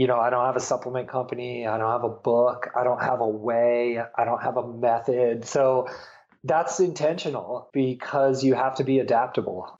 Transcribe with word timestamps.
you 0.00 0.06
know, 0.06 0.18
I 0.18 0.30
don't 0.30 0.46
have 0.46 0.56
a 0.56 0.60
supplement 0.60 1.08
company. 1.08 1.66
I 1.66 1.76
don't 1.76 1.90
have 1.90 2.04
a 2.04 2.08
book. 2.08 2.70
I 2.74 2.84
don't 2.84 3.02
have 3.02 3.20
a 3.20 3.28
way. 3.28 3.98
I 3.98 4.24
don't 4.24 4.42
have 4.42 4.56
a 4.56 4.66
method. 4.66 5.44
So 5.44 5.90
that's 6.42 6.80
intentional 6.80 7.68
because 7.74 8.42
you 8.42 8.54
have 8.54 8.76
to 8.76 8.84
be 8.84 9.00
adaptable. 9.00 9.76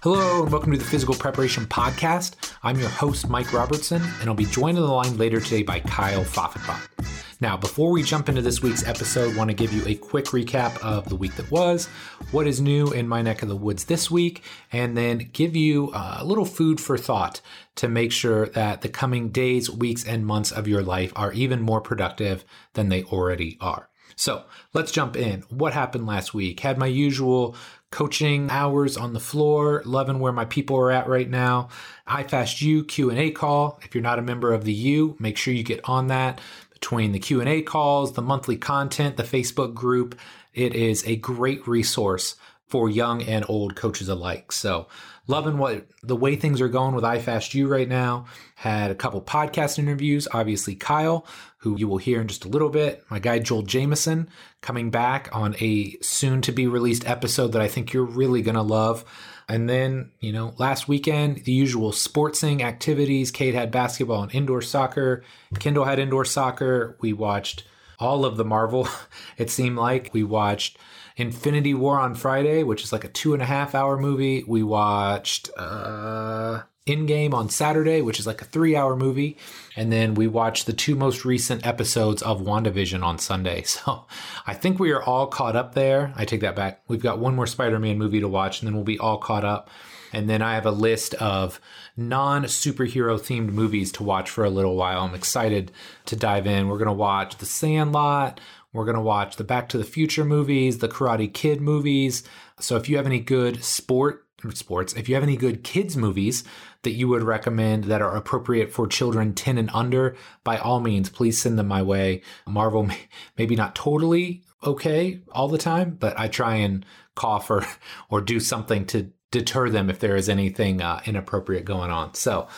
Hello, 0.00 0.44
and 0.44 0.52
welcome 0.52 0.70
to 0.70 0.78
the 0.78 0.84
Physical 0.84 1.16
Preparation 1.16 1.66
Podcast. 1.66 2.54
I'm 2.62 2.78
your 2.78 2.88
host, 2.88 3.28
Mike 3.28 3.52
Robertson, 3.52 4.00
and 4.20 4.28
I'll 4.28 4.36
be 4.36 4.44
joined 4.44 4.78
on 4.78 4.84
the 4.84 4.92
line 4.92 5.18
later 5.18 5.40
today 5.40 5.64
by 5.64 5.80
Kyle 5.80 6.22
Pfaffenbach. 6.22 7.19
Now, 7.42 7.56
before 7.56 7.90
we 7.90 8.02
jump 8.02 8.28
into 8.28 8.42
this 8.42 8.60
week's 8.60 8.86
episode, 8.86 9.34
want 9.34 9.48
to 9.48 9.54
give 9.54 9.72
you 9.72 9.82
a 9.86 9.94
quick 9.94 10.26
recap 10.26 10.78
of 10.84 11.08
the 11.08 11.16
week 11.16 11.36
that 11.36 11.50
was, 11.50 11.86
what 12.32 12.46
is 12.46 12.60
new 12.60 12.92
in 12.92 13.08
my 13.08 13.22
neck 13.22 13.40
of 13.40 13.48
the 13.48 13.56
woods 13.56 13.84
this 13.84 14.10
week, 14.10 14.44
and 14.70 14.94
then 14.94 15.30
give 15.32 15.56
you 15.56 15.90
uh, 15.94 16.18
a 16.20 16.24
little 16.24 16.44
food 16.44 16.82
for 16.82 16.98
thought 16.98 17.40
to 17.76 17.88
make 17.88 18.12
sure 18.12 18.48
that 18.48 18.82
the 18.82 18.90
coming 18.90 19.30
days, 19.30 19.70
weeks, 19.70 20.06
and 20.06 20.26
months 20.26 20.52
of 20.52 20.68
your 20.68 20.82
life 20.82 21.14
are 21.16 21.32
even 21.32 21.62
more 21.62 21.80
productive 21.80 22.44
than 22.74 22.90
they 22.90 23.04
already 23.04 23.56
are. 23.58 23.88
So 24.16 24.44
let's 24.74 24.92
jump 24.92 25.16
in. 25.16 25.40
What 25.48 25.72
happened 25.72 26.06
last 26.06 26.34
week? 26.34 26.60
Had 26.60 26.76
my 26.76 26.88
usual 26.88 27.56
coaching 27.90 28.50
hours 28.50 28.96
on 28.96 29.14
the 29.14 29.20
floor, 29.20 29.82
loving 29.84 30.20
where 30.20 30.32
my 30.32 30.44
people 30.44 30.76
are 30.76 30.92
at 30.92 31.08
right 31.08 31.28
now. 31.28 31.68
iFastU 32.06 32.86
Q&A 32.86 33.30
call. 33.30 33.80
If 33.82 33.94
you're 33.94 34.02
not 34.02 34.18
a 34.18 34.22
member 34.22 34.52
of 34.52 34.64
the 34.64 34.72
U, 34.72 35.16
make 35.18 35.36
sure 35.36 35.54
you 35.54 35.62
get 35.62 35.80
on 35.84 36.08
that 36.08 36.40
between 36.80 37.12
the 37.12 37.18
Q&A 37.18 37.60
calls, 37.62 38.14
the 38.14 38.22
monthly 38.22 38.56
content, 38.56 39.16
the 39.16 39.22
Facebook 39.22 39.74
group. 39.74 40.18
It 40.54 40.74
is 40.74 41.06
a 41.06 41.16
great 41.16 41.66
resource 41.68 42.36
for 42.66 42.88
young 42.88 43.22
and 43.22 43.44
old 43.48 43.76
coaches 43.76 44.08
alike. 44.08 44.50
So, 44.50 44.88
loving 45.26 45.58
what 45.58 45.86
the 46.02 46.16
way 46.16 46.36
things 46.36 46.60
are 46.60 46.68
going 46.68 46.94
with 46.94 47.04
iFastU 47.04 47.68
right 47.68 47.88
now. 47.88 48.26
Had 48.54 48.90
a 48.90 48.94
couple 48.94 49.20
podcast 49.20 49.78
interviews. 49.78 50.26
Obviously, 50.32 50.74
Kyle, 50.74 51.26
who 51.58 51.76
you 51.76 51.86
will 51.86 51.98
hear 51.98 52.20
in 52.20 52.28
just 52.28 52.44
a 52.44 52.48
little 52.48 52.70
bit. 52.70 53.04
My 53.10 53.18
guy 53.18 53.40
Joel 53.40 53.62
Jamieson 53.62 54.28
coming 54.60 54.90
back 54.90 55.28
on 55.32 55.56
a 55.60 55.96
soon 56.00 56.40
to 56.42 56.52
be 56.52 56.66
released 56.66 57.06
episode 57.06 57.48
that 57.48 57.62
I 57.62 57.68
think 57.68 57.92
you're 57.92 58.04
really 58.04 58.40
going 58.40 58.54
to 58.56 58.62
love. 58.62 59.04
And 59.50 59.68
then, 59.68 60.12
you 60.20 60.30
know, 60.30 60.54
last 60.58 60.86
weekend, 60.86 61.38
the 61.38 61.50
usual 61.50 61.90
sportsing 61.90 62.62
activities. 62.62 63.32
Kate 63.32 63.52
had 63.54 63.72
basketball 63.72 64.22
and 64.22 64.32
indoor 64.32 64.62
soccer. 64.62 65.24
Kendall 65.58 65.86
had 65.86 65.98
indoor 65.98 66.24
soccer. 66.24 66.96
We 67.00 67.12
watched 67.12 67.64
all 67.98 68.24
of 68.24 68.36
the 68.36 68.44
Marvel, 68.44 68.88
it 69.36 69.50
seemed 69.50 69.76
like. 69.76 70.10
We 70.14 70.22
watched 70.22 70.78
Infinity 71.16 71.74
War 71.74 71.98
on 71.98 72.14
Friday, 72.14 72.62
which 72.62 72.84
is 72.84 72.92
like 72.92 73.02
a 73.02 73.08
two 73.08 73.34
and 73.34 73.42
a 73.42 73.46
half 73.46 73.74
hour 73.74 73.98
movie. 73.98 74.44
We 74.46 74.62
watched 74.62 75.50
uh, 75.56 76.62
Endgame 76.86 77.34
on 77.34 77.48
Saturday, 77.48 78.02
which 78.02 78.20
is 78.20 78.28
like 78.28 78.40
a 78.40 78.44
three 78.46 78.76
hour 78.76 78.94
movie. 78.94 79.36
And 79.80 79.90
then 79.90 80.12
we 80.12 80.26
watched 80.26 80.66
the 80.66 80.74
two 80.74 80.94
most 80.94 81.24
recent 81.24 81.66
episodes 81.66 82.20
of 82.20 82.42
WandaVision 82.42 83.02
on 83.02 83.18
Sunday. 83.18 83.64
So 83.70 84.04
I 84.46 84.52
think 84.52 84.78
we 84.78 84.90
are 84.90 85.02
all 85.02 85.26
caught 85.26 85.56
up 85.56 85.74
there. 85.74 86.12
I 86.16 86.26
take 86.26 86.42
that 86.42 86.54
back. 86.54 86.82
We've 86.86 87.02
got 87.02 87.18
one 87.18 87.34
more 87.34 87.46
Spider 87.46 87.78
Man 87.78 87.96
movie 87.96 88.20
to 88.20 88.28
watch, 88.28 88.60
and 88.60 88.66
then 88.66 88.74
we'll 88.74 88.84
be 88.84 88.98
all 88.98 89.16
caught 89.16 89.42
up. 89.42 89.70
And 90.12 90.28
then 90.28 90.42
I 90.42 90.54
have 90.54 90.66
a 90.66 90.70
list 90.70 91.14
of 91.14 91.62
non 91.96 92.44
superhero 92.44 93.18
themed 93.18 93.52
movies 93.52 93.90
to 93.92 94.02
watch 94.02 94.28
for 94.28 94.44
a 94.44 94.50
little 94.50 94.76
while. 94.76 95.00
I'm 95.00 95.14
excited 95.14 95.72
to 96.04 96.14
dive 96.14 96.46
in. 96.46 96.68
We're 96.68 96.76
going 96.76 96.88
to 96.88 96.92
watch 96.92 97.38
The 97.38 97.46
Sandlot. 97.46 98.38
We're 98.74 98.84
going 98.84 98.96
to 98.96 99.00
watch 99.00 99.36
the 99.36 99.44
Back 99.44 99.70
to 99.70 99.78
the 99.78 99.84
Future 99.84 100.26
movies, 100.26 100.78
the 100.78 100.88
Karate 100.88 101.32
Kid 101.32 101.62
movies. 101.62 102.22
So 102.58 102.76
if 102.76 102.86
you 102.90 102.98
have 102.98 103.06
any 103.06 103.20
good 103.20 103.64
sport 103.64 104.26
sports, 104.52 104.92
if 104.94 105.08
you 105.08 105.14
have 105.14 105.24
any 105.24 105.36
good 105.36 105.62
kids 105.62 105.96
movies 105.96 106.44
that 106.82 106.92
you 106.92 107.08
would 107.08 107.22
recommend 107.22 107.84
that 107.84 108.02
are 108.02 108.16
appropriate 108.16 108.72
for 108.72 108.86
children 108.86 109.34
10 109.34 109.58
and 109.58 109.70
under, 109.72 110.16
by 110.44 110.56
all 110.56 110.80
means, 110.80 111.10
please 111.10 111.40
send 111.40 111.58
them 111.58 111.68
my 111.68 111.82
way. 111.82 112.22
Marvel, 112.46 112.84
may, 112.84 113.08
maybe 113.36 113.56
not 113.56 113.74
totally 113.74 114.42
okay 114.64 115.20
all 115.32 115.48
the 115.48 115.58
time, 115.58 115.96
but 115.98 116.18
I 116.18 116.28
try 116.28 116.56
and 116.56 116.84
cough 117.14 117.50
or, 117.50 117.66
or 118.10 118.20
do 118.20 118.40
something 118.40 118.86
to 118.86 119.10
deter 119.30 119.68
them 119.70 119.90
if 119.90 120.00
there 120.00 120.16
is 120.16 120.28
anything 120.28 120.82
uh, 120.82 121.00
inappropriate 121.04 121.64
going 121.64 121.90
on. 121.90 122.14
So, 122.14 122.48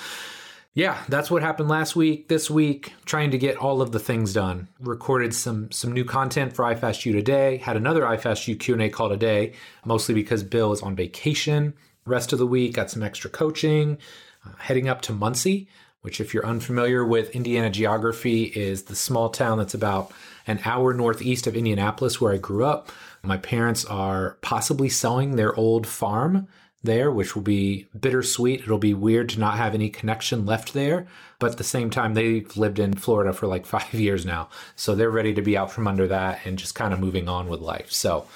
yeah, 0.74 1.02
that's 1.08 1.30
what 1.30 1.42
happened 1.42 1.68
last 1.68 1.94
week. 1.94 2.28
This 2.28 2.50
week, 2.50 2.94
trying 3.04 3.30
to 3.32 3.38
get 3.38 3.58
all 3.58 3.82
of 3.82 3.92
the 3.92 3.98
things 3.98 4.32
done. 4.32 4.68
Recorded 4.80 5.34
some 5.34 5.70
some 5.70 5.92
new 5.92 6.04
content 6.04 6.54
for 6.54 6.64
iFastU 6.64 7.12
today. 7.12 7.58
Had 7.58 7.76
another 7.76 8.02
iFastU 8.02 8.58
Q 8.58 8.74
and 8.74 8.82
A 8.82 8.88
call 8.88 9.10
today, 9.10 9.52
mostly 9.84 10.14
because 10.14 10.42
Bill 10.42 10.72
is 10.72 10.80
on 10.80 10.96
vacation. 10.96 11.74
Rest 12.06 12.32
of 12.32 12.38
the 12.38 12.46
week, 12.46 12.72
got 12.72 12.90
some 12.90 13.02
extra 13.02 13.28
coaching. 13.28 13.98
Uh, 14.46 14.52
heading 14.58 14.88
up 14.88 15.02
to 15.02 15.12
Muncie, 15.12 15.68
which, 16.00 16.20
if 16.20 16.32
you're 16.32 16.46
unfamiliar 16.46 17.04
with 17.04 17.36
Indiana 17.36 17.68
geography, 17.68 18.44
is 18.44 18.84
the 18.84 18.96
small 18.96 19.28
town 19.28 19.58
that's 19.58 19.74
about 19.74 20.10
an 20.46 20.58
hour 20.64 20.94
northeast 20.94 21.46
of 21.46 21.54
Indianapolis, 21.54 22.18
where 22.18 22.32
I 22.32 22.38
grew 22.38 22.64
up. 22.64 22.90
My 23.22 23.36
parents 23.36 23.84
are 23.84 24.38
possibly 24.40 24.88
selling 24.88 25.36
their 25.36 25.54
old 25.54 25.86
farm 25.86 26.48
there, 26.82 27.10
which 27.10 27.34
will 27.34 27.42
be 27.42 27.88
bittersweet. 27.98 28.60
It'll 28.60 28.78
be 28.78 28.94
weird 28.94 29.28
to 29.30 29.40
not 29.40 29.56
have 29.56 29.74
any 29.74 29.88
connection 29.88 30.44
left 30.44 30.72
there. 30.72 31.06
But 31.38 31.52
at 31.52 31.58
the 31.58 31.64
same 31.64 31.90
time, 31.90 32.14
they've 32.14 32.56
lived 32.56 32.78
in 32.78 32.94
Florida 32.94 33.32
for 33.32 33.46
like 33.46 33.66
five 33.76 33.94
years 33.94 34.24
now. 34.24 34.48
So 34.76 34.94
they're 34.94 35.10
ready 35.10 35.34
to 35.34 35.42
be 35.42 35.56
out 35.56 35.72
from 35.72 35.86
under 35.86 36.06
that 36.08 36.40
and 36.44 36.58
just 36.58 36.74
kind 36.74 36.92
of 36.92 37.00
moving 37.00 37.28
on 37.28 37.48
with 37.48 37.60
life. 37.60 37.92
So, 37.92 38.26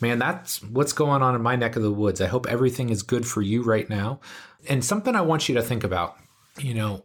man, 0.00 0.18
that's 0.18 0.62
what's 0.62 0.92
going 0.92 1.22
on 1.22 1.34
in 1.34 1.42
my 1.42 1.56
neck 1.56 1.76
of 1.76 1.82
the 1.82 1.90
woods. 1.90 2.20
I 2.20 2.26
hope 2.26 2.46
everything 2.46 2.90
is 2.90 3.02
good 3.02 3.26
for 3.26 3.42
you 3.42 3.62
right 3.62 3.88
now. 3.88 4.20
And 4.68 4.84
something 4.84 5.14
I 5.14 5.20
want 5.20 5.48
you 5.48 5.54
to 5.56 5.62
think 5.62 5.84
about, 5.84 6.16
you 6.58 6.74
know, 6.74 7.04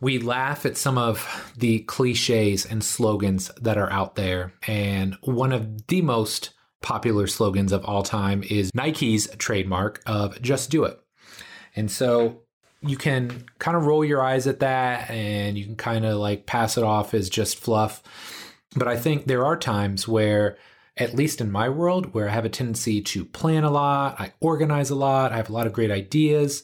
we 0.00 0.18
laugh 0.18 0.64
at 0.64 0.78
some 0.78 0.96
of 0.96 1.52
the 1.56 1.80
cliches 1.80 2.64
and 2.64 2.82
slogans 2.82 3.50
that 3.60 3.76
are 3.76 3.92
out 3.92 4.14
there. 4.14 4.52
And 4.66 5.16
one 5.22 5.52
of 5.52 5.86
the 5.88 6.00
most 6.00 6.50
popular 6.82 7.26
slogans 7.26 7.72
of 7.72 7.84
all 7.84 8.02
time 8.02 8.42
is 8.48 8.70
Nike's 8.74 9.28
trademark 9.38 10.02
of 10.06 10.40
just 10.40 10.70
do 10.70 10.84
it. 10.84 10.98
And 11.76 11.90
so 11.90 12.42
you 12.82 12.96
can 12.96 13.44
kind 13.58 13.76
of 13.76 13.84
roll 13.84 14.04
your 14.04 14.22
eyes 14.22 14.46
at 14.46 14.60
that 14.60 15.10
and 15.10 15.58
you 15.58 15.64
can 15.64 15.76
kind 15.76 16.04
of 16.04 16.16
like 16.16 16.46
pass 16.46 16.78
it 16.78 16.84
off 16.84 17.12
as 17.12 17.28
just 17.28 17.58
fluff. 17.58 18.02
But 18.74 18.88
I 18.88 18.96
think 18.96 19.26
there 19.26 19.44
are 19.44 19.56
times 19.56 20.08
where, 20.08 20.56
at 20.96 21.14
least 21.14 21.40
in 21.40 21.50
my 21.50 21.68
world, 21.68 22.14
where 22.14 22.28
I 22.28 22.32
have 22.32 22.44
a 22.44 22.50
tendency 22.50 23.00
to 23.02 23.24
plan 23.24 23.64
a 23.64 23.70
lot, 23.70 24.20
I 24.20 24.32
organize 24.40 24.90
a 24.90 24.94
lot, 24.94 25.32
I 25.32 25.36
have 25.36 25.50
a 25.50 25.52
lot 25.52 25.66
of 25.66 25.72
great 25.72 25.90
ideas, 25.90 26.62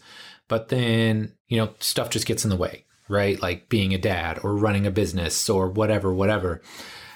but 0.48 0.68
then, 0.68 1.32
you 1.48 1.58
know, 1.58 1.74
stuff 1.80 2.10
just 2.10 2.26
gets 2.26 2.44
in 2.44 2.50
the 2.50 2.56
way, 2.56 2.84
right? 3.08 3.40
Like 3.40 3.68
being 3.68 3.94
a 3.94 3.98
dad 3.98 4.40
or 4.42 4.56
running 4.56 4.86
a 4.86 4.90
business 4.90 5.48
or 5.48 5.68
whatever, 5.68 6.12
whatever. 6.12 6.60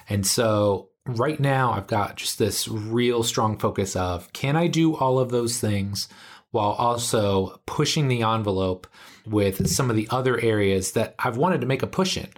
And 0.08 0.26
so 0.26 0.89
right 1.06 1.40
now 1.40 1.72
I've 1.72 1.86
got 1.86 2.16
just 2.16 2.38
this 2.38 2.68
real 2.68 3.22
strong 3.22 3.58
focus 3.58 3.96
of 3.96 4.32
can 4.32 4.56
I 4.56 4.66
do 4.66 4.94
all 4.96 5.18
of 5.18 5.30
those 5.30 5.58
things 5.58 6.08
while 6.50 6.72
also 6.72 7.60
pushing 7.66 8.08
the 8.08 8.22
envelope 8.22 8.86
with 9.26 9.68
some 9.68 9.90
of 9.90 9.96
the 9.96 10.08
other 10.10 10.40
areas 10.40 10.92
that 10.92 11.14
I've 11.18 11.36
wanted 11.36 11.60
to 11.60 11.66
make 11.66 11.82
a 11.82 11.86
push 11.86 12.16
in. 12.16 12.28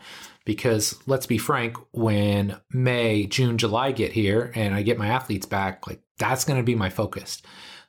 Because 0.45 0.99
let's 1.07 1.27
be 1.27 1.39
frank, 1.39 1.77
when 1.93 2.59
May, 2.73 3.27
June, 3.27 3.59
July 3.59 3.93
get 3.93 4.13
here 4.13 4.51
and 4.57 4.75
I 4.75 4.83
get 4.83 4.99
my 4.99 5.07
athletes 5.07 5.47
back, 5.47 5.87
like 5.87 6.01
that's 6.19 6.45
going 6.45 6.59
to 6.59 6.65
be 6.65 6.75
my 6.75 6.91
focus. 6.91 7.41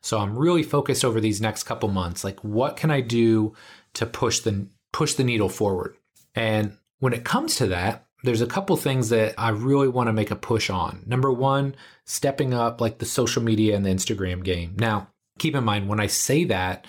So 0.02 0.20
I'm 0.20 0.38
really 0.38 0.64
focused 0.64 1.04
over 1.04 1.20
these 1.20 1.42
next 1.42 1.64
couple 1.64 1.90
months. 1.90 2.24
Like, 2.24 2.40
what 2.44 2.78
can 2.78 2.92
I 2.92 3.02
do 3.02 3.54
to 3.96 4.06
push 4.06 4.40
the 4.42 4.68
push 4.92 5.16
the 5.16 5.24
needle 5.24 5.50
forward? 5.50 5.98
And 6.36 6.78
when 7.00 7.14
it 7.14 7.24
comes 7.24 7.56
to 7.56 7.68
that, 7.68 8.06
there's 8.24 8.42
a 8.42 8.48
couple 8.48 8.76
things 8.78 9.10
that 9.10 9.36
I 9.38 9.50
really 9.50 9.90
want 9.90 10.08
to 10.08 10.14
make 10.14 10.32
a 10.32 10.36
push 10.36 10.70
on. 10.70 11.04
Number 11.06 11.32
one, 11.32 11.76
stepping 12.06 12.54
up 12.54 12.80
like 12.82 12.98
the 12.98 13.06
social 13.06 13.44
media 13.44 13.76
and 13.76 13.86
the 13.86 13.90
Instagram 13.90 14.44
game. 14.44 14.76
Now, 14.78 15.10
keep 15.38 15.56
in 15.56 15.64
mind 15.64 15.90
when 15.90 16.00
I 16.00 16.08
say 16.08 16.46
that, 16.46 16.88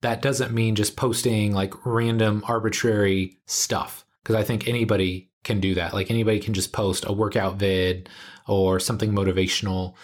that 0.00 0.22
doesn't 0.22 0.54
mean 0.54 0.76
just 0.76 0.96
posting 0.96 1.52
like 1.52 1.74
random 1.84 2.42
arbitrary 2.48 3.38
stuff 3.46 4.06
because 4.22 4.36
I 4.36 4.42
think 4.42 4.66
anybody 4.66 5.30
can 5.44 5.60
do 5.60 5.74
that. 5.74 5.92
Like 5.92 6.10
anybody 6.10 6.40
can 6.40 6.54
just 6.54 6.72
post 6.72 7.04
a 7.06 7.12
workout 7.12 7.56
vid 7.56 8.08
or 8.46 8.80
something 8.80 9.12
motivational. 9.12 9.94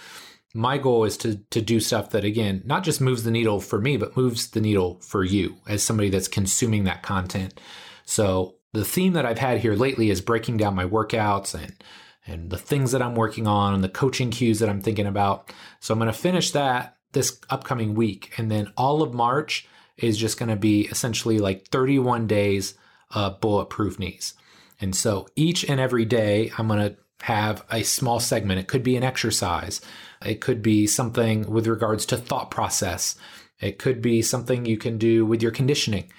My 0.54 0.78
goal 0.78 1.04
is 1.04 1.16
to 1.18 1.36
to 1.50 1.60
do 1.62 1.80
stuff 1.80 2.10
that 2.10 2.24
again, 2.24 2.62
not 2.66 2.84
just 2.84 3.00
moves 3.00 3.24
the 3.24 3.30
needle 3.30 3.60
for 3.60 3.80
me, 3.80 3.96
but 3.96 4.16
moves 4.16 4.50
the 4.50 4.60
needle 4.60 5.00
for 5.00 5.24
you 5.24 5.56
as 5.66 5.82
somebody 5.82 6.10
that's 6.10 6.28
consuming 6.28 6.84
that 6.84 7.02
content. 7.02 7.58
So 8.04 8.55
the 8.76 8.84
theme 8.84 9.14
that 9.14 9.26
I've 9.26 9.38
had 9.38 9.60
here 9.60 9.74
lately 9.74 10.10
is 10.10 10.20
breaking 10.20 10.58
down 10.58 10.74
my 10.74 10.84
workouts 10.84 11.54
and 11.54 11.74
and 12.28 12.50
the 12.50 12.58
things 12.58 12.90
that 12.90 13.02
I'm 13.02 13.14
working 13.14 13.46
on 13.46 13.72
and 13.72 13.84
the 13.84 13.88
coaching 13.88 14.32
cues 14.32 14.58
that 14.58 14.68
I'm 14.68 14.80
thinking 14.80 15.06
about. 15.06 15.52
So 15.78 15.94
I'm 15.94 16.00
going 16.00 16.12
to 16.12 16.18
finish 16.18 16.50
that 16.50 16.96
this 17.12 17.40
upcoming 17.50 17.94
week 17.94 18.32
and 18.36 18.50
then 18.50 18.72
all 18.76 19.00
of 19.00 19.14
March 19.14 19.68
is 19.96 20.18
just 20.18 20.36
going 20.36 20.48
to 20.48 20.56
be 20.56 20.86
essentially 20.88 21.38
like 21.38 21.68
31 21.68 22.26
days 22.26 22.74
of 23.12 23.40
bulletproof 23.40 23.98
knees. 24.00 24.34
And 24.80 24.94
so 24.94 25.28
each 25.36 25.64
and 25.64 25.80
every 25.80 26.04
day 26.04 26.50
I'm 26.58 26.66
going 26.66 26.80
to 26.80 26.96
have 27.22 27.64
a 27.70 27.82
small 27.82 28.20
segment. 28.20 28.60
It 28.60 28.68
could 28.68 28.82
be 28.82 28.96
an 28.96 29.04
exercise. 29.04 29.80
It 30.24 30.40
could 30.40 30.62
be 30.62 30.86
something 30.86 31.50
with 31.50 31.66
regards 31.66 32.04
to 32.06 32.16
thought 32.16 32.50
process. 32.50 33.16
It 33.60 33.78
could 33.78 34.02
be 34.02 34.20
something 34.20 34.66
you 34.66 34.76
can 34.76 34.98
do 34.98 35.24
with 35.24 35.42
your 35.42 35.52
conditioning. 35.52 36.10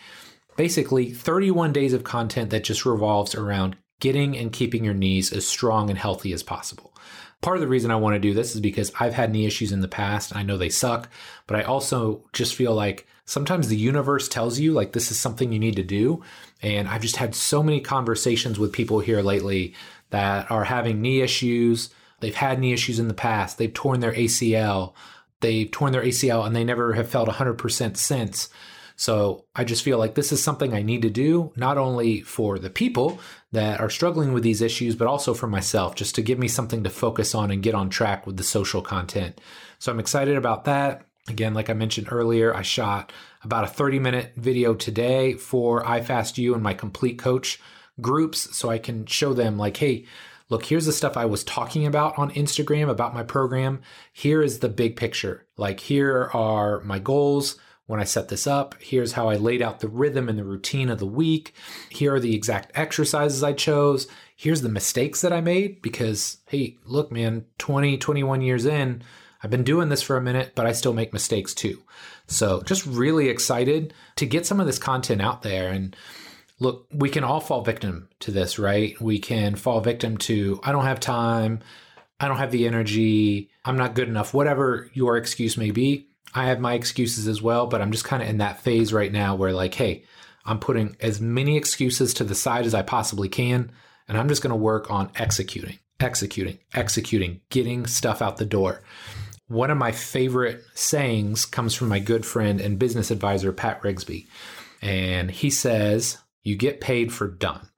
Basically, 0.57 1.11
31 1.11 1.71
days 1.71 1.93
of 1.93 2.03
content 2.03 2.49
that 2.49 2.65
just 2.65 2.85
revolves 2.85 3.35
around 3.35 3.77
getting 3.99 4.35
and 4.37 4.51
keeping 4.51 4.83
your 4.83 4.93
knees 4.93 5.31
as 5.31 5.47
strong 5.47 5.89
and 5.89 5.97
healthy 5.97 6.33
as 6.33 6.43
possible. 6.43 6.93
Part 7.41 7.57
of 7.57 7.61
the 7.61 7.67
reason 7.67 7.91
I 7.91 7.95
want 7.95 8.15
to 8.15 8.19
do 8.19 8.33
this 8.33 8.55
is 8.55 8.61
because 8.61 8.91
I've 8.99 9.13
had 9.13 9.31
knee 9.31 9.45
issues 9.45 9.71
in 9.71 9.81
the 9.81 9.87
past. 9.87 10.35
I 10.35 10.41
know 10.41 10.57
they 10.57 10.69
suck, 10.69 11.09
but 11.45 11.57
I 11.57 11.63
also 11.63 12.23
just 12.33 12.55
feel 12.55 12.73
like 12.73 13.07
sometimes 13.25 13.67
the 13.67 13.77
universe 13.77 14.27
tells 14.27 14.59
you 14.59 14.73
like 14.73 14.93
this 14.93 15.11
is 15.11 15.19
something 15.19 15.51
you 15.51 15.59
need 15.59 15.75
to 15.75 15.83
do. 15.83 16.23
And 16.63 16.87
I've 16.87 17.03
just 17.03 17.17
had 17.17 17.35
so 17.35 17.61
many 17.61 17.79
conversations 17.79 18.57
with 18.57 18.73
people 18.73 18.99
here 18.99 19.21
lately 19.21 19.75
that 20.09 20.49
are 20.49 20.63
having 20.63 21.01
knee 21.01 21.21
issues. 21.21 21.91
They've 22.19 22.33
had 22.33 22.59
knee 22.59 22.73
issues 22.73 22.97
in 22.97 23.07
the 23.07 23.13
past. 23.13 23.59
They've 23.59 23.73
torn 23.73 23.99
their 23.99 24.13
ACL. 24.13 24.93
They've 25.41 25.69
torn 25.69 25.91
their 25.91 26.03
ACL 26.03 26.47
and 26.47 26.55
they 26.55 26.63
never 26.63 26.93
have 26.93 27.09
felt 27.09 27.29
100% 27.29 27.97
since. 27.97 28.49
So 28.99 29.45
I 29.55 29.63
just 29.63 29.83
feel 29.83 29.99
like 29.99 30.15
this 30.15 30.31
is 30.31 30.43
something 30.43 30.73
I 30.73 30.81
need 30.81 31.03
to 31.03 31.09
do, 31.11 31.53
not 31.55 31.77
only 31.77 32.21
for 32.21 32.57
the 32.57 32.71
people 32.71 33.19
that 33.51 33.79
are 33.79 33.91
struggling 33.91 34.33
with 34.33 34.41
these 34.41 34.61
issues, 34.61 34.95
but 34.95 35.07
also 35.07 35.35
for 35.35 35.45
myself, 35.45 35.93
just 35.93 36.15
to 36.15 36.23
give 36.23 36.39
me 36.39 36.47
something 36.47 36.83
to 36.83 36.89
focus 36.89 37.35
on 37.35 37.51
and 37.51 37.61
get 37.61 37.75
on 37.75 37.91
track 37.91 38.25
with 38.25 38.37
the 38.37 38.43
social 38.43 38.81
content. 38.81 39.39
So 39.77 39.91
I'm 39.91 39.99
excited 39.99 40.35
about 40.35 40.65
that. 40.65 41.05
Again, 41.29 41.53
like 41.53 41.69
I 41.69 41.73
mentioned 41.73 42.07
earlier, 42.09 42.55
I 42.55 42.63
shot 42.63 43.13
about 43.43 43.65
a 43.65 43.67
30 43.67 43.99
minute 43.99 44.33
video 44.35 44.73
today 44.73 45.33
for 45.33 45.83
iFastU 45.83 46.55
and 46.55 46.63
my 46.63 46.73
complete 46.73 47.19
coach 47.19 47.59
groups 48.01 48.57
so 48.57 48.71
I 48.71 48.79
can 48.79 49.05
show 49.05 49.31
them, 49.33 49.59
like, 49.59 49.77
hey, 49.77 50.05
look, 50.49 50.65
here's 50.65 50.87
the 50.87 50.91
stuff 50.91 51.15
I 51.15 51.25
was 51.25 51.43
talking 51.43 51.85
about 51.85 52.17
on 52.17 52.31
Instagram 52.31 52.89
about 52.89 53.13
my 53.13 53.21
program. 53.21 53.81
Here 54.11 54.41
is 54.41 54.57
the 54.57 54.69
big 54.69 54.95
picture. 54.95 55.45
Like, 55.55 55.81
here 55.81 56.31
are 56.33 56.79
my 56.81 56.97
goals 56.97 57.57
when 57.87 57.99
I 57.99 58.03
set 58.03 58.27
this 58.27 58.45
up. 58.45 58.75
Here's 58.79 59.13
how 59.13 59.29
I 59.29 59.35
laid 59.35 59.61
out 59.61 59.79
the 59.79 59.87
rhythm 59.87 60.29
and 60.29 60.37
the 60.37 60.43
routine 60.43 60.89
of 60.89 60.99
the 60.99 61.05
week. 61.05 61.53
Here 61.89 62.13
are 62.13 62.19
the 62.19 62.35
exact 62.35 62.71
exercises 62.75 63.43
I 63.43 63.53
chose. 63.53 64.07
Here's 64.35 64.61
the 64.61 64.69
mistakes 64.69 65.21
that 65.21 65.33
I 65.33 65.41
made 65.41 65.81
because, 65.81 66.37
hey, 66.47 66.77
look, 66.85 67.11
man, 67.11 67.45
20, 67.57 67.97
21 67.97 68.41
years 68.41 68.65
in, 68.65 69.01
I've 69.41 69.49
been 69.49 69.63
doing 69.63 69.89
this 69.89 70.01
for 70.01 70.17
a 70.17 70.21
minute, 70.21 70.51
but 70.53 70.65
I 70.65 70.73
still 70.73 70.93
make 70.93 71.13
mistakes 71.13 71.53
too. 71.53 71.81
So 72.27 72.61
just 72.61 72.85
really 72.85 73.29
excited 73.29 73.93
to 74.17 74.25
get 74.25 74.45
some 74.45 74.59
of 74.59 74.65
this 74.65 74.79
content 74.79 75.21
out 75.21 75.41
there. 75.41 75.69
And 75.69 75.95
look, 76.59 76.87
we 76.91 77.09
can 77.09 77.23
all 77.23 77.39
fall 77.39 77.61
victim 77.61 78.09
to 78.19 78.31
this, 78.31 78.59
right? 78.59 78.99
We 78.99 79.19
can 79.19 79.55
fall 79.55 79.79
victim 79.79 80.17
to, 80.17 80.59
I 80.63 80.71
don't 80.71 80.85
have 80.85 80.99
time. 80.99 81.61
I 82.19 82.27
don't 82.27 82.37
have 82.37 82.51
the 82.51 82.67
energy. 82.67 83.49
I'm 83.63 83.77
not 83.77 83.93
good 83.93 84.07
enough, 84.07 84.33
whatever 84.33 84.89
your 84.93 85.17
excuse 85.17 85.55
may 85.55 85.71
be. 85.71 86.07
I 86.37 86.45
have 86.45 86.59
my 86.59 86.75
excuses 86.75 87.27
as 87.27 87.41
well, 87.41 87.65
but 87.65 87.81
I'm 87.81 87.91
just 87.91 88.03
kind 88.03 88.21
of 88.21 88.29
in 88.29 88.37
that 88.37 88.61
phase 88.61 88.93
right 88.93 89.11
now 89.11 89.33
where, 89.33 89.53
like, 89.53 89.73
hey, 89.73 90.03
I'm 90.45 90.59
putting 90.59 90.95
as 91.01 91.19
many 91.19 91.57
excuses 91.57 92.13
to 92.15 92.23
the 92.23 92.35
side 92.35 92.67
as 92.67 92.75
I 92.75 92.83
possibly 92.83 93.27
can, 93.27 93.71
and 94.07 94.17
I'm 94.17 94.29
just 94.29 94.43
going 94.43 94.51
to 94.51 94.55
work 94.55 94.91
on 94.91 95.09
executing, 95.15 95.79
executing, 95.99 96.59
executing, 96.75 97.41
getting 97.49 97.87
stuff 97.87 98.21
out 98.21 98.37
the 98.37 98.45
door. 98.45 98.83
One 99.47 99.71
of 99.71 99.79
my 99.79 99.91
favorite 99.91 100.63
sayings 100.75 101.43
comes 101.45 101.73
from 101.73 101.87
my 101.87 101.97
good 101.97 102.23
friend 102.23 102.61
and 102.61 102.77
business 102.77 103.09
advisor, 103.09 103.51
Pat 103.51 103.81
Rigsby. 103.81 104.27
And 104.81 105.31
he 105.31 105.49
says, 105.49 106.19
You 106.43 106.55
get 106.55 106.81
paid 106.81 107.11
for 107.11 107.27
done. 107.27 107.69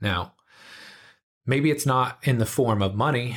Now, 0.00 0.32
maybe 1.44 1.70
it's 1.70 1.84
not 1.84 2.18
in 2.22 2.38
the 2.38 2.46
form 2.46 2.80
of 2.80 2.94
money, 2.94 3.36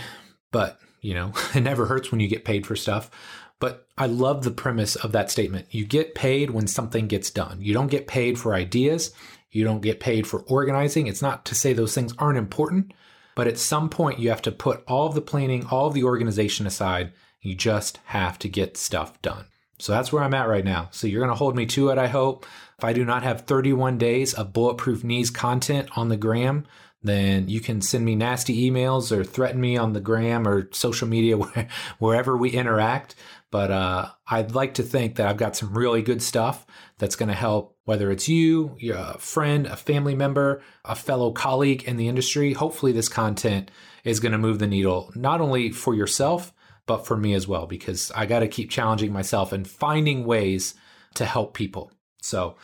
but 0.54 0.80
you 1.02 1.14
know, 1.14 1.34
it 1.54 1.62
never 1.62 1.86
hurts 1.86 2.12
when 2.12 2.22
you 2.22 2.28
get 2.28 2.46
paid 2.46 2.66
for 2.66 2.76
stuff. 2.76 3.12
But 3.60 3.88
I 3.98 4.06
love 4.06 4.44
the 4.44 4.52
premise 4.52 4.96
of 4.96 5.12
that 5.12 5.30
statement. 5.30 5.68
You 5.72 5.86
get 5.86 6.16
paid 6.16 6.52
when 6.52 6.68
something 6.68 7.08
gets 7.08 7.30
done. 7.30 7.58
You 7.62 7.74
don't 7.74 7.92
get 7.92 8.08
paid 8.08 8.40
for 8.40 8.54
ideas. 8.54 9.12
You 9.52 9.64
don't 9.64 9.82
get 9.82 10.00
paid 10.00 10.28
for 10.28 10.42
organizing. 10.42 11.08
It's 11.08 11.22
not 11.22 11.46
to 11.46 11.56
say 11.56 11.74
those 11.74 11.94
things 11.94 12.14
aren't 12.18 12.38
important, 12.38 12.94
but 13.36 13.48
at 13.48 13.58
some 13.58 13.90
point 13.90 14.20
you 14.20 14.30
have 14.30 14.42
to 14.44 14.52
put 14.52 14.84
all 14.88 15.10
the 15.10 15.22
planning, 15.22 15.66
all 15.66 15.90
the 15.90 16.04
organization 16.04 16.66
aside 16.66 17.12
you 17.42 17.56
just 17.56 18.00
have 18.06 18.38
to 18.40 18.50
get 18.50 18.78
stuff 18.78 19.22
done. 19.22 19.46
So 19.78 19.94
that's 19.94 20.12
where 20.12 20.24
I'm 20.24 20.34
at 20.34 20.50
right 20.50 20.66
now. 20.66 20.90
So 20.92 21.08
you're 21.08 21.22
going 21.22 21.32
to 21.32 21.38
hold 21.38 21.56
me 21.56 21.66
to 21.68 21.90
it, 21.90 21.98
I 21.98 22.08
hope. 22.08 22.46
If 22.78 22.84
I 22.84 22.94
do 22.94 23.06
not 23.06 23.24
have 23.24 23.42
31 23.42 23.98
days 23.98 24.34
of 24.34 24.54
Bulletproof 24.54 25.04
Knees 25.04 25.30
content 25.30 25.90
on 25.98 26.10
the 26.10 26.18
gram, 26.18 26.66
then 27.02 27.48
you 27.48 27.62
can 27.62 27.82
send 27.82 28.04
me 28.04 28.16
nasty 28.16 28.70
emails 28.70 29.12
or 29.12 29.24
threaten 29.24 29.62
me 29.62 29.78
on 29.78 29.94
the 29.94 30.02
gram 30.02 30.46
or 30.46 30.70
social 30.74 31.08
media 31.08 31.38
wherever 32.00 32.36
we 32.36 32.50
interact. 32.50 33.16
But 33.52 33.72
uh, 33.72 34.10
I'd 34.28 34.54
like 34.54 34.76
to 34.76 34.84
think 34.84 35.16
that 35.16 35.28
I've 35.28 35.38
got 35.38 35.56
some 35.56 35.76
really 35.76 36.04
good 36.04 36.22
stuff 36.22 36.68
that's 37.00 37.16
going 37.16 37.30
to 37.30 37.36
help, 37.36 37.76
whether 37.86 38.12
it's 38.12 38.30
you, 38.30 38.76
your 38.78 39.14
friend, 39.18 39.66
a 39.66 39.76
family 39.76 40.16
member, 40.16 40.62
a 40.86 40.96
fellow 40.96 41.32
colleague 41.32 41.84
in 41.84 41.98
the 41.98 42.08
industry. 42.08 42.54
Hopefully, 42.54 42.92
this 42.92 43.10
content 43.10 43.72
is 44.04 44.20
going 44.20 44.34
to 44.34 44.38
move 44.38 44.60
the 44.60 44.68
needle, 44.68 45.12
not 45.16 45.42
only 45.42 45.72
for 45.72 45.96
yourself, 45.96 46.54
but 46.86 47.08
for 47.08 47.18
me 47.18 47.34
as 47.34 47.48
well, 47.48 47.66
because 47.66 48.12
I 48.16 48.26
got 48.26 48.40
to 48.40 48.48
keep 48.48 48.70
challenging 48.70 49.12
myself 49.12 49.52
and 49.52 49.68
finding 49.68 50.26
ways 50.26 50.76
to 51.16 51.26
help 51.26 51.54
people. 51.54 51.92
So 52.22 52.56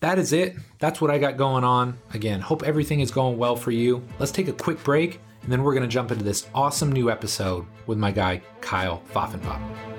that 0.00 0.18
is 0.18 0.32
it. 0.32 0.56
That's 0.78 1.00
what 1.00 1.10
I 1.10 1.18
got 1.18 1.36
going 1.36 1.64
on. 1.64 1.98
Again, 2.14 2.40
hope 2.40 2.62
everything 2.62 3.00
is 3.00 3.10
going 3.10 3.38
well 3.38 3.56
for 3.56 3.70
you. 3.70 4.06
Let's 4.18 4.32
take 4.32 4.48
a 4.48 4.52
quick 4.52 4.82
break, 4.84 5.20
and 5.42 5.50
then 5.50 5.62
we're 5.62 5.74
going 5.74 5.82
to 5.82 5.88
jump 5.88 6.10
into 6.10 6.24
this 6.24 6.46
awesome 6.54 6.92
new 6.92 7.10
episode 7.10 7.66
with 7.86 7.98
my 7.98 8.10
guy, 8.10 8.42
Kyle 8.60 9.02
Pfaffenbach. 9.12 9.97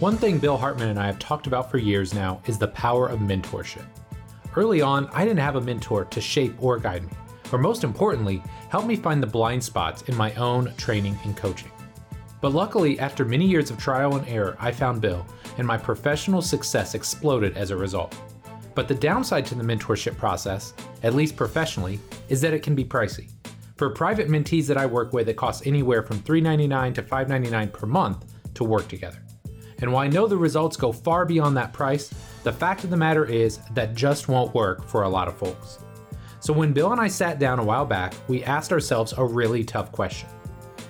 One 0.00 0.16
thing 0.16 0.38
Bill 0.38 0.56
Hartman 0.56 0.88
and 0.88 0.98
I 0.98 1.06
have 1.06 1.18
talked 1.18 1.46
about 1.46 1.70
for 1.70 1.78
years 1.78 2.12
now 2.12 2.42
is 2.46 2.58
the 2.58 2.68
power 2.68 3.08
of 3.08 3.20
mentorship. 3.20 3.84
Early 4.56 4.80
on, 4.80 5.08
I 5.12 5.24
didn't 5.24 5.40
have 5.40 5.56
a 5.56 5.60
mentor 5.60 6.06
to 6.06 6.20
shape 6.20 6.54
or 6.58 6.78
guide 6.78 7.04
me 7.04 7.12
or 7.52 7.58
most 7.58 7.84
importantly, 7.84 8.42
help 8.68 8.86
me 8.86 8.96
find 8.96 9.22
the 9.22 9.26
blind 9.26 9.62
spots 9.62 10.02
in 10.02 10.16
my 10.16 10.34
own 10.34 10.72
training 10.76 11.18
and 11.24 11.36
coaching. 11.36 11.70
But 12.40 12.52
luckily, 12.52 12.98
after 12.98 13.24
many 13.24 13.46
years 13.46 13.70
of 13.70 13.78
trial 13.78 14.16
and 14.16 14.26
error, 14.28 14.56
I 14.58 14.72
found 14.72 15.00
Bill, 15.00 15.26
and 15.58 15.66
my 15.66 15.76
professional 15.76 16.40
success 16.40 16.94
exploded 16.94 17.56
as 17.56 17.70
a 17.70 17.76
result. 17.76 18.16
But 18.74 18.88
the 18.88 18.94
downside 18.94 19.44
to 19.46 19.54
the 19.54 19.64
mentorship 19.64 20.16
process, 20.16 20.72
at 21.02 21.14
least 21.14 21.36
professionally, 21.36 22.00
is 22.28 22.40
that 22.40 22.54
it 22.54 22.62
can 22.62 22.74
be 22.74 22.84
pricey. 22.84 23.30
For 23.76 23.90
private 23.90 24.28
mentees 24.28 24.66
that 24.66 24.76
I 24.76 24.86
work 24.86 25.12
with, 25.12 25.28
it 25.28 25.36
costs 25.36 25.66
anywhere 25.66 26.02
from 26.02 26.20
$3.99 26.20 26.94
to 26.94 27.02
$5.99 27.02 27.72
per 27.72 27.86
month 27.86 28.24
to 28.54 28.64
work 28.64 28.88
together. 28.88 29.22
And 29.80 29.92
while 29.92 30.04
I 30.04 30.08
know 30.08 30.26
the 30.26 30.36
results 30.36 30.76
go 30.76 30.92
far 30.92 31.24
beyond 31.24 31.56
that 31.56 31.72
price, 31.72 32.12
the 32.42 32.52
fact 32.52 32.84
of 32.84 32.90
the 32.90 32.96
matter 32.96 33.24
is 33.24 33.60
that 33.74 33.94
just 33.94 34.28
won't 34.28 34.54
work 34.54 34.86
for 34.86 35.02
a 35.02 35.08
lot 35.08 35.28
of 35.28 35.36
folks. 35.36 35.78
So, 36.40 36.52
when 36.52 36.72
Bill 36.72 36.92
and 36.92 37.00
I 37.00 37.08
sat 37.08 37.38
down 37.38 37.58
a 37.58 37.64
while 37.64 37.84
back, 37.84 38.14
we 38.28 38.42
asked 38.44 38.72
ourselves 38.72 39.12
a 39.16 39.24
really 39.24 39.62
tough 39.62 39.92
question 39.92 40.28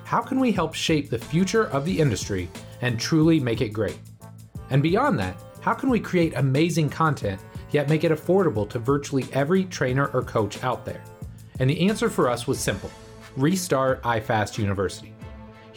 How 0.05 0.21
can 0.21 0.39
we 0.39 0.53
help 0.53 0.75
shape 0.75 1.11
the 1.11 1.19
future 1.19 1.65
of 1.67 1.85
the 1.85 1.99
industry 1.99 2.49
and 2.83 2.99
truly 2.99 3.41
make 3.41 3.61
it 3.61 3.71
great? 3.71 3.99
And 4.71 4.83
beyond 4.83 5.19
that, 5.19 5.37
how 5.61 5.75
can 5.75 5.91
we 5.91 6.01
create 6.01 6.35
amazing 6.37 6.89
content 6.89 7.41
yet 7.73 7.89
make 7.89 8.05
it 8.05 8.13
affordable 8.13 8.69
to 8.71 8.79
virtually 8.79 9.27
every 9.33 9.65
trainer 9.65 10.07
or 10.09 10.23
coach 10.23 10.63
out 10.63 10.85
there? 10.85 11.03
And 11.59 11.69
the 11.69 11.89
answer 11.89 12.09
for 12.09 12.29
us 12.29 12.47
was 12.47 12.59
simple 12.59 12.91
restart 13.37 14.03
iFast 14.03 14.59
University. 14.59 15.10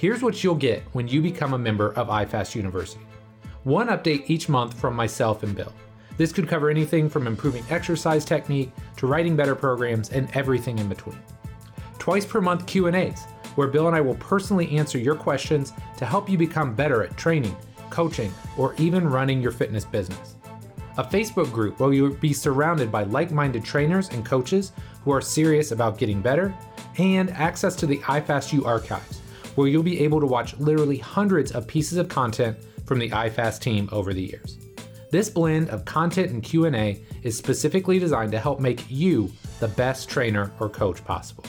Here's 0.04 0.22
what 0.22 0.44
you'll 0.44 0.56
get 0.56 0.84
when 0.92 1.08
you 1.08 1.22
become 1.22 1.54
a 1.54 1.58
member 1.58 1.94
of 1.94 2.10
iFast 2.10 2.56
University 2.56 3.06
one 3.64 3.88
update 3.88 4.30
each 4.30 4.50
month 4.50 4.78
from 4.78 4.98
myself 4.98 5.44
and 5.44 5.56
Bill. 5.56 5.72
This 6.18 6.34
could 6.34 6.46
cover 6.46 6.70
anything 6.70 7.08
from 7.08 7.26
improving 7.26 7.64
exercise 7.70 8.26
technique 8.26 8.74
to 8.98 9.08
writing 9.08 9.38
better 9.38 9.56
programs 9.56 10.10
and 10.10 10.30
everything 10.34 10.78
in 10.78 10.90
between. 10.90 11.18
Twice 12.00 12.26
per 12.26 12.42
month 12.42 12.66
Q&As, 12.66 13.24
where 13.56 13.70
Bill 13.70 13.88
and 13.88 13.96
I 13.96 14.02
will 14.02 14.16
personally 14.16 14.70
answer 14.78 14.98
your 14.98 15.16
questions 15.16 15.72
to 15.96 16.06
help 16.06 16.30
you 16.30 16.38
become 16.38 16.76
better 16.76 17.02
at 17.02 17.16
training, 17.16 17.56
coaching, 17.90 18.34
or 18.58 18.76
even 18.78 19.08
running 19.08 19.42
your 19.42 19.54
fitness 19.54 19.86
business. 19.86 20.36
A 20.98 21.04
Facebook 21.06 21.50
group 21.54 21.80
where 21.80 21.94
you'll 21.94 22.16
be 22.16 22.34
surrounded 22.34 22.92
by 22.92 23.04
like-minded 23.04 23.64
trainers 23.64 24.10
and 24.10 24.26
coaches 24.26 24.74
who 25.06 25.12
are 25.12 25.22
serious 25.22 25.72
about 25.72 25.98
getting 25.98 26.22
better, 26.22 26.54
and 26.98 27.30
access 27.30 27.74
to 27.78 27.86
the 27.86 28.00
iFastU 28.00 28.66
archives, 28.66 29.23
where 29.56 29.68
you'll 29.68 29.84
be 29.84 30.04
able 30.04 30.20
to 30.20 30.26
watch 30.26 30.58
literally 30.58 30.98
hundreds 30.98 31.52
of 31.52 31.68
pieces 31.68 31.98
of 31.98 32.10
content 32.10 32.58
from 32.86 33.00
the 33.00 33.10
iFast 33.10 33.62
team 33.62 33.90
over 33.92 34.14
the 34.14 34.24
years. 34.24 34.58
This 35.12 35.30
blend 35.30 35.70
of 35.70 35.86
content 35.86 36.32
and 36.32 36.42
Q&A 36.42 37.00
is 37.22 37.38
specifically 37.38 38.00
designed 38.00 38.32
to 38.32 38.40
help 38.40 38.60
make 38.60 38.90
you 38.90 39.32
the 39.60 39.68
best 39.68 40.10
trainer 40.10 40.52
or 40.60 40.70
coach 40.70 41.04
possible. 41.06 41.46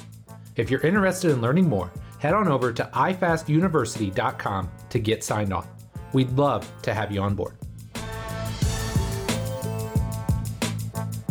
If 0.56 0.70
you're 0.70 0.82
interested 0.82 1.30
in 1.30 1.40
learning 1.40 1.68
more, 1.68 1.90
head 2.18 2.34
on 2.34 2.46
over 2.46 2.73
to 2.73 2.84
ifastuniversity.com 2.92 4.70
to 4.90 4.99
get 4.99 5.25
signed 5.25 5.52
on. 5.52 5.66
We'd 6.12 6.30
love 6.32 6.70
to 6.82 6.94
have 6.94 7.11
you 7.11 7.20
on 7.23 7.34
board. 7.34 7.56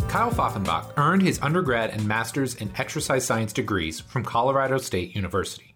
Kyle 0.08 0.30
Pfaffenbach 0.30 0.92
earned 0.96 1.22
his 1.22 1.40
undergrad 1.42 1.90
and 1.90 2.06
master's 2.06 2.54
in 2.54 2.70
exercise 2.76 3.24
science 3.24 3.52
degrees 3.52 3.98
from 3.98 4.24
Colorado 4.24 4.78
State 4.78 5.16
University. 5.16 5.73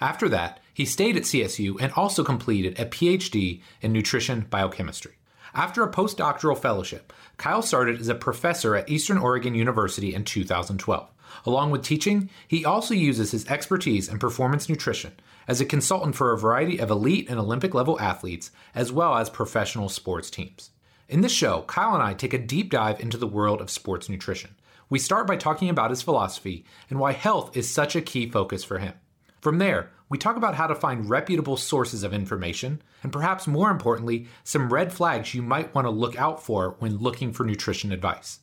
After 0.00 0.28
that, 0.30 0.60
he 0.72 0.86
stayed 0.86 1.16
at 1.16 1.24
CSU 1.24 1.76
and 1.80 1.92
also 1.92 2.24
completed 2.24 2.78
a 2.78 2.86
PhD 2.86 3.60
in 3.82 3.92
nutrition 3.92 4.46
biochemistry. 4.48 5.12
After 5.52 5.82
a 5.82 5.90
postdoctoral 5.90 6.56
fellowship, 6.56 7.12
Kyle 7.36 7.62
started 7.62 8.00
as 8.00 8.08
a 8.08 8.14
professor 8.14 8.76
at 8.76 8.88
Eastern 8.88 9.18
Oregon 9.18 9.54
University 9.54 10.14
in 10.14 10.24
2012. 10.24 11.08
Along 11.44 11.70
with 11.70 11.82
teaching, 11.82 12.30
he 12.46 12.64
also 12.64 12.94
uses 12.94 13.32
his 13.32 13.46
expertise 13.48 14.08
in 14.08 14.18
performance 14.18 14.68
nutrition 14.68 15.12
as 15.48 15.60
a 15.60 15.64
consultant 15.64 16.14
for 16.14 16.32
a 16.32 16.38
variety 16.38 16.78
of 16.78 16.90
elite 16.90 17.28
and 17.28 17.38
Olympic 17.38 17.74
level 17.74 18.00
athletes, 18.00 18.50
as 18.74 18.92
well 18.92 19.16
as 19.16 19.28
professional 19.28 19.88
sports 19.88 20.30
teams. 20.30 20.70
In 21.08 21.22
this 21.22 21.32
show, 21.32 21.62
Kyle 21.62 21.94
and 21.94 22.02
I 22.02 22.14
take 22.14 22.34
a 22.34 22.38
deep 22.38 22.70
dive 22.70 23.00
into 23.00 23.16
the 23.16 23.26
world 23.26 23.60
of 23.60 23.70
sports 23.70 24.08
nutrition. 24.08 24.54
We 24.88 24.98
start 24.98 25.26
by 25.26 25.36
talking 25.36 25.68
about 25.68 25.90
his 25.90 26.02
philosophy 26.02 26.64
and 26.88 27.00
why 27.00 27.12
health 27.12 27.56
is 27.56 27.68
such 27.68 27.96
a 27.96 28.02
key 28.02 28.30
focus 28.30 28.62
for 28.62 28.78
him. 28.78 28.94
From 29.40 29.58
there, 29.58 29.90
we 30.10 30.18
talk 30.18 30.36
about 30.36 30.54
how 30.54 30.66
to 30.66 30.74
find 30.74 31.08
reputable 31.08 31.56
sources 31.56 32.02
of 32.02 32.12
information, 32.12 32.82
and 33.02 33.12
perhaps 33.12 33.46
more 33.46 33.70
importantly, 33.70 34.26
some 34.44 34.72
red 34.72 34.92
flags 34.92 35.34
you 35.34 35.40
might 35.40 35.74
want 35.74 35.86
to 35.86 35.90
look 35.90 36.18
out 36.20 36.44
for 36.44 36.76
when 36.78 36.98
looking 36.98 37.32
for 37.32 37.44
nutrition 37.44 37.90
advice. 37.90 38.40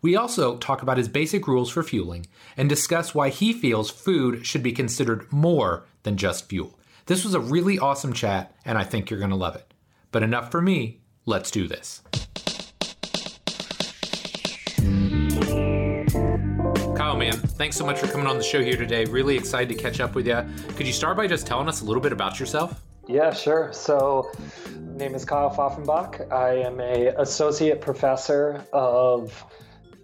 We 0.00 0.16
also 0.16 0.56
talk 0.56 0.82
about 0.82 0.96
his 0.96 1.08
basic 1.08 1.46
rules 1.46 1.70
for 1.70 1.84
fueling 1.84 2.26
and 2.56 2.68
discuss 2.68 3.14
why 3.14 3.28
he 3.28 3.52
feels 3.52 3.88
food 3.88 4.44
should 4.44 4.62
be 4.62 4.72
considered 4.72 5.32
more 5.32 5.86
than 6.02 6.16
just 6.16 6.48
fuel. 6.48 6.76
This 7.06 7.24
was 7.24 7.34
a 7.34 7.40
really 7.40 7.78
awesome 7.78 8.12
chat, 8.12 8.56
and 8.64 8.76
I 8.76 8.82
think 8.82 9.10
you're 9.10 9.20
going 9.20 9.30
to 9.30 9.36
love 9.36 9.54
it. 9.54 9.72
But 10.10 10.24
enough 10.24 10.50
for 10.50 10.60
me, 10.60 11.02
let's 11.24 11.52
do 11.52 11.68
this. 11.68 12.02
Thanks 17.32 17.76
so 17.76 17.86
much 17.86 17.98
for 17.98 18.06
coming 18.06 18.26
on 18.26 18.36
the 18.36 18.42
show 18.42 18.62
here 18.62 18.76
today. 18.76 19.04
Really 19.04 19.36
excited 19.36 19.68
to 19.68 19.74
catch 19.74 20.00
up 20.00 20.14
with 20.14 20.26
you. 20.26 20.44
Could 20.76 20.86
you 20.86 20.92
start 20.92 21.16
by 21.16 21.26
just 21.26 21.46
telling 21.46 21.68
us 21.68 21.82
a 21.82 21.84
little 21.84 22.02
bit 22.02 22.12
about 22.12 22.38
yourself? 22.40 22.82
Yeah, 23.08 23.32
sure. 23.32 23.72
So, 23.72 24.30
my 24.74 24.96
name 24.96 25.14
is 25.14 25.24
Kyle 25.24 25.50
Pfaffenbach. 25.50 26.32
I 26.32 26.54
am 26.58 26.80
a 26.80 27.08
associate 27.18 27.80
professor 27.80 28.64
of 28.72 29.44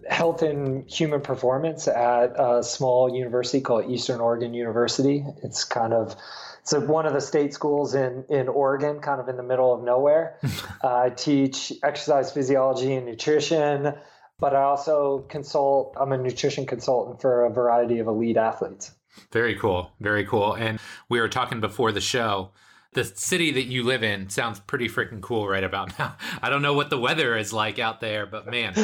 health 0.09 0.43
and 0.43 0.89
human 0.91 1.21
performance 1.21 1.87
at 1.87 2.33
a 2.37 2.63
small 2.63 3.15
university 3.15 3.61
called 3.61 3.91
Eastern 3.91 4.21
Oregon 4.21 4.55
University. 4.55 5.25
It's 5.43 5.65
kind 5.65 5.93
of 5.93 6.17
it's 6.63 6.75
one 6.75 7.07
of 7.07 7.15
the 7.15 7.21
state 7.21 7.55
schools 7.55 7.95
in 7.95 8.25
in 8.29 8.49
Oregon, 8.49 9.01
kind 9.01 9.21
of 9.21 9.29
in 9.29 9.37
the 9.37 9.43
middle 9.43 9.73
of 9.73 9.83
nowhere. 9.83 10.39
uh, 10.83 10.97
I 10.97 11.11
teach 11.11 11.73
exercise 11.83 12.33
physiology 12.33 12.95
and 12.95 13.07
nutrition, 13.07 13.95
but 14.39 14.55
I 14.55 14.63
also 14.63 15.25
consult. 15.29 15.97
I'm 15.99 16.13
a 16.13 16.19
nutrition 16.19 16.67
consultant 16.67 17.21
for 17.21 17.45
a 17.45 17.51
variety 17.51 17.99
of 17.99 18.07
elite 18.07 18.37
athletes. 18.37 18.93
Very 19.33 19.57
cool, 19.57 19.91
very 20.01 20.25
cool. 20.25 20.55
And 20.55 20.79
we 21.09 21.21
were 21.21 21.29
talking 21.29 21.61
before 21.61 21.93
the 21.93 22.01
show 22.01 22.51
the 22.93 23.05
city 23.05 23.51
that 23.53 23.65
you 23.65 23.85
live 23.85 24.03
in 24.03 24.29
sounds 24.29 24.61
pretty 24.61 24.89
freaking 24.89 25.21
cool 25.21 25.49
right 25.49 25.65
about 25.65 25.99
now. 25.99 26.17
I 26.43 26.51
don't 26.51 26.63
know 26.63 26.75
what 26.75 26.91
the 26.91 26.99
weather 26.99 27.37
is 27.37 27.53
like 27.53 27.79
out 27.79 28.01
there, 28.01 28.27
but 28.27 28.47
man, 28.47 28.75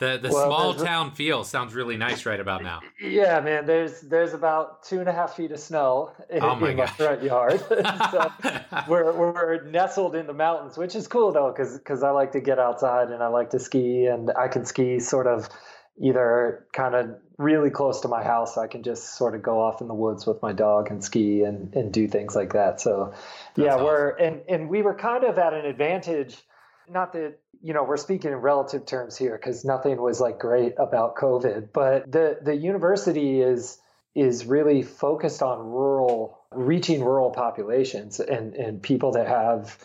the 0.00 0.18
the 0.20 0.30
well, 0.30 0.46
small 0.46 0.74
town 0.74 1.12
feel 1.12 1.44
sounds 1.44 1.74
really 1.74 1.96
nice 1.96 2.26
right 2.26 2.40
about 2.40 2.62
now. 2.62 2.80
Yeah, 3.00 3.38
man. 3.40 3.66
There's 3.66 4.00
there's 4.00 4.32
about 4.32 4.82
two 4.82 4.98
and 4.98 5.08
a 5.08 5.12
half 5.12 5.36
feet 5.36 5.52
of 5.52 5.60
snow 5.60 6.12
in, 6.28 6.42
oh 6.42 6.56
my, 6.56 6.70
in 6.70 6.76
my 6.78 6.86
front 6.86 7.22
yard. 7.22 7.60
so 7.68 8.32
we're 8.88 9.12
we're 9.12 9.62
nestled 9.64 10.16
in 10.16 10.26
the 10.26 10.32
mountains, 10.32 10.76
which 10.76 10.96
is 10.96 11.06
cool 11.06 11.32
though, 11.32 11.52
because 11.52 11.78
because 11.78 12.02
I 12.02 12.10
like 12.10 12.32
to 12.32 12.40
get 12.40 12.58
outside 12.58 13.10
and 13.10 13.22
I 13.22 13.28
like 13.28 13.50
to 13.50 13.58
ski, 13.58 14.06
and 14.06 14.30
I 14.32 14.48
can 14.48 14.64
ski 14.64 14.98
sort 14.98 15.26
of 15.26 15.48
either 16.02 16.66
kind 16.72 16.94
of 16.94 17.10
really 17.36 17.68
close 17.68 18.00
to 18.00 18.08
my 18.08 18.24
house. 18.24 18.56
I 18.56 18.68
can 18.68 18.82
just 18.82 19.16
sort 19.18 19.34
of 19.34 19.42
go 19.42 19.60
off 19.60 19.82
in 19.82 19.88
the 19.88 19.94
woods 19.94 20.26
with 20.26 20.40
my 20.40 20.52
dog 20.52 20.90
and 20.90 21.04
ski 21.04 21.42
and, 21.42 21.74
and 21.74 21.92
do 21.92 22.08
things 22.08 22.34
like 22.34 22.54
that. 22.54 22.80
So, 22.80 23.12
That's 23.54 23.66
yeah, 23.66 23.74
awesome. 23.74 23.84
we're 23.84 24.08
and 24.16 24.40
and 24.48 24.68
we 24.70 24.80
were 24.80 24.94
kind 24.94 25.24
of 25.24 25.36
at 25.36 25.52
an 25.52 25.66
advantage 25.66 26.38
not 26.90 27.12
that 27.12 27.38
you 27.62 27.74
know 27.74 27.84
we're 27.84 27.96
speaking 27.96 28.32
in 28.32 28.38
relative 28.38 28.86
terms 28.86 29.16
here 29.16 29.36
because 29.36 29.64
nothing 29.64 30.00
was 30.00 30.20
like 30.20 30.38
great 30.38 30.74
about 30.78 31.16
covid 31.16 31.68
but 31.72 32.10
the 32.10 32.38
the 32.42 32.54
university 32.54 33.40
is 33.40 33.78
is 34.14 34.44
really 34.44 34.82
focused 34.82 35.42
on 35.42 35.58
rural 35.58 36.38
reaching 36.52 37.02
rural 37.04 37.30
populations 37.30 38.20
and 38.20 38.54
and 38.54 38.82
people 38.82 39.12
that 39.12 39.26
have 39.28 39.78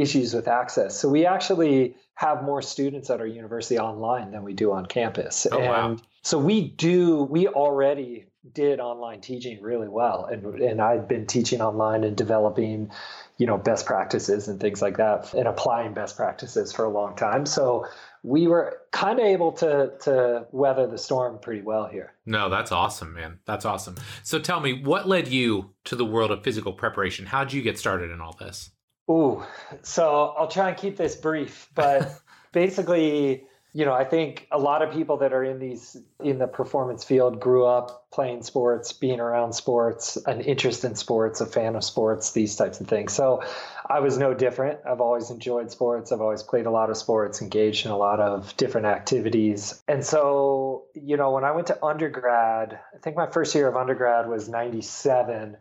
issues 0.00 0.34
with 0.34 0.48
access. 0.48 0.98
So 0.98 1.08
we 1.08 1.26
actually 1.26 1.96
have 2.14 2.42
more 2.42 2.62
students 2.62 3.10
at 3.10 3.20
our 3.20 3.26
university 3.26 3.78
online 3.78 4.30
than 4.30 4.42
we 4.42 4.54
do 4.54 4.72
on 4.72 4.86
campus. 4.86 5.46
Oh, 5.50 5.58
and 5.58 5.68
wow. 5.68 5.96
so 6.22 6.38
we 6.38 6.68
do 6.68 7.24
we 7.24 7.48
already 7.48 8.26
did 8.52 8.80
online 8.80 9.20
teaching 9.20 9.60
really 9.60 9.88
well. 9.88 10.26
And 10.26 10.60
and 10.60 10.80
I've 10.80 11.08
been 11.08 11.26
teaching 11.26 11.60
online 11.60 12.04
and 12.04 12.16
developing 12.16 12.90
you 13.38 13.46
know 13.46 13.56
best 13.56 13.86
practices 13.86 14.48
and 14.48 14.60
things 14.60 14.82
like 14.82 14.96
that 14.96 15.32
and 15.32 15.46
applying 15.46 15.94
best 15.94 16.16
practices 16.16 16.72
for 16.72 16.84
a 16.84 16.90
long 16.90 17.16
time. 17.16 17.46
So 17.46 17.86
we 18.22 18.48
were 18.48 18.80
kind 18.90 19.18
of 19.18 19.24
able 19.24 19.52
to 19.52 19.92
to 20.02 20.46
weather 20.50 20.86
the 20.86 20.98
storm 20.98 21.38
pretty 21.38 21.62
well 21.62 21.86
here. 21.86 22.14
No 22.26 22.50
that's 22.50 22.72
awesome 22.72 23.14
man. 23.14 23.38
That's 23.46 23.64
awesome. 23.64 23.96
So 24.24 24.38
tell 24.38 24.60
me 24.60 24.82
what 24.82 25.08
led 25.08 25.28
you 25.28 25.70
to 25.84 25.96
the 25.96 26.04
world 26.04 26.32
of 26.32 26.42
physical 26.42 26.72
preparation? 26.72 27.26
How 27.26 27.44
did 27.44 27.52
you 27.52 27.62
get 27.62 27.78
started 27.78 28.10
in 28.10 28.20
all 28.20 28.36
this? 28.38 28.70
Ooh, 29.10 29.42
so 29.82 30.34
I'll 30.36 30.48
try 30.48 30.68
and 30.68 30.76
keep 30.76 30.96
this 30.98 31.16
brief, 31.16 31.70
but 31.74 32.20
basically 32.52 33.44
you 33.78 33.84
know, 33.84 33.94
I 33.94 34.02
think 34.02 34.48
a 34.50 34.58
lot 34.58 34.82
of 34.82 34.92
people 34.92 35.18
that 35.18 35.32
are 35.32 35.44
in 35.44 35.60
these 35.60 35.96
in 36.18 36.40
the 36.40 36.48
performance 36.48 37.04
field 37.04 37.38
grew 37.38 37.64
up 37.64 38.10
playing 38.10 38.42
sports, 38.42 38.92
being 38.92 39.20
around 39.20 39.52
sports, 39.52 40.16
an 40.16 40.40
interest 40.40 40.84
in 40.84 40.96
sports, 40.96 41.40
a 41.40 41.46
fan 41.46 41.76
of 41.76 41.84
sports, 41.84 42.32
these 42.32 42.56
types 42.56 42.80
of 42.80 42.88
things. 42.88 43.12
So 43.12 43.44
I 43.88 44.00
was 44.00 44.18
no 44.18 44.34
different. 44.34 44.80
I've 44.84 45.00
always 45.00 45.30
enjoyed 45.30 45.70
sports. 45.70 46.10
I've 46.10 46.20
always 46.20 46.42
played 46.42 46.66
a 46.66 46.72
lot 46.72 46.90
of 46.90 46.96
sports, 46.96 47.40
engaged 47.40 47.86
in 47.86 47.92
a 47.92 47.96
lot 47.96 48.18
of 48.18 48.52
different 48.56 48.88
activities. 48.88 49.80
And 49.86 50.04
so, 50.04 50.86
you 50.94 51.16
know, 51.16 51.30
when 51.30 51.44
I 51.44 51.52
went 51.52 51.68
to 51.68 51.78
undergrad, 51.84 52.80
I 52.92 52.98
think 52.98 53.14
my 53.14 53.30
first 53.30 53.54
year 53.54 53.68
of 53.68 53.76
undergrad 53.76 54.28
was 54.28 54.48
97 54.48 55.56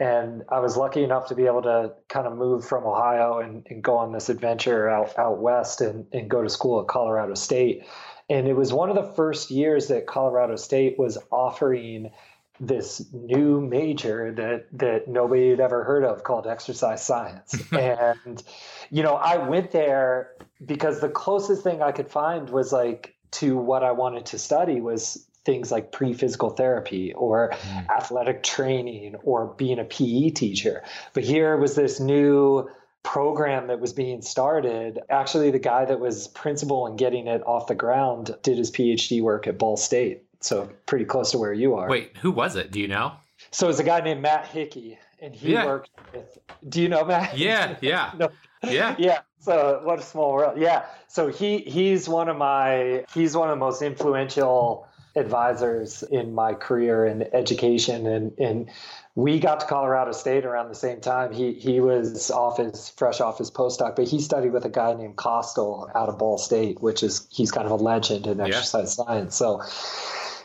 and 0.00 0.42
I 0.48 0.60
was 0.60 0.78
lucky 0.78 1.04
enough 1.04 1.28
to 1.28 1.34
be 1.34 1.44
able 1.44 1.62
to 1.62 1.92
kind 2.08 2.26
of 2.26 2.34
move 2.34 2.64
from 2.64 2.84
Ohio 2.84 3.38
and, 3.38 3.66
and 3.68 3.84
go 3.84 3.98
on 3.98 4.12
this 4.12 4.30
adventure 4.30 4.88
out 4.88 5.16
out 5.18 5.38
west 5.38 5.82
and, 5.82 6.06
and 6.12 6.28
go 6.28 6.42
to 6.42 6.48
school 6.48 6.80
at 6.80 6.88
Colorado 6.88 7.34
State. 7.34 7.84
And 8.30 8.48
it 8.48 8.54
was 8.54 8.72
one 8.72 8.88
of 8.88 8.96
the 8.96 9.12
first 9.14 9.50
years 9.50 9.88
that 9.88 10.06
Colorado 10.06 10.56
State 10.56 10.98
was 10.98 11.18
offering 11.30 12.10
this 12.58 13.06
new 13.12 13.60
major 13.60 14.32
that 14.32 14.66
that 14.72 15.06
nobody 15.06 15.50
had 15.50 15.60
ever 15.60 15.84
heard 15.84 16.04
of 16.04 16.24
called 16.24 16.46
exercise 16.46 17.04
science. 17.04 17.54
and 17.72 18.42
you 18.90 19.02
know, 19.02 19.14
I 19.14 19.36
went 19.36 19.70
there 19.70 20.32
because 20.64 21.00
the 21.00 21.10
closest 21.10 21.62
thing 21.62 21.82
I 21.82 21.92
could 21.92 22.08
find 22.10 22.48
was 22.48 22.72
like 22.72 23.14
to 23.32 23.56
what 23.56 23.82
I 23.82 23.92
wanted 23.92 24.26
to 24.26 24.38
study 24.38 24.80
was 24.80 25.26
things 25.50 25.72
like 25.72 25.90
pre-physical 25.90 26.50
therapy 26.50 27.12
or 27.14 27.50
mm. 27.50 27.88
athletic 27.90 28.44
training 28.44 29.16
or 29.24 29.46
being 29.56 29.80
a 29.80 29.84
PE 29.84 30.30
teacher. 30.30 30.84
But 31.12 31.24
here 31.24 31.56
was 31.56 31.74
this 31.74 31.98
new 31.98 32.70
program 33.02 33.66
that 33.66 33.80
was 33.80 33.92
being 33.92 34.22
started. 34.22 35.00
Actually, 35.10 35.50
the 35.50 35.58
guy 35.58 35.84
that 35.86 35.98
was 35.98 36.28
principal 36.28 36.86
in 36.86 36.94
getting 36.94 37.26
it 37.26 37.42
off 37.46 37.66
the 37.66 37.74
ground 37.74 38.36
did 38.44 38.58
his 38.58 38.70
PhD 38.70 39.22
work 39.22 39.48
at 39.48 39.58
Ball 39.58 39.76
State. 39.76 40.22
So 40.38 40.70
pretty 40.86 41.04
close 41.04 41.32
to 41.32 41.38
where 41.38 41.52
you 41.52 41.74
are. 41.74 41.88
Wait, 41.88 42.16
who 42.18 42.30
was 42.30 42.54
it? 42.54 42.70
Do 42.70 42.80
you 42.80 42.88
know? 42.88 43.14
So 43.50 43.68
it's 43.68 43.80
a 43.80 43.84
guy 43.84 44.00
named 44.00 44.22
Matt 44.22 44.46
Hickey, 44.46 44.98
and 45.20 45.34
he 45.34 45.52
yeah. 45.52 45.66
worked 45.66 45.90
with. 46.14 46.38
Do 46.68 46.80
you 46.80 46.88
know 46.88 47.04
Matt? 47.04 47.36
Yeah, 47.36 47.76
yeah, 47.80 48.12
no. 48.16 48.30
yeah, 48.62 48.94
yeah. 48.98 49.20
So 49.40 49.80
what 49.82 49.98
a 49.98 50.02
small 50.02 50.32
world. 50.32 50.60
Yeah. 50.60 50.84
So 51.08 51.28
he 51.28 51.58
he's 51.58 52.08
one 52.08 52.28
of 52.28 52.36
my 52.36 53.04
he's 53.12 53.36
one 53.36 53.48
of 53.48 53.56
the 53.56 53.64
most 53.64 53.82
influential 53.82 54.86
advisors 55.16 56.02
in 56.02 56.34
my 56.34 56.54
career 56.54 57.04
in 57.04 57.22
education 57.34 58.06
and, 58.06 58.32
and 58.38 58.70
we 59.16 59.40
got 59.40 59.60
to 59.60 59.66
Colorado 59.66 60.12
State 60.12 60.44
around 60.44 60.68
the 60.68 60.74
same 60.74 61.00
time. 61.00 61.32
He 61.32 61.52
he 61.52 61.80
was 61.80 62.30
off 62.30 62.58
his 62.58 62.90
fresh 62.90 63.20
off 63.20 63.38
his 63.38 63.50
postdoc, 63.50 63.96
but 63.96 64.06
he 64.06 64.20
studied 64.20 64.52
with 64.52 64.64
a 64.64 64.68
guy 64.68 64.94
named 64.94 65.16
Costill 65.16 65.90
out 65.94 66.08
of 66.08 66.18
Ball 66.18 66.38
State, 66.38 66.80
which 66.80 67.02
is 67.02 67.26
he's 67.30 67.50
kind 67.50 67.66
of 67.66 67.72
a 67.72 67.82
legend 67.82 68.26
in 68.26 68.40
exercise 68.40 68.96
yeah. 68.98 69.04
science. 69.04 69.36
So 69.36 69.62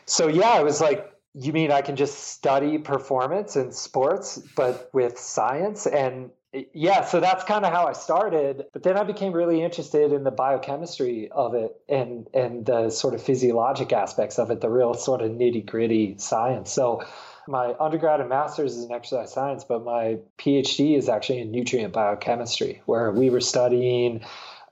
so 0.05 0.27
yeah, 0.27 0.59
it 0.59 0.63
was 0.63 0.81
like 0.81 1.11
you 1.35 1.53
mean 1.53 1.71
I 1.71 1.81
can 1.81 1.95
just 1.95 2.17
study 2.17 2.77
performance 2.77 3.55
in 3.55 3.71
sports, 3.71 4.41
but 4.55 4.89
with 4.93 5.19
science? 5.19 5.85
And 5.85 6.31
yeah, 6.73 7.03
so 7.03 7.19
that's 7.19 7.43
kind 7.43 7.65
of 7.65 7.71
how 7.71 7.87
I 7.87 7.93
started. 7.93 8.65
But 8.73 8.83
then 8.83 8.97
I 8.97 9.03
became 9.03 9.33
really 9.33 9.61
interested 9.61 10.11
in 10.11 10.23
the 10.23 10.31
biochemistry 10.31 11.29
of 11.31 11.53
it 11.53 11.75
and 11.89 12.27
and 12.33 12.65
the 12.65 12.89
sort 12.89 13.13
of 13.13 13.21
physiologic 13.21 13.91
aspects 13.91 14.39
of 14.39 14.51
it, 14.51 14.61
the 14.61 14.69
real 14.69 14.93
sort 14.93 15.21
of 15.21 15.31
nitty 15.31 15.65
gritty 15.65 16.15
science. 16.17 16.71
So 16.71 17.03
my 17.47 17.75
undergrad 17.79 18.19
and 18.19 18.29
master's 18.29 18.75
is 18.75 18.85
in 18.85 18.91
exercise 18.91 19.31
science, 19.31 19.63
but 19.63 19.83
my 19.83 20.17
PhD 20.37 20.97
is 20.97 21.09
actually 21.09 21.39
in 21.39 21.51
nutrient 21.51 21.93
biochemistry, 21.93 22.81
where 22.85 23.11
we 23.11 23.29
were 23.29 23.41
studying 23.41 24.21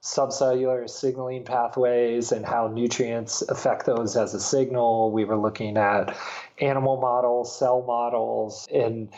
subcellular 0.03 0.89
signaling 0.89 1.45
pathways 1.45 2.33
and 2.33 2.45
how 2.45 2.67
nutrients 2.67 3.41
affect 3.43 3.85
those 3.85 4.17
as 4.17 4.33
a 4.33 4.39
signal. 4.39 5.11
We 5.11 5.23
were 5.23 5.37
looking 5.37 5.77
at 5.77 6.15
animal 6.59 6.97
models, 6.99 7.57
cell 7.57 7.83
models, 7.87 8.67
and 8.73 9.09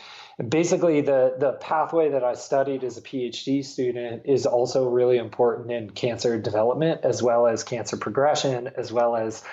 basically 0.47 1.01
the 1.01 1.35
the 1.39 1.53
pathway 1.53 2.09
that 2.09 2.23
I 2.23 2.35
studied 2.35 2.83
as 2.83 2.97
a 2.97 3.01
PhD 3.01 3.65
student 3.65 4.23
is 4.25 4.45
also 4.45 4.87
really 4.87 5.17
important 5.17 5.71
in 5.71 5.89
cancer 5.89 6.39
development 6.39 7.01
as 7.03 7.23
well 7.23 7.47
as 7.47 7.63
cancer 7.63 7.97
progression 7.97 8.69
as 8.77 8.93
well 8.93 9.15
as 9.15 9.43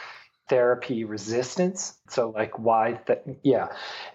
therapy 0.49 1.05
resistance. 1.05 1.97
So 2.09 2.31
like 2.31 2.59
why 2.59 3.01
that 3.07 3.25
yeah. 3.43 3.69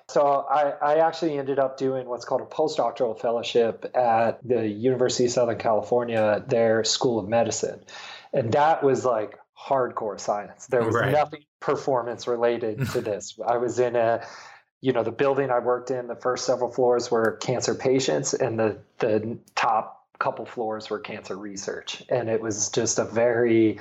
So 0.08 0.46
I, 0.50 0.72
I 0.82 0.96
actually 1.08 1.38
ended 1.38 1.60
up 1.60 1.78
doing 1.78 2.08
what's 2.08 2.26
called 2.26 2.42
a 2.42 2.46
postdoctoral 2.46 3.20
fellowship 3.20 3.92
at 3.96 4.46
the 4.48 4.68
University 4.68 5.26
of 5.26 5.32
Southern 5.32 5.58
California, 5.58 6.44
their 6.48 6.84
School 6.84 7.20
of 7.20 7.28
Medicine. 7.28 7.80
And 8.34 8.52
that 8.54 8.84
was 8.84 9.06
like 9.06 9.38
hardcore 9.60 10.20
science. 10.20 10.68
There 10.68 10.84
was 10.84 10.96
right. 10.96 11.12
nothing 11.12 11.44
performance 11.60 12.28
related 12.28 12.88
to 12.92 13.02
this. 13.02 13.40
I 13.46 13.58
was 13.58 13.80
in 13.80 13.96
a 13.96 14.26
you 14.82 14.94
know 14.94 15.04
the 15.04 15.12
building 15.12 15.50
I 15.50 15.60
worked 15.60 15.92
in, 15.92 16.08
the 16.08 16.16
first 16.16 16.46
several 16.46 16.72
floors 16.72 17.10
were 17.10 17.38
cancer 17.38 17.74
patients 17.74 18.34
and 18.34 18.60
the 18.60 18.78
the 19.00 19.40
top 19.56 19.98
couple 20.20 20.46
floors 20.46 20.90
were 20.90 21.00
cancer 21.00 21.36
research. 21.36 22.04
And 22.10 22.30
it 22.30 22.42
was 22.42 22.70
just 22.70 23.00
a 23.00 23.06
very 23.06 23.80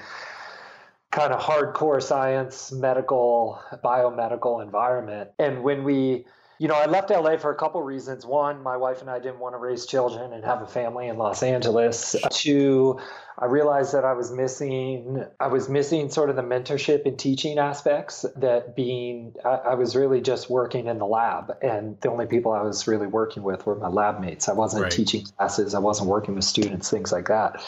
kind 1.17 1.33
of 1.33 1.41
hardcore 1.41 2.03
science, 2.03 2.71
medical, 2.71 3.59
biomedical 3.83 4.63
environment. 4.63 5.31
And 5.39 5.63
when 5.63 5.83
we, 5.83 6.27
you 6.59 6.69
know, 6.69 6.75
I 6.75 6.85
left 6.85 7.09
LA 7.09 7.39
for 7.39 7.51
a 7.51 7.55
couple 7.55 7.83
reasons. 7.83 8.27
One, 8.27 8.63
my 8.63 8.77
wife 8.77 9.01
and 9.01 9.09
I 9.09 9.19
didn't 9.19 9.39
want 9.39 9.55
to 9.55 9.59
raise 9.59 9.87
children 9.87 10.35
and 10.35 10.45
have 10.45 10.61
a 10.61 10.67
family 10.67 11.09
in 11.09 11.17
Los 11.17 11.43
Angeles. 11.43 12.17
Two, 12.31 13.01
I 13.39 13.47
realized 13.47 13.95
that 13.95 14.05
I 14.05 14.13
was 14.13 14.31
missing 14.31 15.25
I 15.41 15.47
was 15.47 15.71
missing 15.71 16.11
sort 16.11 16.29
of 16.29 16.37
the 16.37 16.43
mentorship 16.43 17.07
and 17.07 17.19
teaching 17.19 17.59
aspects 17.59 18.27
that 18.37 18.77
being 18.77 19.35
I, 19.43 19.49
I 19.49 19.75
was 19.75 19.97
really 19.97 20.21
just 20.21 20.51
working 20.51 20.87
in 20.87 20.99
the 20.99 21.07
lab 21.07 21.55
and 21.63 21.99
the 22.03 22.11
only 22.11 22.27
people 22.27 22.53
I 22.53 22.63
was 22.63 22.87
really 22.87 23.07
working 23.07 23.43
with 23.43 23.65
were 23.65 23.77
my 23.77 23.89
lab 23.89 24.21
mates. 24.21 24.51
I 24.51 24.53
wasn't 24.53 24.83
right. 24.83 24.93
teaching 24.93 25.25
classes, 25.25 25.75
I 25.75 25.79
wasn't 25.79 26.11
working 26.11 26.35
with 26.35 26.45
students, 26.45 26.91
things 26.91 27.11
like 27.11 27.29
that 27.29 27.63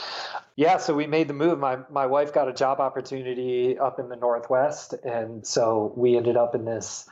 yeah, 0.58 0.78
so 0.78 0.92
we 0.92 1.06
made 1.06 1.28
the 1.28 1.34
move. 1.34 1.60
My 1.60 1.78
my 1.88 2.06
wife 2.06 2.32
got 2.34 2.48
a 2.48 2.52
job 2.52 2.80
opportunity 2.80 3.78
up 3.78 4.00
in 4.00 4.08
the 4.08 4.16
Northwest, 4.16 4.92
and 5.04 5.46
so 5.46 5.92
we 5.96 6.16
ended 6.16 6.36
up 6.36 6.56
in 6.56 6.64
this 6.64 7.08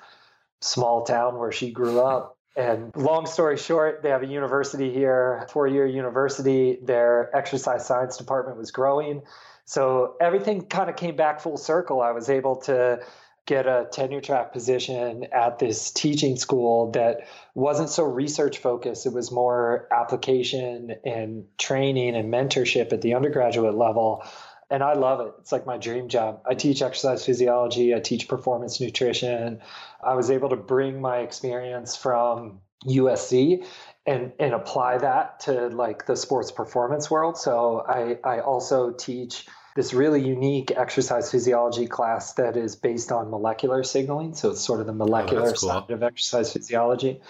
small 0.61 1.05
town 1.05 1.38
where 1.38 1.53
she 1.53 1.71
grew 1.71 2.00
up. 2.00 2.37
And 2.57 2.91
long 2.97 3.25
story 3.26 3.57
short, 3.57 4.03
they 4.03 4.09
have 4.09 4.25
a 4.25 4.26
university 4.26 4.93
here, 4.93 5.47
four 5.53 5.69
year 5.69 5.87
university. 5.87 6.81
Their 6.83 7.31
exercise 7.37 7.87
science 7.87 8.17
department 8.17 8.59
was 8.59 8.73
growing. 8.73 9.23
So 9.65 10.17
everything 10.21 10.62
kind 10.62 10.91
of 10.91 10.97
came 10.97 11.15
back 11.15 11.38
full 11.38 11.57
circle. 11.57 12.03
I 12.03 12.11
was 12.11 12.29
able 12.29 12.57
to 12.62 12.99
get 13.47 13.67
a 13.67 13.87
tenure 13.91 14.21
track 14.21 14.53
position 14.53 15.25
at 15.33 15.59
this 15.61 15.93
teaching 15.93 16.37
school 16.37 16.91
that 16.91 17.29
wasn't 17.55 17.88
so 17.88 18.03
research 18.03 18.59
focused. 18.59 19.07
It 19.07 19.12
was 19.12 19.31
more 19.31 19.87
application 19.93 20.97
and 21.05 21.45
training 21.57 22.17
and 22.17 22.33
mentorship 22.33 22.93
at 22.93 23.03
the 23.03 23.15
undergraduate 23.15 23.76
level. 23.76 24.25
And 24.69 24.83
I 24.83 24.95
love 24.95 25.21
it. 25.21 25.33
It's 25.38 25.53
like 25.53 25.65
my 25.65 25.79
dream 25.79 26.09
job. 26.09 26.43
I 26.45 26.55
teach 26.55 26.83
exercise 26.83 27.25
physiology, 27.25 27.95
I 27.95 28.00
teach 28.00 28.26
performance 28.26 28.81
nutrition. 28.81 29.61
I 30.03 30.15
was 30.15 30.29
able 30.31 30.49
to 30.49 30.57
bring 30.57 31.00
my 31.00 31.19
experience 31.19 31.97
from 31.97 32.61
USC 32.85 33.65
and 34.07 34.33
and 34.38 34.55
apply 34.55 34.99
that 34.99 35.41
to 35.41 35.69
like 35.69 36.07
the 36.07 36.17
sports 36.17 36.50
performance 36.50 37.11
world. 37.11 37.38
So 37.38 37.85
I 37.87 38.19
I 38.25 38.41
also 38.41 38.91
teach 38.91 39.47
this 39.76 39.92
really 39.92 40.26
unique 40.26 40.73
exercise 40.73 41.30
physiology 41.30 41.87
class 41.87 42.33
that 42.35 42.56
is 42.56 42.75
based 42.75 43.12
on 43.12 43.30
molecular 43.30 43.85
signaling. 43.85 44.35
So 44.35 44.50
it's 44.50 44.62
sort 44.62 44.80
of 44.80 44.87
the 44.87 44.92
oh, 44.92 44.97
molecular 44.97 45.42
oh, 45.42 45.52
cool. 45.52 45.68
side 45.68 45.90
of 45.90 46.02
exercise 46.02 46.52
physiology. 46.52 47.21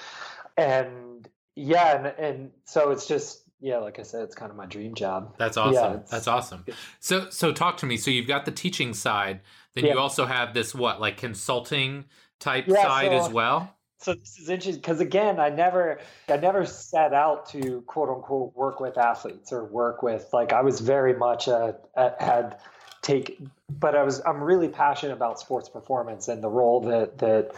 And 0.57 1.29
yeah, 1.57 1.97
and, 1.97 2.07
and 2.07 2.51
so 2.65 2.91
it's 2.91 3.07
just 3.07 3.43
yeah, 3.61 3.79
like 3.79 3.99
I 3.99 4.03
said, 4.03 4.23
it's 4.23 4.35
kind 4.35 4.51
of 4.51 4.57
my 4.57 4.67
dream 4.67 4.95
job. 4.95 5.35
That's 5.39 5.57
awesome. 5.57 5.75
Yeah, 5.75 5.99
That's 6.09 6.29
awesome. 6.29 6.65
So 7.01 7.29
so 7.31 7.53
talk 7.53 7.79
to 7.79 7.87
me. 7.87 7.97
So 7.97 8.11
you've 8.11 8.29
got 8.29 8.45
the 8.45 8.53
teaching 8.53 8.95
side, 8.95 9.41
then 9.75 9.85
yeah. 9.85 9.95
you 9.95 9.99
also 9.99 10.25
have 10.25 10.55
this 10.55 10.75
what 10.75 11.01
like 11.01 11.17
consulting 11.17 12.05
type 12.39 12.67
yeah, 12.69 12.83
side 12.83 13.11
so, 13.11 13.19
as 13.19 13.29
well 13.29 13.76
so 13.99 14.15
this 14.15 14.39
is 14.39 14.49
interesting 14.49 14.81
because 14.81 15.01
again 15.01 15.41
i 15.41 15.49
never 15.49 15.99
i 16.29 16.37
never 16.37 16.65
set 16.67 17.13
out 17.13 17.47
to 17.47 17.83
quote 17.83 18.09
unquote 18.09 18.55
work 18.55 18.81
with 18.81 18.99
athletes 18.99 19.53
or 19.53 19.65
work 19.65 20.03
with 20.03 20.29
like 20.33 20.53
i 20.53 20.63
was 20.63 20.81
very 20.81 21.15
much 21.15 21.49
a, 21.49 21.77
a, 21.95 22.13
had 22.23 22.59
take 23.03 23.41
but 23.69 23.95
i 23.95 24.03
was 24.03 24.21
i'm 24.27 24.43
really 24.43 24.69
passionate 24.69 25.13
about 25.13 25.41
sports 25.41 25.69
performance 25.69 26.29
and 26.29 26.43
the 26.43 26.49
role 26.49 26.81
that 26.81 27.19
that 27.19 27.53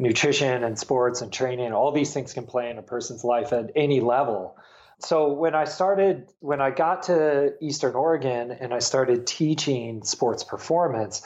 nutrition 0.00 0.64
and 0.64 0.78
sports 0.78 1.20
and 1.20 1.30
training 1.30 1.72
all 1.72 1.92
these 1.92 2.12
things 2.12 2.32
can 2.32 2.46
play 2.46 2.70
in 2.70 2.78
a 2.78 2.82
person's 2.82 3.22
life 3.22 3.52
at 3.52 3.70
any 3.76 4.00
level. 4.00 4.56
So 4.98 5.32
when 5.32 5.54
i 5.54 5.64
started 5.64 6.26
when 6.40 6.60
i 6.60 6.70
got 6.70 7.04
to 7.04 7.54
eastern 7.60 7.94
oregon 7.94 8.50
and 8.50 8.72
i 8.74 8.78
started 8.78 9.26
teaching 9.26 10.02
sports 10.02 10.42
performance 10.42 11.22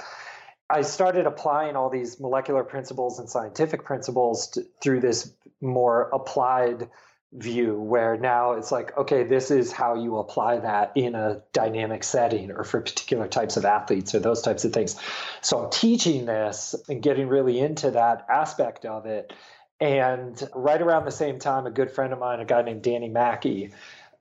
I 0.71 0.83
started 0.83 1.27
applying 1.27 1.77
all 1.77 1.91
these 1.91 2.19
molecular 2.19 2.65
principles 2.65 3.19
and 3.19 3.29
scientific 3.29 3.85
principles 3.85 4.49
to, 4.51 4.65
through 4.83 5.01
this 5.01 5.33
more 5.61 6.09
applied 6.13 6.89
view 7.35 7.81
where 7.81 8.17
now 8.17 8.53
it's 8.53 8.71
like 8.71 8.97
okay 8.97 9.25
this 9.25 9.51
is 9.51 9.73
how 9.73 10.01
you 10.01 10.19
apply 10.19 10.57
that 10.59 10.93
in 10.95 11.17
a 11.17 11.43
dynamic 11.53 12.05
setting 12.05 12.53
or 12.53 12.63
for 12.63 12.81
particular 12.81 13.27
types 13.27 13.57
of 13.57 13.65
athletes 13.65 14.15
or 14.15 14.21
those 14.21 14.41
types 14.41 14.65
of 14.65 14.73
things. 14.73 14.97
So 15.41 15.65
i'm 15.65 15.71
teaching 15.71 16.27
this 16.27 16.77
and 16.89 17.03
getting 17.03 17.27
really 17.27 17.59
into 17.59 17.91
that 17.91 18.25
aspect 18.31 18.85
of 18.85 19.07
it. 19.07 19.33
And 19.81 20.41
right 20.55 20.81
around 20.81 21.07
the 21.07 21.11
same 21.11 21.41
time 21.41 21.67
a 21.67 21.73
good 21.73 21.91
friend 21.91 22.13
of 22.13 22.21
mine 22.21 22.39
a 22.39 22.45
guy 22.45 22.63
named 22.63 22.83
danny 22.83 23.09
mackey 23.09 23.73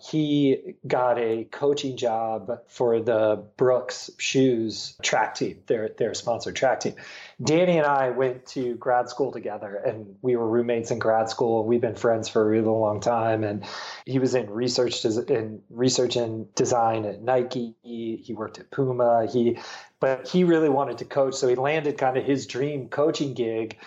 he 0.09 0.75
got 0.85 1.17
a 1.17 1.45
coaching 1.45 1.95
job 1.95 2.59
for 2.67 2.99
the 2.99 3.41
Brooks 3.55 4.09
Shoes 4.17 4.97
track 5.01 5.35
team, 5.35 5.61
their 5.67 5.89
their 5.97 6.13
sponsored 6.13 6.55
track 6.57 6.81
team. 6.81 6.95
Danny 7.41 7.77
and 7.77 7.87
I 7.87 8.09
went 8.09 8.45
to 8.47 8.75
grad 8.75 9.09
school 9.09 9.31
together, 9.31 9.75
and 9.75 10.15
we 10.21 10.35
were 10.35 10.47
roommates 10.47 10.91
in 10.91 10.99
grad 10.99 11.29
school. 11.29 11.65
We've 11.65 11.79
been 11.79 11.95
friends 11.95 12.27
for 12.27 12.41
a 12.41 12.45
really 12.45 12.67
long 12.67 12.99
time, 12.99 13.45
and 13.45 13.63
he 14.05 14.19
was 14.19 14.35
in 14.35 14.49
research 14.49 15.05
in 15.05 15.61
research 15.69 16.17
and 16.17 16.53
design 16.53 17.05
at 17.05 17.21
Nike. 17.21 17.75
He 17.81 18.33
worked 18.35 18.59
at 18.59 18.71
Puma. 18.71 19.27
He, 19.31 19.57
but 20.01 20.27
he 20.27 20.43
really 20.43 20.69
wanted 20.69 20.97
to 20.97 21.05
coach, 21.05 21.35
so 21.35 21.47
he 21.47 21.55
landed 21.55 21.97
kind 21.97 22.17
of 22.17 22.25
his 22.25 22.45
dream 22.45 22.89
coaching 22.89 23.33
gig 23.33 23.77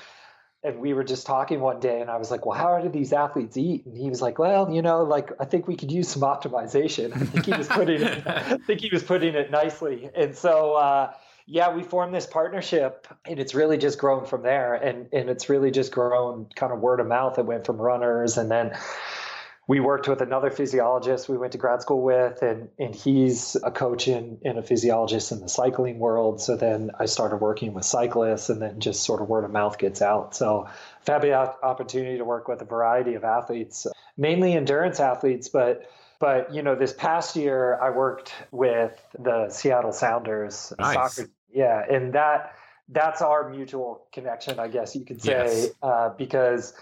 and 0.62 0.80
we 0.80 0.94
were 0.94 1.04
just 1.04 1.26
talking 1.26 1.60
one 1.60 1.80
day 1.80 2.00
and 2.00 2.10
I 2.10 2.16
was 2.16 2.30
like, 2.30 2.44
well, 2.44 2.58
how 2.58 2.80
do 2.80 2.88
these 2.88 3.12
athletes 3.12 3.56
eat? 3.56 3.86
And 3.86 3.96
he 3.96 4.08
was 4.08 4.20
like, 4.20 4.38
well, 4.38 4.70
you 4.70 4.82
know, 4.82 5.04
like 5.04 5.30
I 5.38 5.44
think 5.44 5.68
we 5.68 5.76
could 5.76 5.92
use 5.92 6.08
some 6.08 6.22
optimization. 6.22 7.14
I 7.14 7.24
think 7.24 7.46
he 7.46 7.52
was 7.52 7.68
putting 7.68 8.02
it, 8.02 8.26
I 8.26 8.58
think 8.58 8.80
he 8.80 8.90
was 8.90 9.02
putting 9.02 9.34
it 9.34 9.50
nicely. 9.50 10.10
And 10.14 10.34
so, 10.34 10.74
uh, 10.74 11.12
yeah, 11.46 11.72
we 11.72 11.84
formed 11.84 12.14
this 12.14 12.26
partnership 12.26 13.06
and 13.24 13.38
it's 13.38 13.54
really 13.54 13.78
just 13.78 13.98
grown 13.98 14.24
from 14.24 14.42
there. 14.42 14.74
And, 14.74 15.08
and 15.12 15.30
it's 15.30 15.48
really 15.48 15.70
just 15.70 15.92
grown 15.92 16.46
kind 16.56 16.72
of 16.72 16.80
word 16.80 16.98
of 16.98 17.06
mouth. 17.06 17.38
It 17.38 17.46
went 17.46 17.64
from 17.64 17.76
runners 17.76 18.36
and 18.36 18.50
then 18.50 18.76
we 19.68 19.80
worked 19.80 20.06
with 20.08 20.20
another 20.20 20.50
physiologist 20.50 21.28
we 21.28 21.36
went 21.36 21.52
to 21.52 21.58
grad 21.58 21.82
school 21.82 22.02
with 22.02 22.42
and, 22.42 22.68
and 22.78 22.94
he's 22.94 23.56
a 23.62 23.70
coach 23.70 24.06
and, 24.06 24.38
and 24.44 24.58
a 24.58 24.62
physiologist 24.62 25.32
in 25.32 25.40
the 25.40 25.48
cycling 25.48 25.98
world 25.98 26.40
so 26.40 26.56
then 26.56 26.90
i 26.98 27.06
started 27.06 27.36
working 27.36 27.72
with 27.72 27.84
cyclists 27.84 28.48
and 28.48 28.62
then 28.62 28.80
just 28.80 29.04
sort 29.04 29.20
of 29.20 29.28
word 29.28 29.44
of 29.44 29.50
mouth 29.50 29.78
gets 29.78 30.02
out 30.02 30.34
so 30.34 30.66
i've 30.66 31.06
had 31.06 31.22
the 31.22 31.32
opportunity 31.32 32.18
to 32.18 32.24
work 32.24 32.48
with 32.48 32.60
a 32.62 32.64
variety 32.64 33.14
of 33.14 33.24
athletes 33.24 33.86
mainly 34.16 34.54
endurance 34.54 35.00
athletes 35.00 35.48
but 35.48 35.90
but 36.18 36.52
you 36.54 36.62
know 36.62 36.74
this 36.74 36.92
past 36.92 37.36
year 37.36 37.78
i 37.80 37.90
worked 37.90 38.32
with 38.50 38.92
the 39.18 39.48
seattle 39.50 39.92
sounders 39.92 40.72
nice. 40.78 40.94
soccer 40.94 41.30
yeah 41.52 41.82
and 41.90 42.12
that 42.12 42.54
that's 42.88 43.20
our 43.20 43.50
mutual 43.50 44.06
connection 44.12 44.58
i 44.58 44.68
guess 44.68 44.94
you 44.94 45.04
could 45.04 45.20
say 45.20 45.62
yes. 45.62 45.70
uh, 45.82 46.10
because 46.10 46.72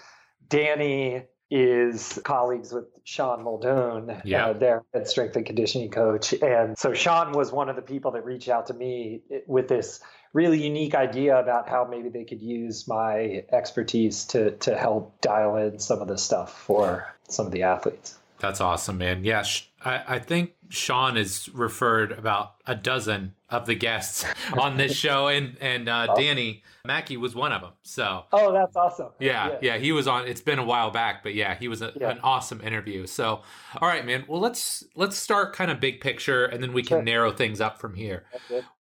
danny 0.49 1.23
is 1.56 2.20
colleagues 2.24 2.72
with 2.72 2.86
Sean 3.04 3.44
Muldoon, 3.44 4.10
uh, 4.10 4.20
yeah. 4.24 4.46
uh, 4.46 4.52
their 4.54 4.82
head 4.92 5.06
strength 5.06 5.36
and 5.36 5.46
conditioning 5.46 5.88
coach. 5.88 6.34
And 6.42 6.76
so 6.76 6.94
Sean 6.94 7.30
was 7.30 7.52
one 7.52 7.68
of 7.68 7.76
the 7.76 7.82
people 7.82 8.10
that 8.10 8.24
reached 8.24 8.48
out 8.48 8.66
to 8.66 8.74
me 8.74 9.22
with 9.46 9.68
this 9.68 10.00
really 10.32 10.60
unique 10.60 10.96
idea 10.96 11.38
about 11.38 11.68
how 11.68 11.84
maybe 11.88 12.08
they 12.08 12.24
could 12.24 12.42
use 12.42 12.88
my 12.88 13.44
expertise 13.52 14.24
to 14.24 14.56
to 14.56 14.76
help 14.76 15.20
dial 15.20 15.54
in 15.54 15.78
some 15.78 16.02
of 16.02 16.08
the 16.08 16.18
stuff 16.18 16.60
for 16.60 17.14
some 17.28 17.46
of 17.46 17.52
the 17.52 17.62
athletes. 17.62 18.18
That's 18.44 18.61
awesome, 18.61 18.98
man. 18.98 19.24
Yeah, 19.24 19.42
I, 19.83 20.02
I 20.07 20.18
think 20.18 20.52
Sean 20.68 21.16
has 21.16 21.48
referred 21.54 22.12
about 22.12 22.57
a 22.66 22.74
dozen 22.74 23.35
of 23.48 23.64
the 23.64 23.74
guests 23.74 24.26
on 24.59 24.76
this 24.76 24.94
show, 24.94 25.28
and 25.28 25.57
and 25.62 25.88
uh, 25.88 26.09
oh. 26.11 26.14
Danny 26.14 26.62
Mackey 26.85 27.16
was 27.16 27.35
one 27.35 27.52
of 27.52 27.62
them. 27.62 27.72
So 27.85 28.24
oh, 28.35 28.52
that's 28.52 28.76
awesome. 28.76 29.09
Yeah, 29.18 29.48
yeah, 29.48 29.59
yeah, 29.62 29.78
he 29.78 29.92
was 29.92 30.07
on. 30.07 30.28
It's 30.28 30.42
been 30.42 30.59
a 30.59 30.64
while 30.64 30.90
back, 30.90 31.22
but 31.22 31.35
yeah, 31.35 31.54
he 31.54 31.68
was 31.68 31.80
a, 31.80 31.94
yeah. 31.98 32.11
an 32.11 32.18
awesome 32.22 32.61
interview. 32.61 33.07
So 33.07 33.40
all 33.80 33.88
right, 33.88 34.04
man. 34.04 34.26
Well, 34.28 34.42
let's 34.42 34.85
let's 34.94 35.16
start 35.16 35.54
kind 35.54 35.70
of 35.70 35.80
big 35.80 36.02
picture, 36.02 36.44
and 36.44 36.62
then 36.62 36.74
we 36.74 36.83
can 36.83 36.98
sure. 36.98 37.02
narrow 37.02 37.33
things 37.33 37.62
up 37.62 37.80
from 37.80 37.94
here. 37.94 38.26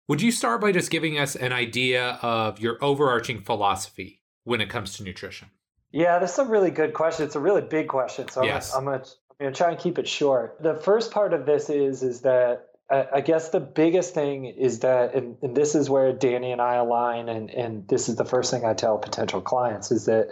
Would 0.08 0.24
you 0.24 0.32
start 0.32 0.60
by 0.60 0.72
just 0.72 0.90
giving 0.90 1.20
us 1.20 1.36
an 1.36 1.54
idea 1.54 2.18
of 2.24 2.60
your 2.60 2.84
overarching 2.84 3.42
philosophy 3.42 4.22
when 4.44 4.60
it 4.60 4.70
comes 4.70 4.98
to 4.98 5.04
nutrition? 5.04 5.50
Yeah, 5.92 6.18
that's 6.18 6.40
a 6.40 6.46
really 6.46 6.72
good 6.72 6.96
question. 6.96 7.28
It's 7.28 7.36
a 7.36 7.40
really 7.40 7.62
big 7.62 7.90
question. 7.90 8.28
So 8.30 8.44
yes. 8.44 8.74
I'm, 8.74 8.86
gonna, 8.86 9.04
I'm 9.42 9.48
gonna 9.48 9.56
try 9.56 9.72
and 9.72 9.80
keep 9.80 9.98
it 9.98 10.08
short. 10.08 10.58
The 10.62 10.76
first 10.76 11.10
part 11.10 11.34
of 11.34 11.48
this 11.48 11.72
is 11.72 12.04
is 12.04 12.22
that 12.22 12.68
I 12.92 13.22
guess 13.22 13.50
the 13.50 13.60
biggest 13.62 14.14
thing 14.14 14.46
is 14.46 14.82
that, 14.82 15.16
and, 15.16 15.38
and, 15.42 15.56
this 15.56 15.76
is 15.76 15.90
where 15.90 16.12
Danny 16.12 16.52
and 16.52 16.62
I 16.62 16.76
align, 16.76 17.30
and, 17.30 17.50
and 17.50 17.88
this 17.88 18.10
is 18.10 18.18
the 18.18 18.26
first 18.26 18.52
thing 18.52 18.66
I 18.66 18.74
tell 18.74 18.98
potential 18.98 19.40
clients 19.40 19.92
is 19.92 20.06
that, 20.06 20.28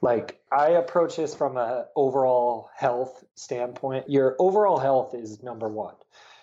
like, 0.00 0.40
I 0.52 0.68
approach 0.68 1.16
this 1.16 1.34
from 1.34 1.56
an 1.56 1.86
overall 1.96 2.70
health 2.76 3.24
standpoint. 3.34 4.08
Your 4.08 4.36
overall 4.38 4.78
health 4.78 5.12
is 5.12 5.42
number 5.42 5.68
one. 5.68 5.96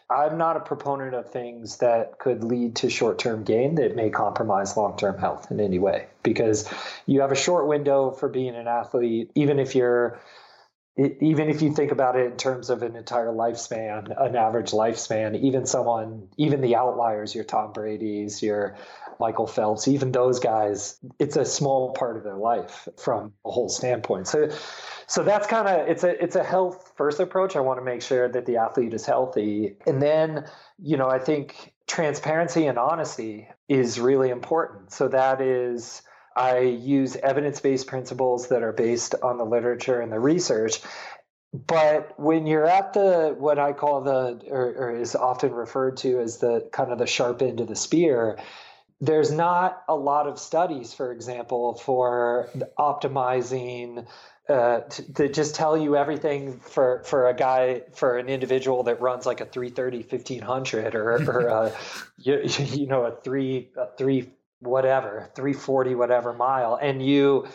I'm 0.09 0.37
not 0.37 0.57
a 0.57 0.59
proponent 0.59 1.15
of 1.15 1.31
things 1.31 1.77
that 1.77 2.19
could 2.19 2.43
lead 2.43 2.75
to 2.77 2.89
short 2.89 3.17
term 3.17 3.45
gain 3.45 3.75
that 3.75 3.95
may 3.95 4.09
compromise 4.09 4.75
long 4.75 4.97
term 4.97 5.17
health 5.17 5.49
in 5.51 5.61
any 5.61 5.79
way 5.79 6.07
because 6.21 6.69
you 7.05 7.21
have 7.21 7.31
a 7.31 7.35
short 7.35 7.65
window 7.65 8.11
for 8.11 8.27
being 8.27 8.55
an 8.55 8.67
athlete, 8.67 9.31
even 9.35 9.57
if 9.57 9.73
you're 9.73 10.19
it, 10.97 11.17
even 11.19 11.49
if 11.49 11.62
you 11.62 11.73
think 11.73 11.91
about 11.91 12.15
it 12.15 12.25
in 12.25 12.38
terms 12.38 12.69
of 12.69 12.81
an 12.81 12.95
entire 12.95 13.27
lifespan, 13.27 14.13
an 14.17 14.36
average 14.36 14.71
lifespan, 14.71 15.39
even 15.41 15.65
someone, 15.65 16.29
even 16.38 16.62
the 16.62 16.75
outliers, 16.75 17.36
your 17.36 17.43
Tom 17.43 17.73
Brady's, 17.73 18.41
your 18.41 18.77
Michael 19.19 19.47
Phelps, 19.47 19.88
even 19.88 20.12
those 20.12 20.39
guys, 20.39 20.97
it's 21.19 21.36
a 21.36 21.45
small 21.45 21.91
part 21.91 22.17
of 22.17 22.23
their 22.23 22.38
life 22.38 22.88
from 22.97 23.34
a 23.45 23.51
whole 23.51 23.69
standpoint. 23.69 24.27
So, 24.27 24.49
so 25.08 25.23
that's 25.23 25.47
kind 25.47 25.67
of 25.67 25.88
it's 25.88 26.03
a 26.03 26.23
it's 26.23 26.36
a 26.36 26.43
health 26.43 26.93
first 26.95 27.19
approach. 27.19 27.55
I 27.55 27.60
want 27.60 27.79
to 27.79 27.86
make 27.86 28.01
sure 28.01 28.29
that 28.29 28.45
the 28.45 28.58
athlete 28.58 28.93
is 28.93 29.05
healthy, 29.05 29.75
and 29.86 30.01
then 30.01 30.45
you 30.79 30.97
know 30.97 31.10
I 31.10 31.19
think 31.19 31.73
transparency 31.88 32.67
and 32.67 32.77
honesty 32.77 33.47
is 33.69 33.99
really 33.99 34.29
important. 34.29 34.91
So 34.91 35.08
that 35.10 35.41
is 35.41 36.01
I 36.35 36.59
use 36.59 37.15
evidence 37.15 37.61
based 37.61 37.87
principles 37.87 38.49
that 38.49 38.61
are 38.61 38.73
based 38.73 39.15
on 39.23 39.37
the 39.37 39.45
literature 39.45 40.01
and 40.01 40.11
the 40.11 40.19
research. 40.19 40.81
But 41.53 42.19
when 42.19 42.47
you're 42.47 42.67
at 42.67 42.93
the 42.93 43.33
what 43.37 43.59
I 43.59 43.71
call 43.71 44.01
the 44.01 44.41
or, 44.49 44.65
or, 44.65 44.95
is 44.95 45.15
often 45.15 45.53
referred 45.53 45.97
to 45.97 46.19
as 46.19 46.39
the 46.39 46.67
kind 46.73 46.91
of 46.91 46.97
the 46.99 47.07
sharp 47.07 47.41
end 47.41 47.61
of 47.61 47.69
the 47.69 47.75
spear, 47.77 48.37
there's 48.99 49.31
not 49.31 49.81
a 49.87 49.95
lot 49.95 50.27
of 50.27 50.37
studies, 50.37 50.93
for 50.93 51.13
example, 51.13 51.75
for 51.75 52.49
optimizing 52.77 54.05
uh, 54.47 54.81
to, 54.81 55.27
just 55.29 55.55
tell 55.55 55.75
you 55.75 55.95
everything 55.95 56.59
for, 56.59 57.01
for 57.03 57.27
a 57.27 57.33
guy 57.33 57.81
for 57.93 58.17
an 58.17 58.29
individual 58.29 58.83
that 58.83 59.01
runs 59.01 59.25
like 59.25 59.41
a 59.41 59.45
330 59.45 60.03
1500 60.03 60.95
or, 60.95 61.11
or 61.13 61.47
a, 61.47 61.75
you, 62.17 62.41
you 62.43 62.87
know 62.87 63.05
a 63.05 63.11
three 63.11 63.69
a 63.75 63.87
three 63.97 64.29
whatever 64.59 65.29
340 65.35 65.95
whatever 65.95 66.33
mile 66.33 66.79
and 66.81 67.05
you 67.05 67.45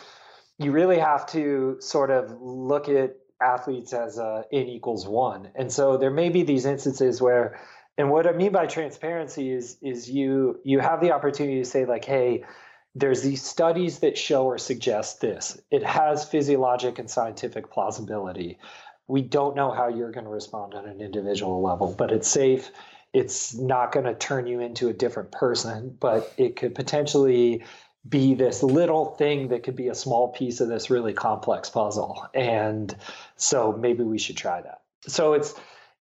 you 0.61 0.71
really 0.71 0.99
have 0.99 1.25
to 1.25 1.77
sort 1.79 2.11
of 2.11 2.39
look 2.39 2.87
at 2.87 3.15
athletes 3.41 3.93
as 3.93 4.17
a 4.19 4.45
n 4.51 4.67
equals 4.67 5.07
one. 5.07 5.49
And 5.55 5.71
so 5.71 5.97
there 5.97 6.11
may 6.11 6.29
be 6.29 6.43
these 6.43 6.65
instances 6.65 7.21
where 7.21 7.59
and 7.97 8.09
what 8.09 8.27
i 8.27 8.31
mean 8.31 8.51
by 8.51 8.67
transparency 8.67 9.51
is 9.51 9.77
is 9.81 10.09
you 10.09 10.59
you 10.63 10.79
have 10.79 11.01
the 11.01 11.11
opportunity 11.11 11.59
to 11.59 11.65
say 11.65 11.85
like 11.85 12.05
hey 12.05 12.45
there's 12.93 13.21
these 13.21 13.41
studies 13.41 13.99
that 13.99 14.17
show 14.17 14.45
or 14.45 14.57
suggest 14.57 15.21
this. 15.21 15.57
It 15.71 15.81
has 15.81 16.25
physiologic 16.25 16.99
and 16.99 17.09
scientific 17.09 17.71
plausibility. 17.71 18.59
We 19.07 19.21
don't 19.21 19.55
know 19.55 19.71
how 19.71 19.87
you're 19.87 20.11
going 20.11 20.25
to 20.25 20.29
respond 20.29 20.73
on 20.73 20.85
an 20.85 21.01
individual 21.01 21.61
level 21.61 21.93
but 21.97 22.11
it's 22.11 22.27
safe 22.27 22.71
it's 23.13 23.53
not 23.53 23.91
going 23.91 24.05
to 24.05 24.13
turn 24.13 24.47
you 24.47 24.59
into 24.59 24.87
a 24.87 24.93
different 24.93 25.31
person, 25.31 25.95
but 25.99 26.33
it 26.37 26.55
could 26.55 26.75
potentially 26.75 27.63
be 28.07 28.33
this 28.33 28.63
little 28.63 29.05
thing 29.15 29.49
that 29.49 29.63
could 29.63 29.75
be 29.75 29.89
a 29.89 29.95
small 29.95 30.29
piece 30.29 30.59
of 30.59 30.67
this 30.67 30.89
really 30.89 31.13
complex 31.13 31.69
puzzle. 31.69 32.27
And 32.33 32.95
so 33.35 33.73
maybe 33.73 34.03
we 34.03 34.17
should 34.17 34.37
try 34.37 34.61
that. 34.61 34.81
So 35.07 35.33
it's 35.33 35.53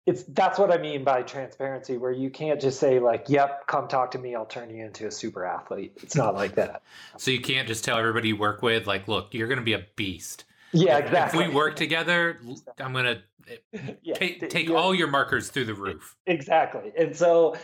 it's 0.07 0.23
that's 0.25 0.59
what 0.59 0.73
I 0.73 0.79
mean 0.79 1.05
by 1.05 1.23
transparency, 1.23 1.99
where 1.99 2.11
you 2.11 2.31
can't 2.31 2.61
just 2.61 2.81
say 2.81 2.99
like, 3.01 3.27
"Yep, 3.29 3.66
come 3.66 3.87
talk 3.87 4.12
to 4.12 4.18
me. 4.18 4.35
I'll 4.35 4.46
turn 4.46 4.70
you 4.70 4.85
into 4.85 5.07
a 5.07 5.11
super 5.11 5.44
athlete." 5.44 5.92
It's 6.03 6.16
not 6.16 6.35
like 6.35 6.55
that. 6.55 6.83
So 7.18 7.31
you 7.31 7.40
can't 7.40 7.68
just 7.68 7.85
tell 7.85 7.99
everybody 7.99 8.29
you 8.29 8.37
work 8.37 8.62
with, 8.62 8.87
like, 8.87 9.09
"Look, 9.09 9.35
you're 9.35 9.49
going 9.49 9.59
to 9.59 9.64
be 9.64 9.75
a 9.75 9.87
beast." 9.96 10.44
Yeah, 10.73 10.99
exactly. 10.99 11.44
If 11.44 11.49
we 11.49 11.55
work 11.55 11.77
together, 11.77 12.40
I'm 12.79 12.92
going 12.92 13.05
to 13.05 13.20
yeah, 14.03 14.14
take, 14.14 14.48
take 14.48 14.70
all 14.70 14.94
your 14.94 15.09
markers 15.09 15.50
through 15.50 15.66
the 15.66 15.74
roof. 15.74 16.16
Exactly. 16.26 16.92
And 16.98 17.16
so 17.16 17.57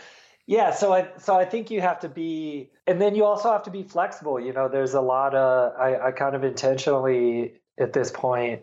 yeah, 0.47 0.71
so 0.71 0.93
I 0.93 1.09
so 1.17 1.35
I 1.35 1.43
think 1.43 1.71
you 1.71 1.81
have 1.81 1.99
to 1.99 2.09
be 2.09 2.69
and 2.87 3.01
then 3.01 3.15
you 3.15 3.25
also 3.25 3.51
have 3.51 3.63
to 3.63 3.71
be 3.71 3.83
flexible. 3.83 4.39
You 4.39 4.53
know, 4.53 4.69
there's 4.69 4.93
a 4.93 5.01
lot 5.01 5.35
of 5.35 5.73
I, 5.77 6.07
I 6.07 6.11
kind 6.11 6.35
of 6.35 6.43
intentionally 6.43 7.55
at 7.77 7.91
this 7.91 8.11
point, 8.11 8.61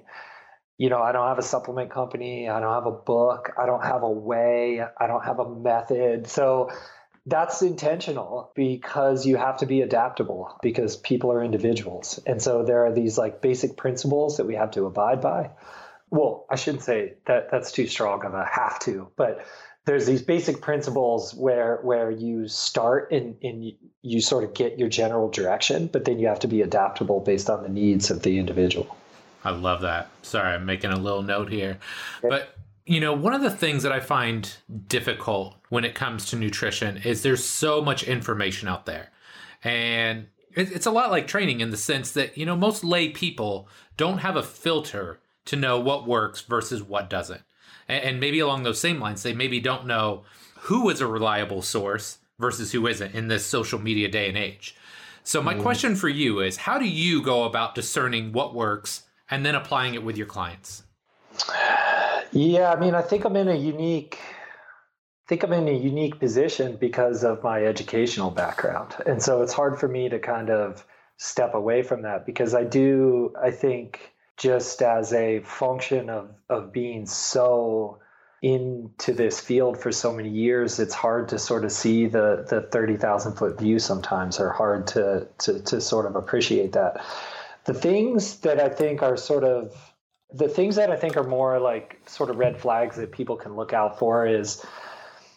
you 0.79 0.89
know, 0.89 1.01
I 1.01 1.13
don't 1.13 1.29
have 1.29 1.39
a 1.39 1.43
supplement 1.43 1.91
company, 1.91 2.49
I 2.49 2.59
don't 2.59 2.73
have 2.73 2.87
a 2.87 2.91
book, 2.91 3.53
I 3.59 3.67
don't 3.67 3.85
have 3.85 4.03
a 4.03 4.11
way, 4.11 4.81
I 4.81 5.07
don't 5.07 5.25
have 5.25 5.39
a 5.39 5.49
method. 5.49 6.27
So 6.27 6.71
that's 7.27 7.61
intentional 7.63 8.51
because 8.55 9.27
you 9.27 9.37
have 9.37 9.59
to 9.59 9.67
be 9.67 9.83
adaptable 9.83 10.59
because 10.63 10.97
people 10.97 11.33
are 11.33 11.43
individuals. 11.43 12.19
And 12.27 12.41
so 12.41 12.65
there 12.65 12.87
are 12.87 12.93
these 12.93 13.17
like 13.17 13.41
basic 13.41 13.77
principles 13.77 14.39
that 14.39 14.47
we 14.47 14.55
have 14.55 14.73
to 14.73 14.85
abide 14.85 15.21
by 15.21 15.51
well, 16.15 16.47
I 16.49 16.55
shouldn't 16.55 16.85
say 16.85 17.15
that 17.27 17.51
that's 17.51 17.73
too 17.73 17.89
strong 17.89 18.25
of 18.25 18.35
a 18.35 18.45
have 18.45 18.79
to, 18.81 19.09
but 19.17 19.45
there's 19.85 20.07
these 20.07 20.23
basic 20.23 20.61
principles 20.61 21.35
where 21.35 21.81
where 21.83 22.09
you 22.09 22.47
start 22.47 23.11
and, 23.11 23.37
and 23.43 23.73
you 24.03 24.21
sort 24.21 24.45
of 24.45 24.55
get 24.55 24.79
your 24.79 24.89
general 24.89 25.29
direction, 25.29 25.89
but 25.89 26.05
then 26.05 26.21
you 26.21 26.29
have 26.29 26.39
to 26.41 26.47
be 26.47 26.63
adaptable 26.63 27.19
based 27.19 27.51
on 27.51 27.65
the 27.65 27.69
needs 27.69 28.13
of 28.13 28.23
the 28.23 28.39
individual. 28.39 28.97
I 29.45 29.51
love 29.51 29.81
that. 29.83 30.09
Sorry, 30.23 30.55
I'm 30.55 30.65
making 30.65 30.93
a 30.93 30.99
little 30.99 31.23
note 31.23 31.51
here. 31.51 31.79
Okay. 32.19 32.29
But 32.29 32.57
you 32.87 33.01
know, 33.01 33.13
one 33.13 33.35
of 33.35 33.43
the 33.43 33.51
things 33.51 33.83
that 33.83 33.93
I 33.93 33.99
find 33.99 34.55
difficult 34.87 35.57
when 35.71 35.85
it 35.85 35.97
comes 35.97 36.27
to 36.27 36.37
nutrition 36.37 36.99
is 36.99 37.23
there's 37.23 37.43
so 37.43 37.83
much 37.83 38.05
information 38.05 38.69
out 38.69 38.87
there. 38.87 39.11
And 39.65 40.29
it's 40.53 40.87
a 40.87 40.91
lot 40.91 41.11
like 41.11 41.27
training 41.27 41.61
in 41.61 41.71
the 41.71 41.77
sense 41.77 42.13
that, 42.13 42.39
you 42.39 42.47
know, 42.47 42.55
most 42.55 42.85
lay 42.85 43.09
people 43.09 43.69
don't 43.97 44.19
have 44.19 44.37
a 44.37 44.43
filter 44.43 45.19
to 45.47 45.57
know 45.57 45.79
what 45.79 46.07
works 46.07 46.41
versus 46.41 46.83
what 46.83 47.11
doesn't. 47.11 47.43
And, 47.87 48.19
maybe 48.19 48.41
along 48.41 48.63
those 48.63 48.81
same 48.81 48.99
lines, 48.99 49.23
they 49.23 49.35
maybe 49.35 49.61
don't 49.61 49.87
know 49.87 50.25
who 50.61 50.89
is 50.89 51.03
a 51.03 51.07
reliable 51.07 51.61
source 51.61 52.19
versus 52.39 52.73
who 52.73 52.87
isn't 52.87 53.15
in 53.15 53.29
this 53.29 53.45
social 53.45 53.79
media 53.79 54.09
day 54.09 54.29
and 54.29 54.39
age. 54.39 54.75
So, 55.23 55.43
my 55.43 55.55
mm. 55.55 55.61
question 55.63 55.95
for 55.95 56.09
you 56.09 56.41
is 56.41 56.57
how 56.57 56.79
do 56.79 56.87
you 56.87 57.23
go 57.23 57.45
about 57.45 57.75
discerning 57.75 58.33
what 58.33 58.55
works 58.55 59.03
and 59.31 59.45
then 59.45 59.55
applying 59.55 59.95
it 59.95 60.03
with 60.03 60.17
your 60.17 60.27
clients? 60.27 60.83
Yeah, 62.33 62.73
I 62.73 62.81
mean, 62.81 62.95
I 62.95 63.03
think 63.03 63.25
I'm 63.25 63.37
in 63.37 63.49
a 63.49 63.55
unique 63.55 64.19
I 65.25 65.29
think 65.29 65.43
I'm 65.43 65.53
in 65.55 65.69
a 65.69 65.73
unique 65.73 66.19
position 66.19 66.77
because 66.77 67.25
of 67.25 67.43
my 67.43 67.65
educational 67.65 68.31
background. 68.31 68.95
And 69.07 69.23
so 69.23 69.41
it's 69.41 69.55
hard 69.55 69.81
for 69.81 69.89
me 69.89 70.11
to 70.11 70.19
kind 70.19 70.51
of 70.51 70.85
step 71.17 71.55
away 71.55 71.83
from 71.83 72.03
that 72.03 72.27
because 72.27 72.55
I 72.55 72.65
do 72.65 73.33
I 73.43 73.51
think 73.51 74.14
just 74.37 74.83
as 74.83 75.13
a 75.13 75.41
function 75.41 76.11
of 76.11 76.31
of 76.49 76.73
being 76.73 77.07
so 77.07 78.01
into 78.43 79.15
this 79.15 79.41
field 79.41 79.79
for 79.79 79.91
so 79.91 80.13
many 80.13 80.29
years, 80.29 80.79
it's 80.79 80.95
hard 80.95 81.29
to 81.31 81.39
sort 81.39 81.65
of 81.65 81.73
see 81.73 82.07
the 82.07 82.45
the 82.51 82.63
thirty 82.71 82.97
thousand 82.97 83.35
foot 83.35 83.59
view 83.59 83.79
sometimes, 83.79 84.39
or 84.39 84.51
hard 84.51 84.87
to, 84.89 85.27
to 85.39 85.61
to 85.63 85.81
sort 85.81 86.07
of 86.07 86.17
appreciate 86.17 86.73
that. 86.73 87.03
The 87.65 87.75
things 87.75 88.41
that 88.41 88.61
I 88.61 88.69
think 88.69 89.03
are 89.03 89.17
sort 89.17 89.45
of 89.45 89.75
the 90.31 90.49
things 90.49 90.77
that 90.77 90.91
I 90.91 90.97
think 90.97 91.17
are 91.17 91.25
more 91.25 91.59
like 91.59 92.01
sort 92.07 92.29
of 92.29 92.37
red 92.37 92.61
flags 92.61 92.97
that 92.97 93.13
people 93.13 93.37
can 93.37 93.55
look 93.55 93.73
out 93.73 93.99
for 93.99 94.27
is 94.27 94.65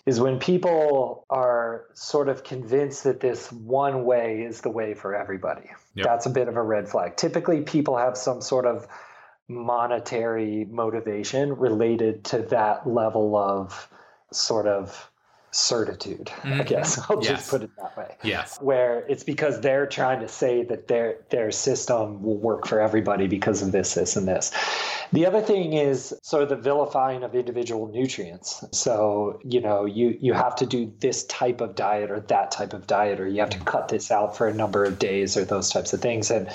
is 0.08 0.22
when 0.22 0.40
people 0.40 1.26
are 1.30 1.84
sort 1.94 2.30
of 2.30 2.42
convinced 2.46 3.04
that 3.04 3.20
this 3.20 3.52
one 3.52 4.06
way 4.06 4.42
is 4.42 4.62
the 4.62 4.70
way 4.70 4.94
for 4.94 5.14
everybody. 5.14 5.70
Yep. 5.96 6.06
That's 6.06 6.26
a 6.26 6.30
bit 6.30 6.48
of 6.48 6.56
a 6.56 6.62
red 6.64 6.88
flag. 6.88 7.18
Typically, 7.18 7.62
people 7.62 7.98
have 7.98 8.16
some 8.16 8.42
sort 8.42 8.66
of 8.66 8.88
monetary 9.50 10.64
motivation 10.64 11.58
related 11.58 12.24
to 12.24 12.42
that 12.44 12.88
level 12.88 13.36
of 13.36 13.90
sort 14.32 14.66
of 14.66 15.07
certitude, 15.52 16.28
mm-hmm. 16.28 16.62
I 16.62 16.64
guess. 16.64 17.00
I'll 17.10 17.22
yes. 17.24 17.32
just 17.32 17.50
put 17.50 17.64
it 17.64 17.70
that 17.78 17.98
way. 17.98 18.16
Yes. 18.24 18.58
Where 18.62 19.06
it's 19.08 19.24
because 19.24 19.62
they're 19.62 19.88
trying 19.88 20.20
to 20.20 20.28
say 20.28 20.64
that 20.66 20.88
their 20.88 21.20
their 21.30 21.52
system 21.52 22.22
will 22.22 22.38
work 22.38 22.68
for 22.68 22.80
everybody 22.80 23.28
because 23.28 23.62
of 23.62 23.72
this, 23.72 23.94
this, 23.94 24.16
and 24.16 24.28
this. 24.28 24.52
The 25.14 25.26
other 25.26 25.42
thing 25.42 25.74
is 25.74 26.14
sort 26.22 26.44
of 26.44 26.50
the 26.50 26.56
vilifying 26.56 27.24
of 27.24 27.34
individual 27.36 27.88
nutrients. 27.88 28.64
So, 28.72 29.40
you 29.44 29.62
know, 29.62 29.86
you 29.86 30.18
you 30.20 30.34
have 30.34 30.56
to 30.58 30.66
do 30.66 30.94
this 31.00 31.26
type 31.26 31.62
of 31.62 31.76
diet 31.76 32.12
or 32.12 32.20
that 32.20 32.52
type 32.52 32.74
of 32.74 32.88
diet, 32.88 33.20
or 33.20 33.28
you 33.28 33.40
have 33.40 33.50
to 33.52 33.60
cut 33.60 33.88
this 33.88 34.12
out 34.12 34.36
for 34.36 34.48
a 34.48 34.54
number 34.54 34.84
of 34.84 35.00
days 35.00 35.38
or 35.38 35.46
those 35.46 35.70
types 35.70 35.94
of 35.94 36.02
things. 36.02 36.30
And 36.30 36.50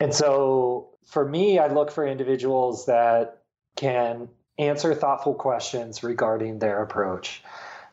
and 0.00 0.14
so 0.14 0.88
for 1.04 1.28
me, 1.28 1.58
I 1.58 1.68
look 1.68 1.90
for 1.90 2.06
individuals 2.06 2.86
that 2.86 3.42
can 3.76 4.28
answer 4.58 4.94
thoughtful 4.94 5.34
questions 5.34 6.02
regarding 6.02 6.58
their 6.58 6.82
approach 6.82 7.42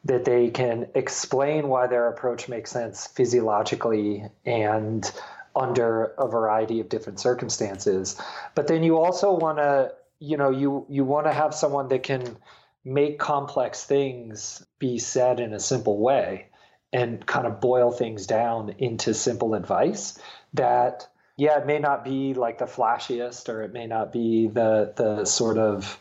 that 0.06 0.24
they 0.24 0.50
can 0.50 0.88
explain 0.94 1.68
why 1.68 1.88
their 1.88 2.08
approach 2.08 2.48
makes 2.48 2.72
sense 2.72 3.08
physiologically 3.08 4.24
and 4.46 5.12
under 5.56 6.14
a 6.18 6.28
variety 6.28 6.80
of 6.80 6.90
different 6.90 7.20
circumstances. 7.20 8.20
But 8.54 8.68
then 8.68 8.84
you 8.84 8.98
also 8.98 9.34
want 9.34 9.58
to, 9.58 9.94
you 10.20 10.38
know, 10.38 10.52
you 10.52 10.86
you 10.90 11.04
want 11.04 11.26
to 11.26 11.34
have 11.34 11.54
someone 11.56 11.88
that 11.90 12.04
can 12.04 12.38
make 12.84 13.18
complex 13.18 13.84
things 13.84 14.64
be 14.78 15.00
said 15.00 15.40
in 15.40 15.54
a 15.54 15.60
simple 15.60 15.98
way 15.98 16.48
and 16.94 17.26
kind 17.26 17.48
of 17.48 17.60
boil 17.60 17.92
things 17.92 18.28
down 18.28 18.76
into 18.78 19.14
simple 19.14 19.56
advice 19.56 20.20
that 20.54 21.08
yeah, 21.38 21.58
it 21.58 21.66
may 21.66 21.80
not 21.80 22.06
be 22.06 22.34
like 22.34 22.60
the 22.60 22.66
flashiest 22.66 23.50
or 23.50 23.64
it 23.64 23.74
may 23.74 23.88
not 23.88 24.14
be 24.14 24.48
the 24.48 24.94
the 24.96 25.26
sort 25.26 25.58
of 25.58 25.98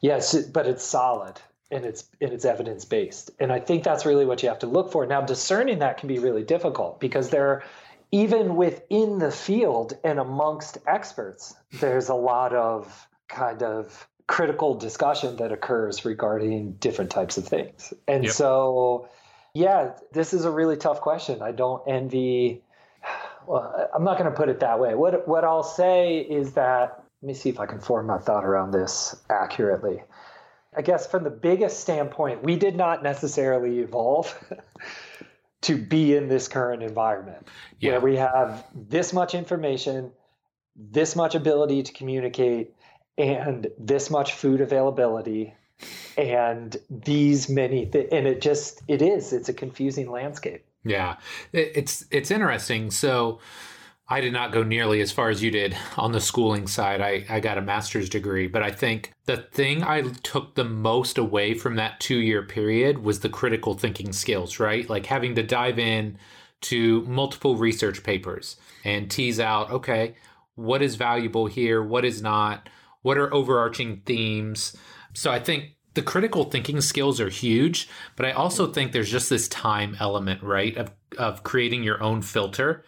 yes, 0.00 0.34
but 0.46 0.66
it's 0.66 0.82
solid 0.82 1.40
and 1.70 1.84
it's 1.84 2.08
and 2.20 2.32
it's 2.32 2.44
evidence 2.44 2.84
based. 2.84 3.30
And 3.40 3.52
I 3.52 3.60
think 3.60 3.84
that's 3.84 4.06
really 4.06 4.24
what 4.24 4.42
you 4.42 4.48
have 4.48 4.58
to 4.60 4.66
look 4.66 4.92
for. 4.92 5.06
Now 5.06 5.20
discerning 5.20 5.78
that 5.80 5.98
can 5.98 6.08
be 6.08 6.18
really 6.18 6.42
difficult 6.42 7.00
because 7.00 7.30
there 7.30 7.48
are 7.48 7.64
even 8.12 8.56
within 8.56 9.18
the 9.18 9.30
field 9.30 9.96
and 10.04 10.18
amongst 10.18 10.78
experts, 10.86 11.54
there's 11.80 12.08
a 12.08 12.14
lot 12.14 12.54
of 12.54 13.08
kind 13.28 13.62
of 13.62 14.06
critical 14.26 14.74
discussion 14.74 15.36
that 15.36 15.52
occurs 15.52 16.04
regarding 16.04 16.72
different 16.74 17.10
types 17.10 17.36
of 17.36 17.46
things. 17.46 17.92
And 18.06 18.24
yep. 18.24 18.32
so 18.32 19.08
yeah, 19.52 19.92
this 20.12 20.32
is 20.32 20.44
a 20.44 20.50
really 20.50 20.76
tough 20.76 21.00
question. 21.00 21.42
I 21.42 21.52
don't 21.52 21.82
envy 21.86 22.62
well, 23.46 23.90
I'm 23.94 24.04
not 24.04 24.18
going 24.18 24.30
to 24.30 24.36
put 24.36 24.48
it 24.48 24.60
that 24.60 24.78
way. 24.80 24.94
What 24.94 25.26
what 25.26 25.44
I'll 25.44 25.62
say 25.62 26.18
is 26.18 26.52
that 26.52 27.04
let 27.22 27.28
me 27.28 27.34
see 27.34 27.48
if 27.48 27.58
I 27.58 27.66
can 27.66 27.80
form 27.80 28.06
my 28.06 28.18
thought 28.18 28.44
around 28.44 28.72
this 28.72 29.16
accurately. 29.30 30.02
I 30.76 30.82
guess 30.82 31.06
from 31.06 31.24
the 31.24 31.30
biggest 31.30 31.80
standpoint, 31.80 32.42
we 32.42 32.56
did 32.56 32.76
not 32.76 33.02
necessarily 33.02 33.80
evolve 33.80 34.34
to 35.62 35.76
be 35.76 36.16
in 36.16 36.28
this 36.28 36.48
current 36.48 36.82
environment 36.82 37.48
yeah. 37.80 37.92
where 37.92 38.00
we 38.00 38.16
have 38.16 38.64
this 38.74 39.12
much 39.12 39.34
information, 39.34 40.10
this 40.76 41.16
much 41.16 41.34
ability 41.34 41.82
to 41.82 41.92
communicate, 41.92 42.74
and 43.16 43.68
this 43.78 44.10
much 44.10 44.32
food 44.32 44.60
availability 44.60 45.54
and 46.16 46.76
these 46.88 47.48
many 47.48 47.86
th- 47.86 48.08
and 48.12 48.26
it 48.26 48.40
just 48.40 48.80
it 48.86 49.02
is 49.02 49.32
it's 49.32 49.48
a 49.48 49.52
confusing 49.52 50.10
landscape 50.10 50.64
yeah, 50.84 51.16
it's 51.52 52.04
it's 52.10 52.30
interesting. 52.30 52.90
So 52.90 53.40
I 54.06 54.20
did 54.20 54.34
not 54.34 54.52
go 54.52 54.62
nearly 54.62 55.00
as 55.00 55.12
far 55.12 55.30
as 55.30 55.42
you 55.42 55.50
did 55.50 55.74
on 55.96 56.12
the 56.12 56.20
schooling 56.20 56.66
side. 56.66 57.00
I, 57.00 57.24
I 57.28 57.40
got 57.40 57.56
a 57.56 57.62
master's 57.62 58.10
degree, 58.10 58.46
but 58.46 58.62
I 58.62 58.70
think 58.70 59.12
the 59.24 59.38
thing 59.38 59.82
I 59.82 60.02
took 60.22 60.54
the 60.54 60.64
most 60.64 61.16
away 61.16 61.54
from 61.54 61.76
that 61.76 62.00
two 62.00 62.18
year 62.18 62.42
period 62.42 62.98
was 62.98 63.20
the 63.20 63.30
critical 63.30 63.74
thinking 63.74 64.12
skills, 64.12 64.60
right? 64.60 64.88
Like 64.88 65.06
having 65.06 65.34
to 65.36 65.42
dive 65.42 65.78
in 65.78 66.18
to 66.62 67.02
multiple 67.02 67.56
research 67.56 68.02
papers 68.02 68.56
and 68.84 69.10
tease 69.10 69.40
out, 69.40 69.70
okay, 69.70 70.16
what 70.54 70.82
is 70.82 70.96
valuable 70.96 71.46
here? 71.46 71.82
What 71.82 72.04
is 72.04 72.20
not? 72.20 72.68
What 73.00 73.16
are 73.16 73.32
overarching 73.32 74.02
themes? 74.04 74.76
So 75.14 75.30
I 75.30 75.38
think 75.38 75.76
the 75.94 76.02
critical 76.02 76.44
thinking 76.44 76.80
skills 76.80 77.20
are 77.20 77.28
huge, 77.28 77.88
but 78.16 78.26
I 78.26 78.32
also 78.32 78.66
think 78.70 78.92
there's 78.92 79.10
just 79.10 79.30
this 79.30 79.48
time 79.48 79.96
element, 79.98 80.42
right? 80.42 80.76
Of 80.76 80.90
of 81.16 81.42
creating 81.42 81.84
your 81.84 82.02
own 82.02 82.20
filter. 82.22 82.84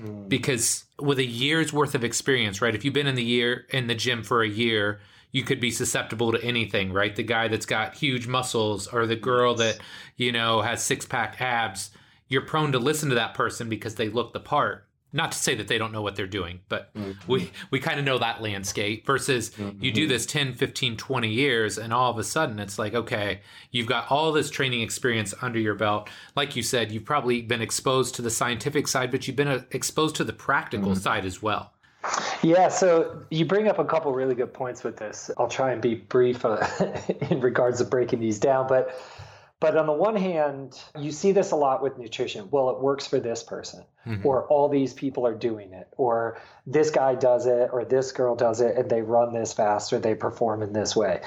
Mm. 0.00 0.28
Because 0.28 0.84
with 0.98 1.18
a 1.18 1.24
year's 1.24 1.72
worth 1.72 1.94
of 1.94 2.04
experience, 2.04 2.60
right? 2.60 2.74
If 2.74 2.84
you've 2.84 2.94
been 2.94 3.06
in 3.06 3.14
the 3.14 3.24
year 3.24 3.66
in 3.70 3.86
the 3.86 3.94
gym 3.94 4.22
for 4.22 4.42
a 4.42 4.48
year, 4.48 5.00
you 5.32 5.42
could 5.42 5.60
be 5.60 5.70
susceptible 5.70 6.32
to 6.32 6.42
anything, 6.42 6.92
right? 6.92 7.14
The 7.14 7.22
guy 7.22 7.48
that's 7.48 7.66
got 7.66 7.94
huge 7.94 8.26
muscles 8.26 8.86
or 8.86 9.06
the 9.06 9.16
girl 9.16 9.54
that, 9.56 9.78
you 10.16 10.32
know, 10.32 10.62
has 10.62 10.82
six 10.82 11.04
pack 11.04 11.40
abs, 11.40 11.90
you're 12.28 12.42
prone 12.42 12.72
to 12.72 12.78
listen 12.78 13.08
to 13.10 13.14
that 13.16 13.34
person 13.34 13.68
because 13.68 13.96
they 13.96 14.08
look 14.08 14.32
the 14.32 14.40
part 14.40 14.87
not 15.12 15.32
to 15.32 15.38
say 15.38 15.54
that 15.54 15.68
they 15.68 15.78
don't 15.78 15.92
know 15.92 16.02
what 16.02 16.16
they're 16.16 16.26
doing 16.26 16.60
but 16.68 16.92
mm-hmm. 16.94 17.12
we 17.30 17.50
we 17.70 17.80
kind 17.80 17.98
of 17.98 18.04
know 18.04 18.18
that 18.18 18.42
landscape 18.42 19.06
versus 19.06 19.50
mm-hmm. 19.50 19.82
you 19.82 19.90
do 19.90 20.06
this 20.06 20.26
10 20.26 20.54
15 20.54 20.96
20 20.96 21.28
years 21.28 21.78
and 21.78 21.92
all 21.92 22.10
of 22.10 22.18
a 22.18 22.24
sudden 22.24 22.58
it's 22.58 22.78
like 22.78 22.94
okay 22.94 23.40
you've 23.70 23.86
got 23.86 24.10
all 24.10 24.32
this 24.32 24.50
training 24.50 24.82
experience 24.82 25.34
under 25.42 25.58
your 25.58 25.74
belt 25.74 26.08
like 26.36 26.56
you 26.56 26.62
said 26.62 26.92
you've 26.92 27.04
probably 27.04 27.42
been 27.42 27.62
exposed 27.62 28.14
to 28.14 28.22
the 28.22 28.30
scientific 28.30 28.86
side 28.88 29.10
but 29.10 29.26
you've 29.26 29.36
been 29.36 29.48
uh, 29.48 29.62
exposed 29.70 30.16
to 30.16 30.24
the 30.24 30.32
practical 30.32 30.90
mm-hmm. 30.90 31.00
side 31.00 31.24
as 31.24 31.42
well 31.42 31.72
yeah, 32.42 32.68
so 32.68 33.22
you 33.30 33.44
bring 33.44 33.68
up 33.68 33.78
a 33.78 33.84
couple 33.84 34.12
really 34.12 34.34
good 34.34 34.54
points 34.54 34.84
with 34.84 34.96
this. 34.96 35.30
I'll 35.36 35.48
try 35.48 35.72
and 35.72 35.82
be 35.82 35.96
brief 35.96 36.44
uh, 36.44 36.64
in 37.30 37.40
regards 37.40 37.78
to 37.78 37.84
breaking 37.84 38.20
these 38.20 38.38
down, 38.38 38.66
but 38.68 39.00
but 39.60 39.76
on 39.76 39.86
the 39.86 39.92
one 39.92 40.14
hand, 40.14 40.80
you 40.96 41.10
see 41.10 41.32
this 41.32 41.50
a 41.50 41.56
lot 41.56 41.82
with 41.82 41.98
nutrition. 41.98 42.48
Well, 42.50 42.70
it 42.70 42.80
works 42.80 43.08
for 43.08 43.18
this 43.18 43.42
person, 43.42 43.84
mm-hmm. 44.06 44.24
or 44.24 44.46
all 44.46 44.68
these 44.68 44.92
people 44.92 45.26
are 45.26 45.34
doing 45.34 45.72
it, 45.72 45.88
or 45.96 46.40
this 46.64 46.90
guy 46.90 47.16
does 47.16 47.46
it, 47.46 47.70
or 47.72 47.84
this 47.84 48.12
girl 48.12 48.36
does 48.36 48.60
it, 48.60 48.76
and 48.76 48.88
they 48.88 49.02
run 49.02 49.34
this 49.34 49.52
fast, 49.52 49.92
or 49.92 49.98
they 49.98 50.14
perform 50.14 50.62
in 50.62 50.72
this 50.72 50.94
way. 50.94 51.22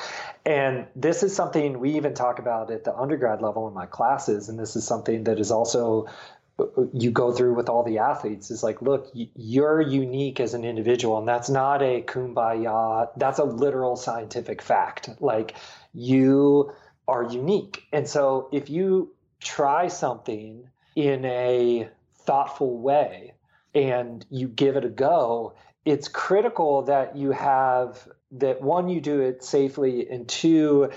And 0.46 0.88
this 0.96 1.24
is 1.24 1.36
something 1.36 1.80
we 1.80 1.98
even 1.98 2.13
talk 2.13 2.39
about 2.39 2.72
at 2.72 2.86
the 2.86 2.96
undergrad 2.96 3.41
level 3.41 3.67
in 3.67 3.74
my 3.74 3.86
classes. 3.86 4.48
And 4.48 4.58
this 4.58 4.78
is 4.78 4.88
something 4.88 5.26
that 5.26 5.38
is 5.38 5.52
also 5.52 6.08
you 6.94 7.12
go 7.12 7.32
through 7.32 7.56
with 7.56 7.70
all 7.70 7.84
the 7.84 7.98
athletes 7.98 8.52
is 8.52 8.62
like 8.62 8.82
look 8.84 9.10
you're 9.13 9.82
unique 9.82 10.39
as 10.39 10.54
an 10.54 10.63
individual 10.63 11.17
and 11.17 11.28
that's 11.28 11.50
not 11.50 11.82
a 11.82 12.02
kumbaya 12.04 13.08
that's 13.17 13.39
a 13.39 13.44
literal 13.44 13.96
scientific 13.96 14.62
fact 14.62 15.10
like 15.20 15.56
you 15.94 16.72
are 17.12 17.24
unique. 17.24 17.84
And 17.91 18.08
so 18.08 18.47
if 18.52 18.69
you 18.69 19.13
try 19.41 19.89
something 19.89 20.69
in 20.95 21.26
a 21.26 21.89
thoughtful 22.15 22.78
way 22.78 23.34
and 23.76 24.26
you 24.30 24.47
give 24.47 24.78
it 24.78 24.86
a 24.86 24.89
go, 24.89 25.56
it's 25.84 26.08
critical 26.08 26.84
that 26.84 27.17
you 27.17 27.32
have 27.32 28.08
that 28.32 28.62
one, 28.62 28.88
you 28.88 29.02
do 29.02 29.19
it 29.19 29.43
safely, 29.43 30.10
and 30.10 30.28
two, 30.28 30.89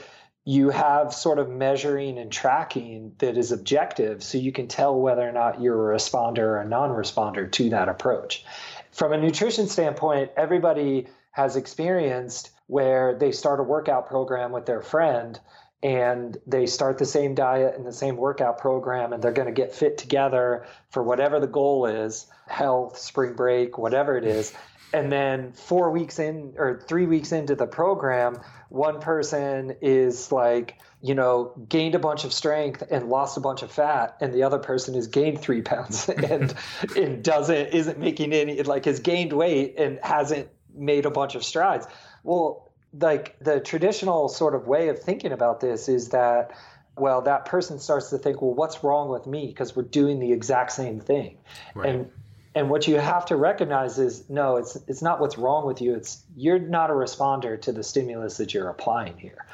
you 0.44 0.70
have 0.70 1.12
sort 1.12 1.38
of 1.38 1.48
measuring 1.48 2.18
and 2.18 2.30
tracking 2.30 3.12
that 3.18 3.36
is 3.36 3.50
objective 3.50 4.22
so 4.22 4.38
you 4.38 4.52
can 4.52 4.68
tell 4.68 4.94
whether 4.94 5.26
or 5.26 5.32
not 5.32 5.60
you're 5.60 5.92
a 5.92 5.96
responder 5.96 6.38
or 6.38 6.60
a 6.60 6.68
non 6.68 6.90
responder 6.90 7.50
to 7.50 7.70
that 7.70 7.88
approach. 7.88 8.44
From 8.92 9.12
a 9.12 9.18
nutrition 9.18 9.66
standpoint, 9.66 10.30
everybody 10.36 11.06
has 11.32 11.56
experienced 11.56 12.50
where 12.66 13.14
they 13.14 13.32
start 13.32 13.58
a 13.58 13.64
workout 13.64 14.06
program 14.06 14.52
with 14.52 14.66
their 14.66 14.82
friend 14.82 15.40
and 15.84 16.38
they 16.46 16.64
start 16.64 16.96
the 16.96 17.04
same 17.04 17.34
diet 17.34 17.76
and 17.76 17.86
the 17.86 17.92
same 17.92 18.16
workout 18.16 18.56
program 18.56 19.12
and 19.12 19.22
they're 19.22 19.32
going 19.32 19.46
to 19.46 19.52
get 19.52 19.74
fit 19.74 19.98
together 19.98 20.66
for 20.90 21.02
whatever 21.02 21.38
the 21.38 21.46
goal 21.46 21.84
is 21.84 22.26
health 22.48 22.98
spring 22.98 23.34
break 23.34 23.78
whatever 23.78 24.16
it 24.16 24.24
is. 24.24 24.52
And 24.92 25.10
then 25.10 25.50
four 25.54 25.90
weeks 25.90 26.20
in 26.20 26.54
or 26.56 26.80
three 26.86 27.06
weeks 27.06 27.32
into 27.32 27.56
the 27.56 27.66
program 27.66 28.38
one 28.68 29.00
person 29.00 29.74
is 29.82 30.30
like 30.30 30.78
you 31.02 31.16
know 31.16 31.52
gained 31.68 31.96
a 31.96 31.98
bunch 31.98 32.22
of 32.22 32.32
strength 32.32 32.84
and 32.92 33.08
lost 33.08 33.36
a 33.36 33.40
bunch 33.40 33.62
of 33.62 33.72
fat 33.72 34.16
and 34.20 34.32
the 34.32 34.44
other 34.44 34.60
person 34.60 34.94
has 34.94 35.08
gained 35.08 35.40
three 35.40 35.62
pounds 35.62 36.08
and 36.30 36.54
and 36.96 37.24
doesn't 37.24 37.74
isn't 37.74 37.98
making 37.98 38.32
any 38.32 38.62
like 38.62 38.84
has 38.84 39.00
gained 39.00 39.32
weight 39.32 39.74
and 39.78 39.98
hasn't 40.00 40.48
made 40.72 41.06
a 41.06 41.10
bunch 41.10 41.34
of 41.34 41.42
strides. 41.42 41.88
Well 42.22 42.63
like 43.00 43.36
the 43.40 43.60
traditional 43.60 44.28
sort 44.28 44.54
of 44.54 44.66
way 44.66 44.88
of 44.88 44.98
thinking 44.98 45.32
about 45.32 45.60
this 45.60 45.88
is 45.88 46.10
that 46.10 46.52
well 46.96 47.22
that 47.22 47.44
person 47.44 47.78
starts 47.78 48.10
to 48.10 48.18
think 48.18 48.40
well 48.40 48.54
what's 48.54 48.84
wrong 48.84 49.08
with 49.08 49.26
me? 49.26 49.46
Because 49.48 49.74
we're 49.74 49.82
doing 49.82 50.20
the 50.20 50.32
exact 50.32 50.72
same 50.72 51.00
thing. 51.00 51.38
Right. 51.74 51.88
and 51.88 52.10
and 52.56 52.70
what 52.70 52.86
you 52.86 52.98
have 52.98 53.26
to 53.26 53.36
recognize 53.36 53.98
is 53.98 54.28
no 54.30 54.56
it's 54.56 54.76
it's 54.86 55.02
not 55.02 55.20
what's 55.20 55.36
wrong 55.36 55.66
with 55.66 55.80
you. 55.80 55.94
It's 55.94 56.22
you're 56.36 56.58
not 56.58 56.90
a 56.90 56.94
responder 56.94 57.60
to 57.62 57.72
the 57.72 57.82
stimulus 57.82 58.36
that 58.36 58.54
you're 58.54 58.68
applying 58.68 59.18
here. 59.18 59.44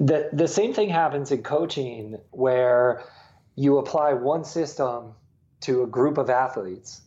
The 0.00 0.28
the 0.32 0.48
same 0.48 0.74
thing 0.74 0.88
happens 0.88 1.30
in 1.30 1.42
coaching 1.42 2.18
where 2.32 3.04
you 3.54 3.78
apply 3.78 4.12
one 4.12 4.44
system 4.44 5.14
to 5.62 5.82
a 5.82 5.86
group 5.86 6.18
of 6.18 6.28
athletes 6.28 7.00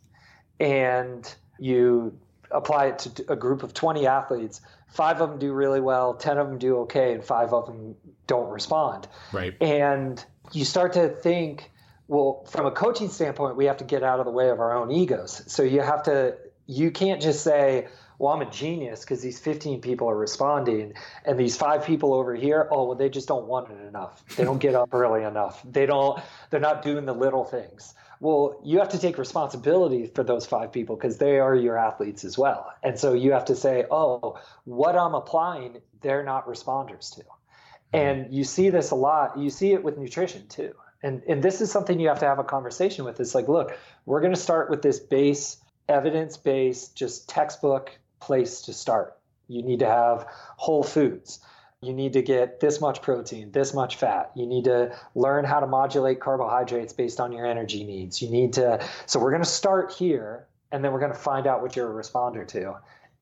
and 0.59 1.33
you 1.59 2.17
apply 2.51 2.87
it 2.87 2.99
to 2.99 3.31
a 3.31 3.35
group 3.35 3.61
of 3.61 3.73
20 3.73 4.07
athletes 4.07 4.61
five 4.89 5.21
of 5.21 5.29
them 5.29 5.39
do 5.39 5.53
really 5.53 5.81
well, 5.81 6.15
10 6.15 6.37
of 6.37 6.47
them 6.47 6.57
do 6.57 6.77
okay, 6.79 7.13
and 7.13 7.23
five 7.23 7.53
of 7.53 7.67
them 7.67 7.95
don't 8.27 8.49
respond. 8.49 9.07
Right. 9.31 9.55
And 9.61 10.23
you 10.51 10.65
start 10.65 10.93
to 10.93 11.09
think, 11.09 11.71
well, 12.07 12.45
from 12.49 12.65
a 12.65 12.71
coaching 12.71 13.09
standpoint, 13.09 13.55
we 13.55 13.65
have 13.65 13.77
to 13.77 13.83
get 13.83 14.03
out 14.03 14.19
of 14.19 14.25
the 14.25 14.31
way 14.31 14.49
of 14.49 14.59
our 14.59 14.75
own 14.75 14.91
egos. 14.91 15.43
So 15.47 15.63
you 15.63 15.81
have 15.81 16.03
to, 16.03 16.37
you 16.65 16.91
can't 16.91 17.21
just 17.21 17.43
say, 17.43 17.87
well, 18.17 18.33
I'm 18.33 18.41
a 18.41 18.51
genius 18.51 19.01
because 19.01 19.21
these 19.21 19.39
15 19.39 19.79
people 19.79 20.09
are 20.09 20.17
responding, 20.17 20.93
and 21.23 21.39
these 21.39 21.55
five 21.55 21.85
people 21.85 22.13
over 22.13 22.35
here, 22.35 22.67
oh, 22.69 22.87
well, 22.87 22.95
they 22.95 23.09
just 23.09 23.27
don't 23.27 23.47
want 23.47 23.71
it 23.71 23.87
enough. 23.87 24.23
They 24.35 24.43
don't 24.43 24.59
get 24.59 24.75
up 24.75 24.93
early 24.93 25.23
enough. 25.23 25.63
They 25.63 25.85
don't, 25.85 26.19
they're 26.49 26.59
not 26.59 26.81
doing 26.81 27.05
the 27.05 27.13
little 27.13 27.45
things. 27.45 27.93
Well, 28.19 28.59
you 28.65 28.79
have 28.79 28.89
to 28.89 28.99
take 28.99 29.17
responsibility 29.17 30.07
for 30.07 30.23
those 30.23 30.45
five 30.45 30.73
people 30.73 30.97
because 30.97 31.17
they 31.17 31.39
are 31.39 31.55
your 31.55 31.77
athletes 31.77 32.25
as 32.25 32.37
well. 32.37 32.71
And 32.83 32.99
so 32.99 33.13
you 33.13 33.31
have 33.31 33.45
to 33.45 33.55
say, 33.55 33.85
oh, 33.89 34.37
what 34.65 34.97
I'm 34.97 35.15
applying, 35.15 35.77
they're 36.01 36.23
not 36.23 36.45
responders 36.45 37.15
to. 37.15 37.21
Mm-hmm. 37.21 37.97
And 37.97 38.33
you 38.33 38.43
see 38.43 38.69
this 38.69 38.91
a 38.91 38.95
lot. 38.95 39.37
You 39.37 39.49
see 39.49 39.71
it 39.71 39.83
with 39.83 39.97
nutrition 39.97 40.47
too. 40.47 40.73
And, 41.01 41.23
and 41.29 41.41
this 41.41 41.61
is 41.61 41.71
something 41.71 41.97
you 41.97 42.09
have 42.09 42.19
to 42.19 42.25
have 42.25 42.39
a 42.39 42.43
conversation 42.43 43.05
with. 43.05 43.21
It's 43.21 43.33
like, 43.33 43.47
look, 43.47 43.77
we're 44.05 44.19
going 44.19 44.33
to 44.33 44.39
start 44.39 44.69
with 44.69 44.81
this 44.81 44.99
base, 44.99 45.55
evidence 45.87 46.35
based, 46.35 46.97
just 46.97 47.29
textbook 47.29 47.97
place 48.19 48.63
to 48.63 48.73
start. 48.73 49.17
You 49.47 49.63
need 49.63 49.79
to 49.79 49.85
have 49.85 50.27
whole 50.57 50.83
foods. 50.83 51.39
You 51.81 51.93
need 51.93 52.11
to 52.13 52.21
get 52.21 52.59
this 52.59 52.81
much 52.81 53.01
protein, 53.01 53.53
this 53.53 53.73
much 53.73 53.95
fat. 53.95 54.31
You 54.35 54.45
need 54.45 54.65
to 54.65 54.93
learn 55.15 55.45
how 55.45 55.61
to 55.61 55.67
modulate 55.67 56.19
carbohydrates 56.19 56.91
based 56.91 57.21
on 57.21 57.31
your 57.31 57.45
energy 57.45 57.85
needs. 57.85 58.21
You 58.21 58.29
need 58.29 58.51
to, 58.53 58.85
so 59.05 59.17
we're 59.17 59.31
going 59.31 59.43
to 59.43 59.49
start 59.49 59.93
here 59.93 60.45
and 60.73 60.83
then 60.83 60.91
we're 60.91 60.99
going 60.99 61.13
to 61.13 61.17
find 61.17 61.47
out 61.47 61.61
what 61.61 61.77
you're 61.77 61.89
a 61.89 62.03
responder 62.03 62.45
to 62.49 62.75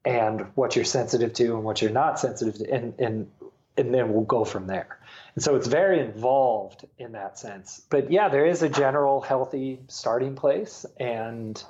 and 0.05 0.41
what 0.55 0.75
you're 0.75 0.85
sensitive 0.85 1.33
to 1.33 1.53
and 1.53 1.63
what 1.63 1.83
you're 1.83 1.91
not 1.91 2.19
sensitive 2.19 2.55
to. 2.55 2.73
And, 2.73 2.95
and, 2.97 3.31
and 3.77 3.93
then 3.93 4.11
we'll 4.11 4.23
go 4.23 4.43
from 4.43 4.65
there. 4.65 4.97
And 5.35 5.43
so 5.43 5.55
it's 5.55 5.67
very 5.67 5.99
involved 5.99 6.83
in 6.97 7.11
that 7.11 7.37
sense. 7.37 7.83
But 7.91 8.11
yeah, 8.11 8.27
there 8.27 8.47
is 8.47 8.63
a 8.63 8.69
general 8.69 9.21
healthy 9.21 9.81
starting 9.87 10.33
place 10.33 10.83
and 10.99 11.63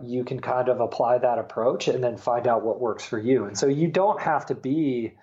you 0.00 0.22
can 0.22 0.38
kind 0.38 0.68
of 0.68 0.78
apply 0.78 1.18
that 1.18 1.38
approach 1.38 1.88
and 1.88 2.04
then 2.04 2.16
find 2.16 2.46
out 2.46 2.62
what 2.62 2.80
works 2.80 3.04
for 3.04 3.18
you. 3.18 3.46
And 3.46 3.58
so 3.58 3.66
you 3.66 3.88
don't 3.88 4.20
have 4.20 4.46
to 4.46 4.54
be 4.54 5.14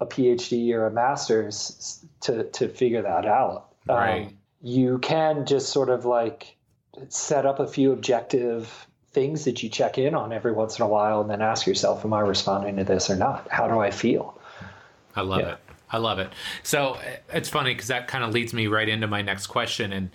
a 0.00 0.06
PhD 0.06 0.72
or 0.72 0.86
a 0.86 0.90
master's 0.90 2.04
to 2.22 2.44
to 2.44 2.68
figure 2.68 3.02
that 3.02 3.26
out. 3.26 3.72
Right. 3.86 4.26
Um, 4.26 4.38
you 4.62 4.98
can 4.98 5.46
just 5.46 5.68
sort 5.68 5.90
of 5.90 6.04
like 6.04 6.56
set 7.08 7.44
up 7.44 7.60
a 7.60 7.66
few 7.66 7.92
objective 7.92 8.86
things 9.12 9.44
that 9.44 9.62
you 9.62 9.68
check 9.68 9.98
in 9.98 10.14
on 10.14 10.32
every 10.32 10.52
once 10.52 10.78
in 10.78 10.84
a 10.84 10.88
while 10.88 11.20
and 11.20 11.30
then 11.30 11.40
ask 11.40 11.66
yourself, 11.66 12.04
am 12.04 12.12
I 12.12 12.20
responding 12.20 12.76
to 12.76 12.84
this 12.84 13.10
or 13.10 13.16
not? 13.16 13.46
How 13.50 13.68
do 13.68 13.78
I 13.78 13.90
feel? 13.90 14.38
I 15.14 15.20
love 15.20 15.40
yeah. 15.40 15.52
it. 15.52 15.58
I 15.90 15.98
love 15.98 16.18
it. 16.18 16.32
So 16.62 16.98
it's 17.32 17.48
funny 17.48 17.72
because 17.72 17.88
that 17.88 18.08
kind 18.08 18.24
of 18.24 18.32
leads 18.32 18.52
me 18.52 18.66
right 18.66 18.88
into 18.88 19.06
my 19.06 19.22
next 19.22 19.46
question. 19.46 19.92
And 19.92 20.10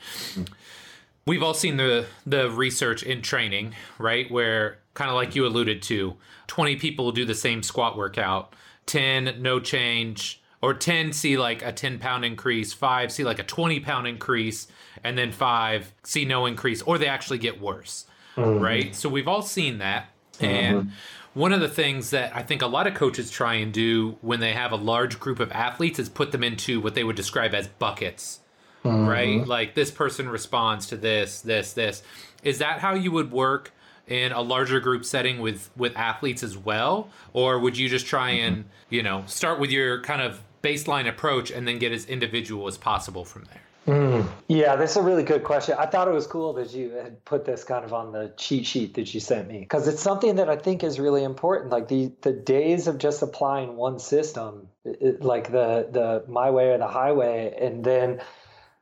we've 1.26 1.42
all 1.42 1.54
seen 1.54 1.78
the 1.78 2.08
the 2.26 2.50
research 2.50 3.04
in 3.04 3.22
training, 3.22 3.76
right? 3.98 4.30
Where 4.30 4.80
kind 4.94 5.10
of 5.10 5.16
like 5.16 5.36
you 5.36 5.46
alluded 5.46 5.82
to, 5.84 6.16
20 6.48 6.76
people 6.76 7.12
do 7.12 7.24
the 7.24 7.36
same 7.36 7.64
squat 7.64 7.96
workout 7.96 8.54
10 8.90 9.40
no 9.40 9.60
change 9.60 10.42
or 10.64 10.74
10 10.74 11.14
see 11.14 11.38
like 11.38 11.64
a 11.64 11.72
10 11.72 12.00
pound 12.00 12.26
increase 12.26 12.74
5 12.74 13.12
see 13.12 13.24
like 13.24 13.38
a 13.38 13.44
20 13.44 13.80
pound 13.82 14.08
increase 14.08 14.68
and 15.04 15.16
then 15.16 15.32
5 15.32 15.94
see 16.04 16.26
no 16.26 16.48
increase 16.48 16.82
or 16.82 16.98
they 16.98 17.06
actually 17.06 17.38
get 17.38 17.62
worse 17.62 18.06
mm-hmm. 18.36 18.60
right 18.60 18.96
so 18.96 19.08
we've 19.08 19.28
all 19.28 19.44
seen 19.44 19.78
that 19.78 20.08
mm-hmm. 20.34 20.46
and 20.46 20.92
one 21.36 21.54
of 21.54 21.62
the 21.62 21.70
things 21.70 22.10
that 22.10 22.36
I 22.36 22.42
think 22.42 22.64
a 22.64 22.68
lot 22.68 22.88
of 22.88 22.96
coaches 22.96 23.30
try 23.30 23.54
and 23.54 23.72
do 23.72 24.18
when 24.22 24.40
they 24.40 24.54
have 24.54 24.72
a 24.72 24.76
large 24.76 25.20
group 25.20 25.40
of 25.40 25.52
athletes 25.52 26.00
is 26.00 26.10
put 26.10 26.32
them 26.32 26.44
into 26.44 26.82
what 26.82 26.96
they 26.96 27.04
would 27.04 27.16
describe 27.16 27.54
as 27.54 27.68
buckets 27.68 28.40
mm-hmm. 28.84 29.08
right 29.08 29.48
like 29.48 29.76
this 29.76 29.92
person 29.92 30.28
responds 30.28 30.88
to 30.88 30.98
this 30.98 31.42
this 31.42 31.74
this 31.74 32.02
is 32.42 32.58
that 32.58 32.80
how 32.80 32.96
you 32.96 33.12
would 33.12 33.32
work 33.32 33.72
in 34.10 34.32
a 34.32 34.42
larger 34.42 34.80
group 34.80 35.06
setting 35.06 35.40
with 35.40 35.70
with 35.78 35.96
athletes 35.96 36.44
as 36.44 36.58
well 36.58 37.10
or 37.34 37.60
would 37.60 37.78
you 37.78 37.88
just 37.88 38.08
try 38.08 38.32
and 38.32 38.58
mm-hmm. 38.58 38.96
you 38.96 39.04
know 39.04 39.24
start 39.28 39.60
with 39.60 39.72
your 39.72 40.02
kind 40.02 40.22
of 40.22 40.42
baseline 40.64 41.08
approach 41.08 41.52
and 41.52 41.68
then 41.68 41.80
get 41.80 41.92
as 41.92 42.06
individual 42.06 42.68
as 42.68 42.78
possible 42.78 43.24
from 43.24 43.46
there 43.46 43.62
mm. 43.96 44.28
yeah 44.48 44.76
that's 44.76 44.96
a 44.96 45.02
really 45.02 45.24
good 45.24 45.44
question 45.44 45.76
i 45.80 45.86
thought 45.86 46.08
it 46.08 46.14
was 46.14 46.28
cool 46.28 46.52
that 46.54 46.74
you 46.74 46.90
had 46.92 47.24
put 47.24 47.46
this 47.46 47.64
kind 47.64 47.86
of 47.86 47.94
on 47.94 48.12
the 48.12 48.34
cheat 48.36 48.66
sheet 48.66 48.96
that 48.96 49.14
you 49.14 49.20
sent 49.20 49.48
me 49.48 49.60
because 49.60 49.88
it's 49.88 50.02
something 50.02 50.36
that 50.36 50.50
i 50.50 50.56
think 50.56 50.84
is 50.84 51.00
really 51.00 51.24
important 51.24 51.72
like 51.72 51.88
the 51.88 52.12
the 52.22 52.34
days 52.34 52.88
of 52.88 52.98
just 52.98 53.22
applying 53.22 53.78
one 53.78 54.00
system 54.00 54.68
it, 54.84 55.22
like 55.22 55.52
the 55.52 55.88
the 55.92 56.24
my 56.28 56.50
way 56.50 56.72
or 56.72 56.78
the 56.78 56.88
highway 56.88 57.56
and 57.62 57.84
then 57.84 58.20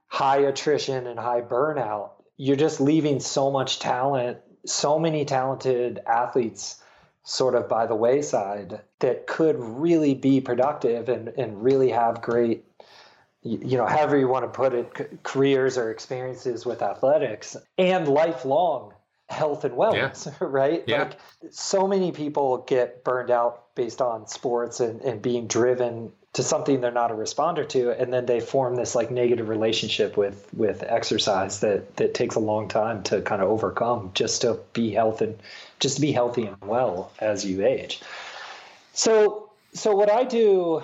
high 0.08 0.38
attrition 0.38 1.06
and 1.06 1.20
high 1.20 1.42
burnout 1.42 2.12
you're 2.38 2.56
just 2.56 2.80
leaving 2.80 3.20
so 3.20 3.52
much 3.52 3.80
talent 3.80 4.38
so 4.70 5.00
many 5.00 5.26
talented 5.26 6.00
athletes 6.08 6.82
sort 7.24 7.56
of 7.56 7.68
by 7.68 7.86
the 7.86 7.96
wayside 7.96 8.82
that 9.00 9.28
could 9.28 9.58
really 9.60 10.14
be 10.14 10.40
productive 10.40 11.10
and, 11.10 11.28
and 11.30 11.64
really 11.64 11.90
have 11.90 12.22
great 12.22 12.64
you 13.44 13.78
know 13.78 13.86
however 13.86 14.18
you 14.18 14.28
want 14.28 14.44
to 14.44 14.50
put 14.50 14.74
it 14.74 15.24
careers 15.24 15.78
or 15.78 15.92
experiences 15.92 16.66
with 16.66 16.82
athletics 16.82 17.56
and 17.78 18.08
lifelong 18.08 18.94
health 19.30 19.64
and 19.64 19.76
wellness 19.76 20.26
yeah. 20.26 20.34
right 20.42 20.84
yeah. 20.88 21.04
like 21.04 21.20
so 21.52 21.88
many 21.88 22.12
people 22.12 22.60
get 22.60 23.04
burned 23.04 23.30
out 23.30 23.76
based 23.76 24.02
on 24.02 24.28
sports 24.28 24.80
and, 24.80 25.02
and 25.02 25.22
being 25.22 25.48
driven 25.48 26.12
to 26.34 26.44
something 26.44 26.82
they're 26.82 26.92
not 26.92 27.12
a 27.12 27.16
responder 27.16 27.68
to 27.68 27.92
and 28.00 28.14
then 28.14 28.26
they 28.26 28.40
form 28.40 28.76
this 28.76 28.94
like 28.94 29.10
negative 29.10 29.50
relationship 29.50 30.18
with 30.18 30.48
with 30.54 30.84
exercise 30.84 31.62
that 31.62 31.96
that 31.98 32.14
takes 32.14 32.36
a 32.36 32.40
long 32.40 32.68
time 32.68 33.02
to 33.04 33.22
kind 33.22 33.42
of 33.42 33.50
overcome 33.50 34.12
just 34.14 34.42
to 34.42 34.60
be 34.74 34.92
healthy 34.92 35.26
and 35.26 35.40
just 35.80 35.96
to 35.96 36.02
be 36.02 36.12
healthy 36.12 36.46
and 36.46 36.58
well 36.62 37.12
as 37.20 37.46
you 37.46 37.66
age. 37.66 38.02
So 38.94 39.52
so 39.74 39.96
what 39.96 40.12
i 40.12 40.24
do 40.24 40.82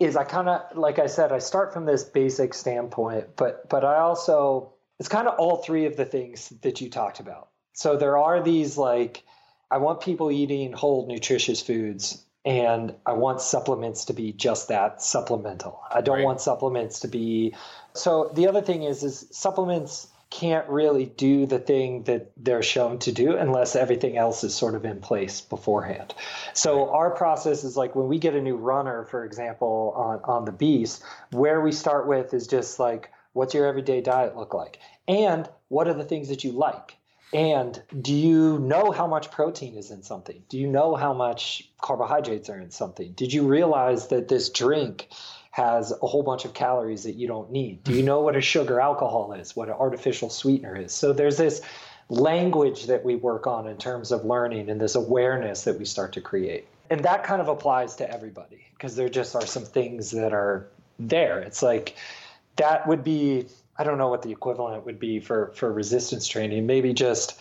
is 0.00 0.16
i 0.16 0.24
kind 0.24 0.48
of 0.48 0.76
like 0.76 0.98
i 0.98 1.06
said 1.06 1.32
i 1.32 1.38
start 1.38 1.72
from 1.72 1.84
this 1.86 2.04
basic 2.04 2.52
standpoint 2.52 3.36
but 3.36 3.68
but 3.68 3.84
i 3.84 3.98
also 3.98 4.72
it's 4.98 5.08
kind 5.08 5.28
of 5.28 5.38
all 5.38 5.58
three 5.58 5.86
of 5.86 5.96
the 5.96 6.04
things 6.04 6.48
that 6.62 6.80
you 6.80 6.90
talked 6.90 7.20
about. 7.20 7.48
So 7.72 7.96
there 7.96 8.18
are 8.18 8.42
these 8.42 8.76
like 8.76 9.22
i 9.70 9.78
want 9.78 10.00
people 10.00 10.30
eating 10.30 10.72
whole 10.72 11.06
nutritious 11.06 11.60
foods 11.62 12.24
and 12.48 12.94
I 13.04 13.12
want 13.12 13.42
supplements 13.42 14.06
to 14.06 14.14
be 14.14 14.32
just 14.32 14.68
that 14.68 15.02
supplemental. 15.02 15.82
I 15.90 16.00
don't 16.00 16.16
right. 16.16 16.24
want 16.24 16.40
supplements 16.40 17.00
to 17.00 17.08
be 17.08 17.54
so 17.92 18.30
the 18.34 18.48
other 18.48 18.62
thing 18.62 18.84
is 18.84 19.04
is 19.04 19.26
supplements 19.30 20.08
can't 20.30 20.66
really 20.68 21.04
do 21.04 21.44
the 21.44 21.58
thing 21.58 22.04
that 22.04 22.32
they're 22.38 22.62
shown 22.62 22.98
to 23.00 23.12
do 23.12 23.36
unless 23.36 23.76
everything 23.76 24.16
else 24.16 24.44
is 24.44 24.54
sort 24.54 24.74
of 24.74 24.84
in 24.86 25.00
place 25.00 25.42
beforehand. 25.42 26.14
So 26.54 26.90
our 26.90 27.10
process 27.10 27.64
is 27.64 27.76
like 27.76 27.94
when 27.94 28.08
we 28.08 28.18
get 28.18 28.34
a 28.34 28.40
new 28.40 28.56
runner, 28.56 29.04
for 29.04 29.24
example, 29.24 29.94
on, 29.96 30.20
on 30.24 30.44
the 30.44 30.52
beast, 30.52 31.02
where 31.32 31.62
we 31.62 31.72
start 31.72 32.06
with 32.06 32.34
is 32.34 32.46
just 32.46 32.78
like, 32.78 33.10
what's 33.32 33.54
your 33.54 33.66
everyday 33.66 34.02
diet 34.02 34.36
look 34.36 34.52
like? 34.52 34.78
And 35.06 35.48
what 35.68 35.88
are 35.88 35.94
the 35.94 36.04
things 36.04 36.28
that 36.28 36.44
you 36.44 36.52
like? 36.52 36.97
And 37.32 37.82
do 38.00 38.14
you 38.14 38.58
know 38.58 38.90
how 38.90 39.06
much 39.06 39.30
protein 39.30 39.76
is 39.76 39.90
in 39.90 40.02
something? 40.02 40.42
Do 40.48 40.58
you 40.58 40.66
know 40.66 40.94
how 40.94 41.12
much 41.12 41.68
carbohydrates 41.80 42.48
are 42.48 42.58
in 42.58 42.70
something? 42.70 43.12
Did 43.12 43.32
you 43.32 43.46
realize 43.46 44.08
that 44.08 44.28
this 44.28 44.48
drink 44.48 45.08
has 45.50 45.92
a 45.92 46.06
whole 46.06 46.22
bunch 46.22 46.44
of 46.44 46.54
calories 46.54 47.02
that 47.02 47.16
you 47.16 47.28
don't 47.28 47.50
need? 47.50 47.84
Do 47.84 47.92
you 47.92 48.02
know 48.02 48.20
what 48.20 48.36
a 48.36 48.40
sugar 48.40 48.80
alcohol 48.80 49.32
is, 49.32 49.54
what 49.54 49.68
an 49.68 49.74
artificial 49.74 50.30
sweetener 50.30 50.76
is? 50.76 50.92
So 50.92 51.12
there's 51.12 51.36
this 51.36 51.60
language 52.08 52.86
that 52.86 53.04
we 53.04 53.16
work 53.16 53.46
on 53.46 53.66
in 53.66 53.76
terms 53.76 54.12
of 54.12 54.24
learning 54.24 54.70
and 54.70 54.80
this 54.80 54.94
awareness 54.94 55.64
that 55.64 55.78
we 55.78 55.84
start 55.84 56.14
to 56.14 56.20
create. 56.20 56.66
And 56.88 57.04
that 57.04 57.24
kind 57.24 57.42
of 57.42 57.48
applies 57.48 57.96
to 57.96 58.10
everybody 58.10 58.64
because 58.72 58.96
there 58.96 59.10
just 59.10 59.36
are 59.36 59.44
some 59.44 59.64
things 59.64 60.10
that 60.12 60.32
are 60.32 60.68
there. 60.98 61.40
It's 61.40 61.62
like 61.62 61.96
that 62.56 62.86
would 62.88 63.04
be 63.04 63.46
I 63.78 63.84
don't 63.84 63.98
know 63.98 64.08
what 64.08 64.22
the 64.22 64.32
equivalent 64.32 64.84
would 64.86 64.98
be 64.98 65.20
for 65.20 65.52
for 65.54 65.72
resistance 65.72 66.26
training. 66.26 66.66
Maybe 66.66 66.92
just 66.92 67.38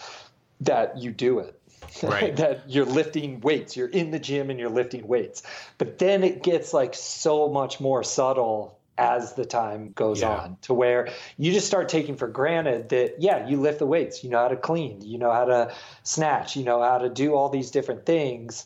that 0.62 0.98
you 0.98 1.12
do 1.12 1.40
it. 1.40 1.54
Right. 2.04 2.36
that 2.36 2.70
you're 2.70 2.86
lifting 2.86 3.40
weights. 3.40 3.76
You're 3.76 3.88
in 3.88 4.12
the 4.12 4.20
gym 4.20 4.50
and 4.50 4.60
you're 4.60 4.70
lifting 4.70 5.08
weights. 5.08 5.42
But 5.78 5.98
then 5.98 6.24
it 6.24 6.44
gets 6.44 6.74
like 6.74 6.94
so 6.94 7.50
much 7.50 7.80
more 7.80 8.04
subtle 8.04 8.78
as 8.98 9.34
the 9.34 9.46
time 9.46 9.92
goes 9.94 10.22
yeah. 10.22 10.30
on 10.30 10.58
to 10.64 10.74
where 10.74 11.10
you 11.38 11.52
just 11.52 11.68
start 11.68 11.88
taking 11.88 12.18
for 12.18 12.28
granted 12.28 12.90
that 12.90 13.16
yeah 13.20 13.48
you 13.48 13.62
lift 13.62 13.80
the 13.80 13.86
weights 13.86 14.24
you 14.24 14.30
know 14.30 14.40
how 14.40 14.48
to 14.48 14.56
clean 14.56 15.02
you 15.02 15.20
know 15.20 15.32
how 15.32 15.46
to 15.46 15.74
snatch 16.04 16.56
you 16.56 16.64
know 16.64 16.82
how 16.82 16.98
to 16.98 17.10
do 17.10 17.36
all 17.36 17.50
these 17.50 17.70
different 17.70 18.06
things 18.06 18.66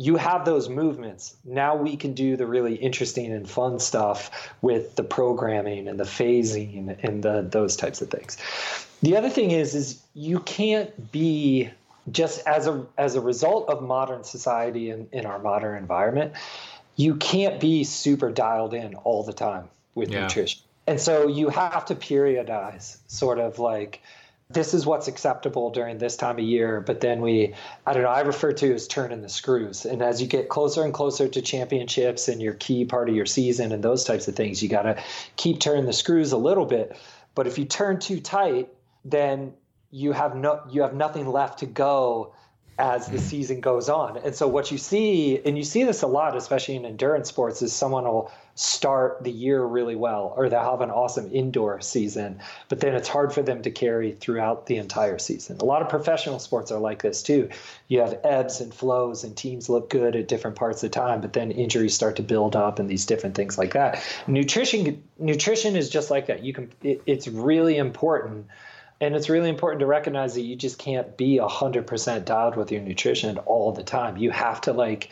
you 0.00 0.16
have 0.16 0.46
those 0.46 0.70
movements. 0.70 1.36
Now 1.44 1.76
we 1.76 1.94
can 1.94 2.14
do 2.14 2.34
the 2.34 2.46
really 2.46 2.74
interesting 2.74 3.30
and 3.32 3.48
fun 3.48 3.78
stuff 3.78 4.50
with 4.62 4.96
the 4.96 5.04
programming 5.04 5.88
and 5.88 6.00
the 6.00 6.04
phasing 6.04 6.96
and 7.04 7.22
the 7.22 7.46
those 7.46 7.76
types 7.76 8.00
of 8.00 8.08
things. 8.08 8.38
The 9.02 9.18
other 9.18 9.28
thing 9.28 9.50
is 9.50 9.74
is 9.74 10.00
you 10.14 10.40
can't 10.40 11.12
be 11.12 11.68
just 12.10 12.46
as 12.46 12.66
a 12.66 12.86
as 12.96 13.14
a 13.14 13.20
result 13.20 13.68
of 13.68 13.82
modern 13.82 14.24
society 14.24 14.88
and 14.88 15.06
in 15.12 15.26
our 15.26 15.38
modern 15.38 15.76
environment, 15.76 16.32
you 16.96 17.16
can't 17.16 17.60
be 17.60 17.84
super 17.84 18.30
dialed 18.30 18.72
in 18.72 18.94
all 18.94 19.22
the 19.22 19.34
time 19.34 19.68
with 19.94 20.08
yeah. 20.08 20.22
nutrition. 20.22 20.62
And 20.86 20.98
so 20.98 21.28
you 21.28 21.50
have 21.50 21.84
to 21.86 21.94
periodize 21.94 22.96
sort 23.06 23.38
of 23.38 23.58
like 23.58 24.00
this 24.50 24.74
is 24.74 24.84
what's 24.84 25.06
acceptable 25.06 25.70
during 25.70 25.98
this 25.98 26.16
time 26.16 26.36
of 26.36 26.44
year. 26.44 26.80
But 26.80 27.00
then 27.00 27.20
we, 27.20 27.54
I 27.86 27.92
don't 27.92 28.02
know, 28.02 28.08
I 28.08 28.20
refer 28.20 28.52
to 28.52 28.74
as 28.74 28.88
turning 28.88 29.22
the 29.22 29.28
screws. 29.28 29.86
And 29.86 30.02
as 30.02 30.20
you 30.20 30.26
get 30.26 30.48
closer 30.48 30.82
and 30.82 30.92
closer 30.92 31.28
to 31.28 31.40
championships 31.40 32.28
and 32.28 32.42
your 32.42 32.54
key 32.54 32.84
part 32.84 33.08
of 33.08 33.14
your 33.14 33.26
season 33.26 33.70
and 33.70 33.82
those 33.82 34.04
types 34.04 34.26
of 34.26 34.34
things, 34.34 34.62
you 34.62 34.68
got 34.68 34.82
to 34.82 35.00
keep 35.36 35.60
turning 35.60 35.86
the 35.86 35.92
screws 35.92 36.32
a 36.32 36.36
little 36.36 36.66
bit. 36.66 36.96
But 37.36 37.46
if 37.46 37.58
you 37.58 37.64
turn 37.64 38.00
too 38.00 38.20
tight, 38.20 38.68
then 39.04 39.54
you 39.92 40.12
have 40.12 40.34
no, 40.34 40.60
you 40.68 40.82
have 40.82 40.94
nothing 40.94 41.28
left 41.28 41.60
to 41.60 41.66
go 41.66 42.34
as 42.80 43.08
the 43.08 43.18
season 43.18 43.60
goes 43.60 43.90
on. 43.90 44.16
And 44.16 44.34
so 44.34 44.48
what 44.48 44.70
you 44.70 44.78
see, 44.78 45.38
and 45.44 45.58
you 45.58 45.64
see 45.64 45.84
this 45.84 46.00
a 46.00 46.06
lot, 46.06 46.34
especially 46.34 46.76
in 46.76 46.86
endurance 46.86 47.28
sports, 47.28 47.60
is 47.60 47.74
someone 47.74 48.04
will 48.04 48.32
start 48.54 49.22
the 49.22 49.30
year 49.30 49.62
really 49.62 49.96
well 49.96 50.32
or 50.34 50.48
they'll 50.48 50.62
have 50.62 50.80
an 50.80 50.90
awesome 50.90 51.30
indoor 51.30 51.82
season, 51.82 52.40
but 52.70 52.80
then 52.80 52.94
it's 52.94 53.08
hard 53.08 53.34
for 53.34 53.42
them 53.42 53.60
to 53.62 53.70
carry 53.70 54.12
throughout 54.12 54.64
the 54.64 54.76
entire 54.76 55.18
season. 55.18 55.58
A 55.60 55.64
lot 55.64 55.82
of 55.82 55.90
professional 55.90 56.38
sports 56.38 56.72
are 56.72 56.80
like 56.80 57.02
this 57.02 57.22
too. 57.22 57.50
You 57.88 58.00
have 58.00 58.18
ebbs 58.24 58.62
and 58.62 58.72
flows 58.72 59.24
and 59.24 59.36
teams 59.36 59.68
look 59.68 59.90
good 59.90 60.16
at 60.16 60.26
different 60.26 60.56
parts 60.56 60.82
of 60.82 60.90
the 60.90 60.94
time, 60.94 61.20
but 61.20 61.34
then 61.34 61.50
injuries 61.50 61.94
start 61.94 62.16
to 62.16 62.22
build 62.22 62.56
up 62.56 62.78
and 62.78 62.88
these 62.88 63.04
different 63.04 63.34
things 63.34 63.58
like 63.58 63.74
that. 63.74 64.02
Nutrition 64.26 65.02
nutrition 65.18 65.76
is 65.76 65.90
just 65.90 66.10
like 66.10 66.26
that. 66.28 66.42
You 66.42 66.54
can 66.54 66.72
it, 66.82 67.02
it's 67.04 67.28
really 67.28 67.76
important 67.76 68.46
and 69.00 69.16
it's 69.16 69.28
really 69.28 69.48
important 69.48 69.80
to 69.80 69.86
recognize 69.86 70.34
that 70.34 70.42
you 70.42 70.56
just 70.56 70.78
can't 70.78 71.16
be 71.16 71.38
100% 71.38 72.24
dialed 72.24 72.56
with 72.56 72.70
your 72.70 72.82
nutrition 72.82 73.38
all 73.38 73.72
the 73.72 73.82
time. 73.82 74.16
You 74.16 74.30
have 74.30 74.60
to 74.62 74.72
like 74.72 75.10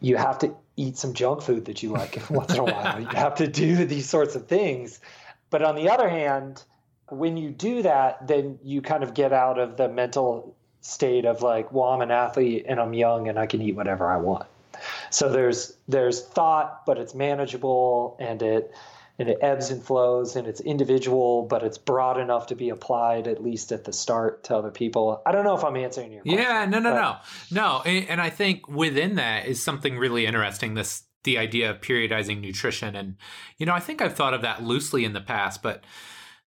you 0.00 0.18
have 0.18 0.38
to 0.40 0.54
eat 0.76 0.98
some 0.98 1.14
junk 1.14 1.40
food 1.40 1.64
that 1.64 1.82
you 1.82 1.90
like 1.90 2.22
once 2.30 2.52
in 2.52 2.60
a 2.60 2.64
while. 2.64 3.00
You 3.00 3.06
have 3.06 3.36
to 3.36 3.46
do 3.46 3.84
these 3.86 4.08
sorts 4.08 4.34
of 4.34 4.46
things. 4.46 5.00
But 5.48 5.62
on 5.62 5.74
the 5.74 5.88
other 5.88 6.08
hand 6.08 6.62
when 7.10 7.36
you 7.36 7.50
do 7.50 7.82
that 7.82 8.26
then 8.26 8.58
you 8.62 8.80
kind 8.80 9.02
of 9.02 9.14
get 9.14 9.32
out 9.32 9.58
of 9.58 9.76
the 9.76 9.88
mental 9.88 10.54
state 10.80 11.24
of 11.24 11.42
like 11.42 11.72
well 11.72 11.88
i'm 11.88 12.00
an 12.00 12.10
athlete 12.10 12.64
and 12.68 12.80
i'm 12.80 12.94
young 12.94 13.28
and 13.28 13.38
i 13.38 13.46
can 13.46 13.60
eat 13.60 13.74
whatever 13.74 14.10
i 14.10 14.16
want. 14.16 14.46
So 15.10 15.28
there's 15.28 15.72
there's 15.88 16.22
thought 16.22 16.86
but 16.86 16.98
it's 16.98 17.14
manageable 17.14 18.16
and 18.20 18.40
it 18.42 18.72
and 19.20 19.28
it 19.28 19.38
ebbs 19.42 19.70
and 19.70 19.84
flows 19.84 20.34
and 20.34 20.48
it's 20.48 20.62
individual, 20.62 21.42
but 21.42 21.62
it's 21.62 21.76
broad 21.76 22.18
enough 22.18 22.46
to 22.46 22.54
be 22.54 22.70
applied 22.70 23.28
at 23.28 23.42
least 23.42 23.70
at 23.70 23.84
the 23.84 23.92
start 23.92 24.44
to 24.44 24.56
other 24.56 24.70
people. 24.70 25.20
I 25.26 25.32
don't 25.32 25.44
know 25.44 25.54
if 25.54 25.62
I'm 25.62 25.76
answering 25.76 26.10
your 26.10 26.22
question. 26.22 26.40
Yeah, 26.40 26.64
no, 26.64 26.78
no, 26.78 26.94
no, 26.94 27.16
no. 27.50 27.82
And 27.82 28.18
I 28.18 28.30
think 28.30 28.66
within 28.66 29.16
that 29.16 29.46
is 29.46 29.62
something 29.62 29.98
really 29.98 30.24
interesting. 30.24 30.72
This 30.72 31.02
the 31.24 31.36
idea 31.36 31.70
of 31.70 31.82
periodizing 31.82 32.40
nutrition, 32.40 32.96
and 32.96 33.16
you 33.58 33.66
know, 33.66 33.74
I 33.74 33.80
think 33.80 34.00
I've 34.00 34.16
thought 34.16 34.32
of 34.32 34.40
that 34.40 34.62
loosely 34.62 35.04
in 35.04 35.12
the 35.12 35.20
past, 35.20 35.62
but 35.62 35.84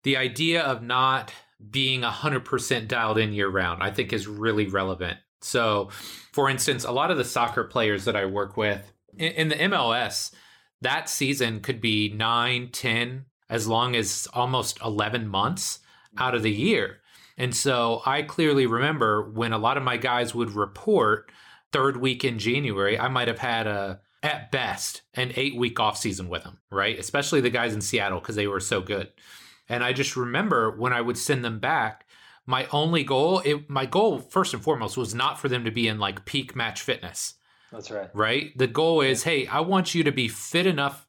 the 0.03 0.16
idea 0.16 0.62
of 0.62 0.83
not 0.83 1.31
being 1.70 2.01
100% 2.01 2.89
dialed 2.89 3.18
in 3.18 3.35
year 3.35 3.51
round, 3.51 3.83
I 3.83 3.91
think 3.91 4.14
is 4.14 4.27
really 4.27 4.66
relevant. 4.66 5.18
So, 5.43 5.91
for 6.33 6.49
instance, 6.49 6.85
a 6.85 6.91
lot 6.91 7.11
of 7.11 7.18
the 7.18 7.25
soccer 7.25 7.64
players 7.64 8.07
that 8.07 8.16
I 8.16 8.25
work 8.25 8.57
with 8.57 8.91
in, 9.18 9.33
in 9.33 9.49
the 9.49 9.57
MLS, 9.57 10.33
that 10.83 11.09
season 11.09 11.61
could 11.61 11.80
be 11.80 12.11
nine, 12.11 12.68
10, 12.70 13.26
as 13.49 13.66
long 13.66 13.97
as 13.97 14.28
almost 14.33 14.80
11 14.85 15.28
months 15.28 15.80
out 16.18 16.35
of 16.35 16.43
the 16.43 16.53
mm-hmm. 16.53 16.66
year. 16.66 16.99
And 17.39 17.57
so 17.57 18.03
I 18.05 18.22
clearly 18.22 18.66
remember 18.66 19.30
when 19.30 19.53
a 19.53 19.59
lot 19.59 19.76
of 19.76 19.83
my 19.83 19.97
guys 19.97 20.35
would 20.35 20.53
report 20.53 21.30
third 21.72 21.97
week 21.97 22.24
in 22.24 22.39
January, 22.39 22.99
I 22.99 23.09
might 23.09 23.28
have 23.28 23.39
had 23.39 23.66
a, 23.66 24.01
at 24.22 24.51
best, 24.53 25.03
an 25.14 25.33
eight 25.37 25.57
week 25.57 25.80
off 25.80 25.97
season 25.97 26.28
with 26.28 26.45
them, 26.45 26.59
right? 26.70 26.99
Especially 26.99 27.41
the 27.41 27.51
guys 27.51 27.74
in 27.74 27.80
Seattle 27.80 28.20
because 28.20 28.37
they 28.37 28.47
were 28.47 28.61
so 28.61 28.80
good. 28.80 29.09
And 29.68 29.83
I 29.83 29.93
just 29.93 30.16
remember 30.16 30.70
when 30.76 30.93
I 30.93 31.01
would 31.01 31.16
send 31.16 31.45
them 31.45 31.59
back, 31.59 32.07
my 32.47 32.66
only 32.72 33.05
goal, 33.05 33.41
it, 33.45 33.70
my 33.70 33.87
goal 33.87 34.18
first 34.18 34.53
and 34.53 34.62
foremost 34.62 34.97
was 34.97 35.14
not 35.14 35.41
for 35.41 35.49
them 35.49 35.64
to 35.64 35.70
be 35.70 35.89
in 35.89 35.99
like 35.99 36.26
peak 36.26 36.55
match 36.55 36.83
fitness. 36.83 37.35
That's 37.73 37.91
right. 37.91 38.11
Right? 38.12 38.57
The 38.57 38.66
goal 38.66 39.01
is 39.01 39.25
hey, 39.25 39.47
I 39.47 39.61
want 39.61 39.95
you 39.95 40.05
to 40.05 40.12
be 40.12 40.29
fit 40.29 40.66
enough 40.66 41.07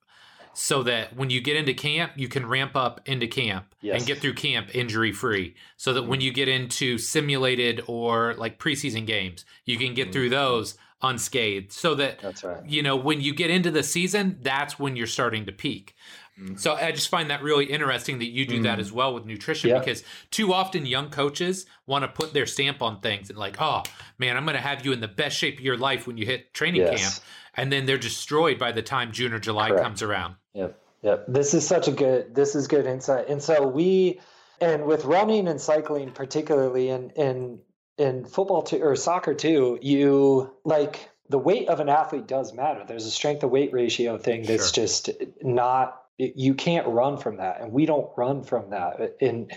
so 0.54 0.84
that 0.84 1.16
when 1.16 1.30
you 1.30 1.42
get 1.42 1.56
into 1.58 1.74
camp, 1.74 2.14
you 2.16 2.28
can 2.28 2.46
ramp 2.46 2.76
up 2.76 3.02
into 3.06 3.28
camp 3.28 3.74
yes. 3.82 3.98
and 3.98 4.08
get 4.08 4.20
through 4.20 4.36
camp 4.36 4.74
injury 4.74 5.12
free. 5.12 5.56
So 5.78 5.94
that 5.94 6.04
when 6.04 6.22
you 6.22 6.32
get 6.32 6.48
into 6.48 6.98
simulated 6.98 7.84
or 7.88 8.36
like 8.36 8.60
preseason 8.60 9.06
games, 9.06 9.46
you 9.66 9.78
can 9.78 9.94
get 9.94 10.06
mm-hmm. 10.06 10.14
through 10.14 10.30
those 10.30 10.78
unscathed. 11.02 11.72
So 11.72 11.96
that 11.96 12.20
that's 12.20 12.44
right. 12.44 12.66
You 12.66 12.82
know, 12.82 12.96
when 12.96 13.20
you 13.20 13.34
get 13.34 13.50
into 13.50 13.72
the 13.72 13.84
season, 13.84 14.38
that's 14.42 14.80
when 14.80 14.96
you're 14.96 15.08
starting 15.08 15.46
to 15.48 15.52
peak. 15.52 15.96
Mm-hmm. 16.40 16.56
So 16.56 16.74
I 16.74 16.92
just 16.92 17.10
find 17.10 17.30
that 17.30 17.44
really 17.44 17.66
interesting 17.66 18.20
that 18.20 18.30
you 18.30 18.46
do 18.46 18.56
mm-hmm. 18.56 18.64
that 18.64 18.80
as 18.80 18.92
well 18.92 19.14
with 19.14 19.26
nutrition 19.26 19.70
yeah. 19.70 19.80
because 19.80 20.04
too 20.32 20.52
often 20.52 20.86
young 20.86 21.10
coaches 21.10 21.66
want 21.86 22.04
to 22.04 22.08
put 22.08 22.34
their 22.34 22.46
stamp 22.46 22.82
on 22.82 23.02
things 23.02 23.30
and 23.30 23.38
like, 23.38 23.62
oh 23.62 23.84
man, 24.18 24.36
I'm 24.36 24.44
going 24.46 24.56
to 24.56 24.62
have 24.62 24.84
you 24.86 24.94
in 24.94 25.00
the 25.00 25.08
best 25.08 25.38
shape 25.38 25.60
of 25.60 25.64
your 25.64 25.78
life 25.78 26.08
when 26.08 26.18
you 26.18 26.26
hit 26.26 26.54
training 26.54 26.82
yes. 26.82 27.02
camp, 27.02 27.26
and 27.56 27.72
then 27.72 27.86
they're 27.86 27.98
destroyed 27.98 28.58
by 28.58 28.72
the 28.72 28.82
time 28.82 29.12
June 29.12 29.34
or 29.34 29.40
July 29.40 29.70
Correct. 29.70 29.84
comes 29.84 30.02
around. 30.02 30.36
Yep, 30.54 30.80
yep. 31.04 31.26
This 31.28 31.54
is 31.54 31.68
such 31.68 31.88
a 31.88 31.92
good. 31.92 32.34
This 32.34 32.56
is 32.56 32.68
good 32.68 32.88
insight. 32.88 33.30
And 33.30 33.42
so 33.42 33.68
we, 33.68 34.20
and 34.60 34.86
with 34.86 35.06
running 35.06 35.48
and 35.48 35.62
cycling 35.62 36.12
particularly, 36.12 36.90
and 36.90 37.12
in 37.12 37.60
in 38.00 38.26
football 38.26 38.64
too 38.64 38.82
or 38.82 38.96
soccer 38.96 39.36
too, 39.36 39.78
you 39.82 40.52
like 40.66 41.10
the 41.30 41.38
weight 41.38 41.70
of 41.70 41.80
an 41.80 41.90
athlete 41.90 42.28
does 42.28 42.54
matter. 42.54 42.84
There's 42.88 43.06
a 43.06 43.12
strength 43.12 43.42
to 43.42 43.48
weight 43.48 43.72
ratio 43.72 44.18
thing 44.18 44.44
that's 44.44 44.74
sure. 44.74 44.84
just 44.84 45.10
not 45.42 46.03
you 46.18 46.54
can't 46.54 46.88
run 46.88 47.18
from 47.18 47.38
that 47.38 47.62
and 47.62 47.72
we 47.72 47.86
don't 47.86 48.10
run 48.16 48.44
from 48.44 48.70
that. 48.72 49.18
And 49.22 49.52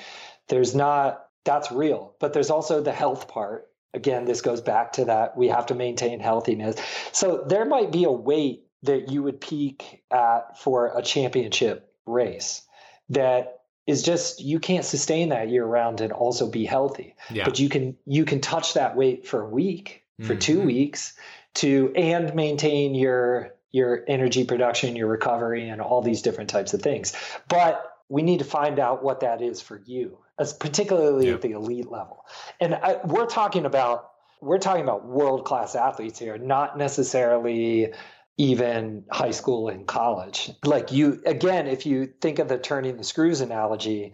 there's 0.49 0.75
not 0.75 1.25
that's 1.45 1.71
real. 1.71 2.15
But 2.19 2.33
there's 2.33 2.51
also 2.51 2.83
the 2.83 2.93
health 2.93 3.29
part. 3.29 3.69
Again 3.95 4.25
this 4.25 4.41
goes 4.41 4.61
back 4.61 4.93
to 4.95 5.07
that 5.07 5.37
we 5.37 5.49
have 5.49 5.67
to 5.67 5.75
maintain 5.75 6.21
healthiness. 6.21 6.77
So 7.13 7.45
there 7.47 7.65
might 7.65 7.93
be 7.93 8.05
a 8.05 8.13
weight 8.13 8.65
that 8.83 9.11
you 9.11 9.23
would 9.23 9.41
peak 9.41 10.03
at 10.11 10.59
for 10.59 10.93
a 10.97 11.03
championship 11.03 11.93
race 12.07 12.63
that 13.11 13.61
is 13.87 14.03
just 14.03 14.41
you 14.41 14.59
can't 14.59 14.85
sustain 14.85 15.29
that 15.29 15.49
year 15.49 15.65
round 15.65 16.01
and 16.01 16.13
also 16.13 16.51
be 16.51 16.65
healthy. 16.65 17.15
Yeah. 17.31 17.45
but 17.45 17.59
you 17.59 17.69
can 17.69 17.97
you 18.05 18.25
can 18.25 18.41
touch 18.41 18.75
that 18.75 18.97
weight 18.97 19.27
for 19.27 19.43
a 19.43 19.49
week 19.49 20.03
for 20.23 20.33
mm-hmm. 20.33 20.39
two 20.39 20.61
weeks 20.61 21.15
to 21.55 21.93
and 21.95 22.35
maintain 22.35 22.95
your 22.95 23.56
your 23.73 24.05
energy 24.09 24.45
production, 24.45 24.97
your 24.97 25.09
recovery, 25.09 25.69
and 25.69 25.81
all 25.81 26.03
these 26.03 26.23
different 26.23 26.51
types 26.51 26.75
of 26.75 26.83
things. 26.83 27.13
But 27.49 27.83
we 28.09 28.23
need 28.23 28.39
to 28.39 28.45
find 28.45 28.79
out 28.79 29.03
what 29.03 29.21
that 29.21 29.43
is 29.43 29.61
for 29.61 29.81
you, 29.85 30.19
as 30.39 30.53
particularly 30.53 31.31
at 31.31 31.43
the 31.43 31.53
elite 31.53 31.91
level. 31.91 32.25
And 32.61 32.75
I, 32.75 32.99
we're 33.05 33.27
talking 33.27 33.67
about 33.67 34.11
we're 34.41 34.59
talking 34.59 34.83
about 34.83 35.07
world 35.07 35.45
class 35.45 35.75
athletes 35.75 36.19
here, 36.19 36.37
not 36.39 36.77
necessarily 36.77 37.93
even 38.37 39.05
high 39.11 39.31
school 39.31 39.69
and 39.69 39.87
college. 39.87 40.51
Like 40.65 40.93
you, 40.93 41.23
again, 41.25 41.67
if 41.67 41.87
you 41.87 42.13
think 42.21 42.39
of 42.39 42.49
the 42.49 42.59
turning 42.59 42.97
the 42.99 43.05
screws 43.05 43.41
analogy, 43.41 44.13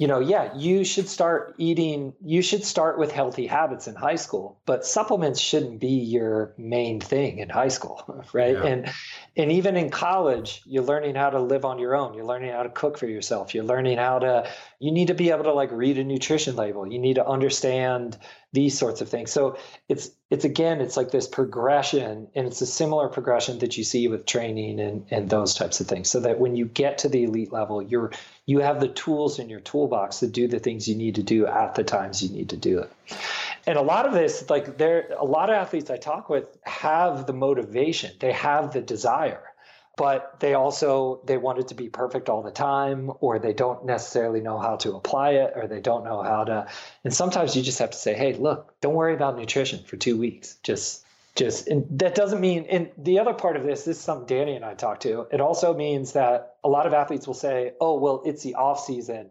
you 0.00 0.06
know, 0.06 0.18
yeah, 0.18 0.56
you 0.56 0.82
should 0.82 1.10
start 1.10 1.54
eating, 1.58 2.14
you 2.24 2.40
should 2.40 2.64
start 2.64 2.98
with 2.98 3.12
healthy 3.12 3.46
habits 3.46 3.86
in 3.86 3.94
high 3.94 4.14
school, 4.14 4.58
but 4.64 4.86
supplements 4.86 5.38
shouldn't 5.38 5.78
be 5.78 5.88
your 5.88 6.54
main 6.56 7.02
thing 7.02 7.36
in 7.36 7.50
high 7.50 7.68
school, 7.68 8.24
right? 8.32 8.54
Yeah. 8.54 8.64
And 8.64 8.92
and 9.36 9.52
even 9.52 9.76
in 9.76 9.90
college, 9.90 10.62
you're 10.64 10.84
learning 10.84 11.16
how 11.16 11.28
to 11.28 11.38
live 11.38 11.66
on 11.66 11.78
your 11.78 11.94
own. 11.94 12.14
You're 12.14 12.24
learning 12.24 12.50
how 12.50 12.62
to 12.62 12.70
cook 12.70 12.96
for 12.96 13.06
yourself. 13.06 13.54
You're 13.54 13.64
learning 13.64 13.98
how 13.98 14.20
to 14.20 14.50
you 14.78 14.90
need 14.90 15.08
to 15.08 15.14
be 15.14 15.32
able 15.32 15.44
to 15.44 15.52
like 15.52 15.70
read 15.70 15.98
a 15.98 16.04
nutrition 16.04 16.56
label. 16.56 16.90
You 16.90 16.98
need 16.98 17.16
to 17.16 17.26
understand 17.26 18.16
these 18.52 18.76
sorts 18.76 19.00
of 19.00 19.08
things. 19.08 19.30
So 19.30 19.56
it's 19.88 20.10
it's 20.28 20.44
again, 20.44 20.80
it's 20.80 20.96
like 20.96 21.10
this 21.10 21.28
progression, 21.28 22.28
and 22.34 22.46
it's 22.46 22.60
a 22.60 22.66
similar 22.66 23.08
progression 23.08 23.58
that 23.60 23.76
you 23.76 23.84
see 23.84 24.08
with 24.08 24.26
training 24.26 24.80
and 24.80 25.06
and 25.10 25.30
those 25.30 25.54
types 25.54 25.80
of 25.80 25.86
things. 25.86 26.10
So 26.10 26.20
that 26.20 26.40
when 26.40 26.56
you 26.56 26.66
get 26.66 26.98
to 26.98 27.08
the 27.08 27.24
elite 27.24 27.52
level, 27.52 27.80
you're 27.80 28.10
you 28.46 28.58
have 28.60 28.80
the 28.80 28.88
tools 28.88 29.38
in 29.38 29.48
your 29.48 29.60
toolbox 29.60 30.20
to 30.20 30.26
do 30.26 30.48
the 30.48 30.58
things 30.58 30.88
you 30.88 30.96
need 30.96 31.14
to 31.16 31.22
do 31.22 31.46
at 31.46 31.74
the 31.74 31.84
times 31.84 32.22
you 32.22 32.30
need 32.30 32.48
to 32.50 32.56
do 32.56 32.80
it. 32.80 32.90
And 33.66 33.78
a 33.78 33.82
lot 33.82 34.06
of 34.06 34.12
this, 34.12 34.48
like 34.50 34.78
there, 34.78 35.14
a 35.16 35.24
lot 35.24 35.50
of 35.50 35.54
athletes 35.54 35.90
I 35.90 35.98
talk 35.98 36.28
with 36.28 36.46
have 36.64 37.26
the 37.26 37.32
motivation, 37.32 38.12
they 38.18 38.32
have 38.32 38.72
the 38.72 38.80
desire 38.80 39.49
but 40.00 40.40
they 40.40 40.54
also 40.54 41.20
they 41.26 41.36
want 41.36 41.58
it 41.58 41.68
to 41.68 41.74
be 41.74 41.90
perfect 41.90 42.30
all 42.30 42.42
the 42.42 42.50
time 42.50 43.12
or 43.20 43.38
they 43.38 43.52
don't 43.52 43.84
necessarily 43.84 44.40
know 44.40 44.58
how 44.58 44.76
to 44.76 44.96
apply 44.96 45.32
it 45.32 45.52
or 45.54 45.66
they 45.66 45.80
don't 45.80 46.04
know 46.04 46.22
how 46.22 46.42
to 46.42 46.66
and 47.04 47.12
sometimes 47.12 47.54
you 47.54 47.62
just 47.62 47.78
have 47.78 47.90
to 47.90 47.98
say 47.98 48.14
hey 48.14 48.32
look 48.32 48.74
don't 48.80 48.94
worry 48.94 49.12
about 49.12 49.36
nutrition 49.36 49.84
for 49.84 49.98
two 49.98 50.16
weeks 50.16 50.56
just 50.62 51.04
just 51.36 51.68
and 51.68 51.86
that 51.98 52.14
doesn't 52.14 52.40
mean 52.40 52.64
and 52.70 52.90
the 52.96 53.18
other 53.18 53.34
part 53.34 53.56
of 53.56 53.62
this, 53.62 53.84
this 53.84 53.98
is 53.98 54.02
something 54.02 54.26
danny 54.26 54.56
and 54.56 54.64
i 54.64 54.72
talked 54.72 55.02
to 55.02 55.26
it 55.30 55.42
also 55.42 55.74
means 55.74 56.12
that 56.12 56.54
a 56.64 56.68
lot 56.68 56.86
of 56.86 56.94
athletes 56.94 57.26
will 57.26 57.34
say 57.34 57.72
oh 57.78 57.98
well 57.98 58.22
it's 58.24 58.42
the 58.42 58.54
off 58.54 58.82
season 58.82 59.28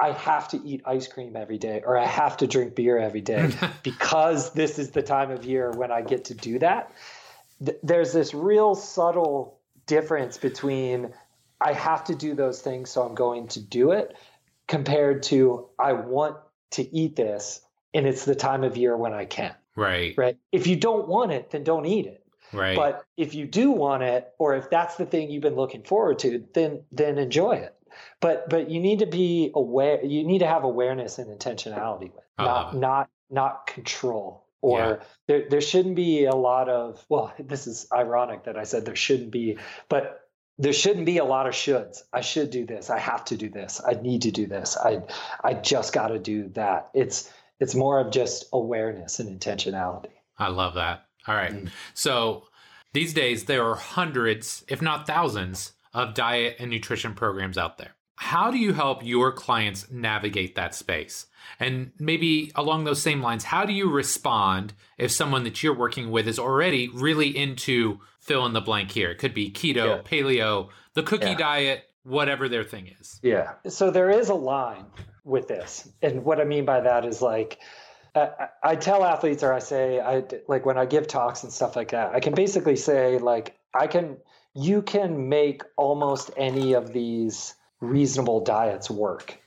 I 0.00 0.12
have 0.12 0.46
to 0.50 0.62
eat 0.64 0.82
ice 0.86 1.08
cream 1.08 1.34
every 1.34 1.58
day 1.58 1.82
or 1.84 1.98
I 1.98 2.06
have 2.06 2.36
to 2.36 2.46
drink 2.46 2.76
beer 2.76 2.98
every 2.98 3.20
day 3.20 3.50
because 3.82 4.52
this 4.52 4.78
is 4.78 4.92
the 4.92 5.02
time 5.02 5.32
of 5.32 5.44
year 5.44 5.72
when 5.72 5.90
I 5.90 6.02
get 6.02 6.26
to 6.26 6.34
do 6.34 6.60
that. 6.60 6.92
Th- 7.58 7.78
there's 7.82 8.12
this 8.12 8.32
real 8.32 8.76
subtle 8.76 9.57
difference 9.88 10.38
between 10.38 11.12
I 11.60 11.72
have 11.72 12.04
to 12.04 12.14
do 12.14 12.34
those 12.34 12.62
things, 12.62 12.90
so 12.90 13.02
I'm 13.02 13.16
going 13.16 13.48
to 13.48 13.60
do 13.60 13.90
it, 13.90 14.16
compared 14.68 15.24
to 15.24 15.66
I 15.78 15.94
want 15.94 16.36
to 16.72 16.96
eat 16.96 17.16
this 17.16 17.60
and 17.94 18.06
it's 18.06 18.24
the 18.24 18.34
time 18.34 18.62
of 18.62 18.76
year 18.76 18.96
when 18.96 19.12
I 19.12 19.24
can. 19.24 19.54
Right. 19.74 20.14
Right. 20.16 20.38
If 20.52 20.66
you 20.66 20.76
don't 20.76 21.08
want 21.08 21.32
it, 21.32 21.50
then 21.50 21.64
don't 21.64 21.86
eat 21.86 22.06
it. 22.06 22.22
Right. 22.52 22.76
But 22.76 23.04
if 23.16 23.34
you 23.34 23.46
do 23.46 23.70
want 23.70 24.02
it, 24.02 24.28
or 24.38 24.56
if 24.56 24.70
that's 24.70 24.96
the 24.96 25.06
thing 25.06 25.30
you've 25.30 25.42
been 25.42 25.56
looking 25.56 25.82
forward 25.82 26.18
to, 26.20 26.44
then 26.54 26.82
then 26.92 27.18
enjoy 27.18 27.52
it. 27.52 27.74
But 28.20 28.48
but 28.48 28.70
you 28.70 28.80
need 28.80 29.00
to 29.00 29.06
be 29.06 29.50
aware. 29.54 30.04
You 30.04 30.24
need 30.24 30.38
to 30.40 30.46
have 30.46 30.64
awareness 30.64 31.18
and 31.18 31.28
intentionality 31.36 32.12
with, 32.14 32.24
not 32.38 32.74
Uh, 32.74 32.78
not 32.78 33.10
not 33.30 33.66
control. 33.66 34.44
Or 34.60 34.78
Yeah. 34.78 34.96
there 35.28 35.48
there 35.48 35.60
shouldn't 35.60 35.94
be 35.96 36.24
a 36.24 36.34
lot 36.34 36.68
of. 36.68 37.04
Well, 37.08 37.32
this 37.38 37.66
is 37.66 37.86
ironic 37.92 38.44
that 38.44 38.56
I 38.58 38.64
said 38.64 38.84
there 38.84 38.96
shouldn't 38.96 39.30
be, 39.30 39.58
but 39.88 40.20
there 40.60 40.72
shouldn't 40.72 41.06
be 41.06 41.18
a 41.18 41.24
lot 41.24 41.46
of 41.46 41.54
shoulds. 41.54 42.02
I 42.12 42.20
should 42.20 42.50
do 42.50 42.66
this. 42.66 42.90
I 42.90 42.98
have 42.98 43.24
to 43.26 43.36
do 43.36 43.48
this. 43.48 43.80
I 43.86 43.92
need 43.92 44.22
to 44.22 44.32
do 44.32 44.46
this. 44.46 44.76
I 44.76 45.02
I 45.44 45.54
just 45.54 45.92
got 45.92 46.08
to 46.08 46.18
do 46.18 46.48
that. 46.54 46.90
It's 46.94 47.32
it's 47.60 47.74
more 47.74 48.00
of 48.00 48.10
just 48.12 48.46
awareness 48.52 49.20
and 49.20 49.40
intentionality. 49.40 50.10
I 50.38 50.48
love 50.48 50.74
that. 50.74 51.04
All 51.26 51.34
right. 51.34 51.52
Mm. 51.52 51.70
So 51.94 52.44
these 52.92 53.12
days, 53.14 53.44
there 53.44 53.64
are 53.68 53.74
hundreds, 53.76 54.64
if 54.68 54.80
not 54.82 55.06
thousands, 55.06 55.72
of 55.94 56.14
diet 56.14 56.56
and 56.58 56.70
nutrition 56.70 57.14
programs 57.14 57.58
out 57.58 57.78
there. 57.78 57.92
How 58.16 58.50
do 58.50 58.58
you 58.58 58.72
help 58.72 59.04
your 59.04 59.30
clients 59.32 59.90
navigate 59.90 60.54
that 60.56 60.74
space? 60.74 61.26
And 61.60 61.92
maybe 61.98 62.52
along 62.54 62.84
those 62.84 63.02
same 63.02 63.22
lines, 63.22 63.44
how 63.44 63.64
do 63.64 63.72
you 63.72 63.90
respond 63.90 64.74
if 64.96 65.10
someone 65.10 65.44
that 65.44 65.62
you're 65.62 65.74
working 65.76 66.10
with 66.10 66.28
is 66.28 66.38
already 66.38 66.88
really 66.88 67.36
into 67.36 68.00
fill 68.20 68.46
in 68.46 68.52
the 68.52 68.60
blank 68.60 68.90
here? 68.90 69.10
It 69.10 69.18
could 69.18 69.34
be 69.34 69.50
keto, 69.50 69.74
Yeah. 69.96 70.02
paleo, 70.02 70.68
the 70.94 71.02
cookie 71.02 71.26
Yeah. 71.30 71.36
diet, 71.36 71.84
whatever 72.04 72.48
their 72.48 72.64
thing 72.64 72.94
is. 73.00 73.20
Yeah. 73.22 73.54
So 73.66 73.90
there 73.90 74.10
is 74.10 74.28
a 74.28 74.34
line 74.34 74.86
with 75.24 75.48
this. 75.48 75.88
And 76.00 76.24
what 76.24 76.40
I 76.40 76.44
mean 76.44 76.64
by 76.64 76.80
that 76.80 77.04
is 77.04 77.20
like, 77.20 77.58
I, 78.14 78.48
I 78.62 78.76
tell 78.76 79.04
athletes 79.04 79.42
or 79.42 79.52
I 79.52 79.58
say, 79.58 80.00
I 80.00 80.24
like 80.48 80.64
when 80.64 80.78
I 80.78 80.86
give 80.86 81.06
talks 81.06 81.42
and 81.42 81.52
stuff 81.52 81.76
like 81.76 81.90
that, 81.90 82.14
I 82.14 82.20
can 82.20 82.34
basically 82.34 82.76
say, 82.76 83.18
like, 83.18 83.56
I 83.74 83.86
can, 83.86 84.16
you 84.54 84.80
can 84.82 85.28
make 85.28 85.62
almost 85.76 86.30
any 86.36 86.72
of 86.72 86.92
these 86.92 87.54
reasonable 87.80 88.40
diets 88.40 88.90
work. 88.90 89.38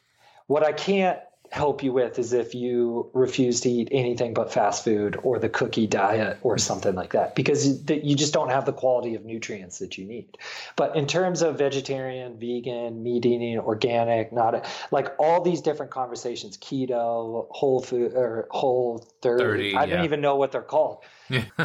What 0.47 0.63
I 0.63 0.71
can't 0.71 1.19
help 1.51 1.83
you 1.83 1.91
with 1.91 2.17
is 2.17 2.31
if 2.31 2.55
you 2.55 3.09
refuse 3.11 3.59
to 3.59 3.69
eat 3.69 3.89
anything 3.91 4.33
but 4.33 4.53
fast 4.53 4.85
food 4.85 5.19
or 5.21 5.37
the 5.37 5.49
cookie 5.49 5.85
diet 5.85 6.37
or 6.43 6.57
something 6.57 6.95
like 6.95 7.11
that 7.11 7.35
because 7.35 7.67
you 7.67 8.01
you 8.01 8.15
just 8.15 8.33
don't 8.33 8.49
have 8.49 8.65
the 8.65 8.71
quality 8.71 9.15
of 9.15 9.25
nutrients 9.25 9.79
that 9.79 9.97
you 9.97 10.05
need. 10.05 10.37
But 10.77 10.95
in 10.95 11.05
terms 11.07 11.41
of 11.41 11.57
vegetarian 11.57 12.39
vegan 12.39 13.03
meat 13.03 13.25
eating 13.25 13.59
organic 13.59 14.31
not 14.31 14.65
like 14.91 15.13
all 15.19 15.41
these 15.41 15.59
different 15.59 15.91
conversations 15.91 16.57
keto 16.57 17.47
whole 17.49 17.81
food 17.81 18.13
or 18.13 18.47
whole 18.49 19.05
30, 19.21 19.43
30, 19.43 19.75
i 19.75 19.85
don't 19.85 20.05
even 20.05 20.21
know 20.21 20.37
what 20.37 20.53
they're 20.53 20.61
called 20.61 20.99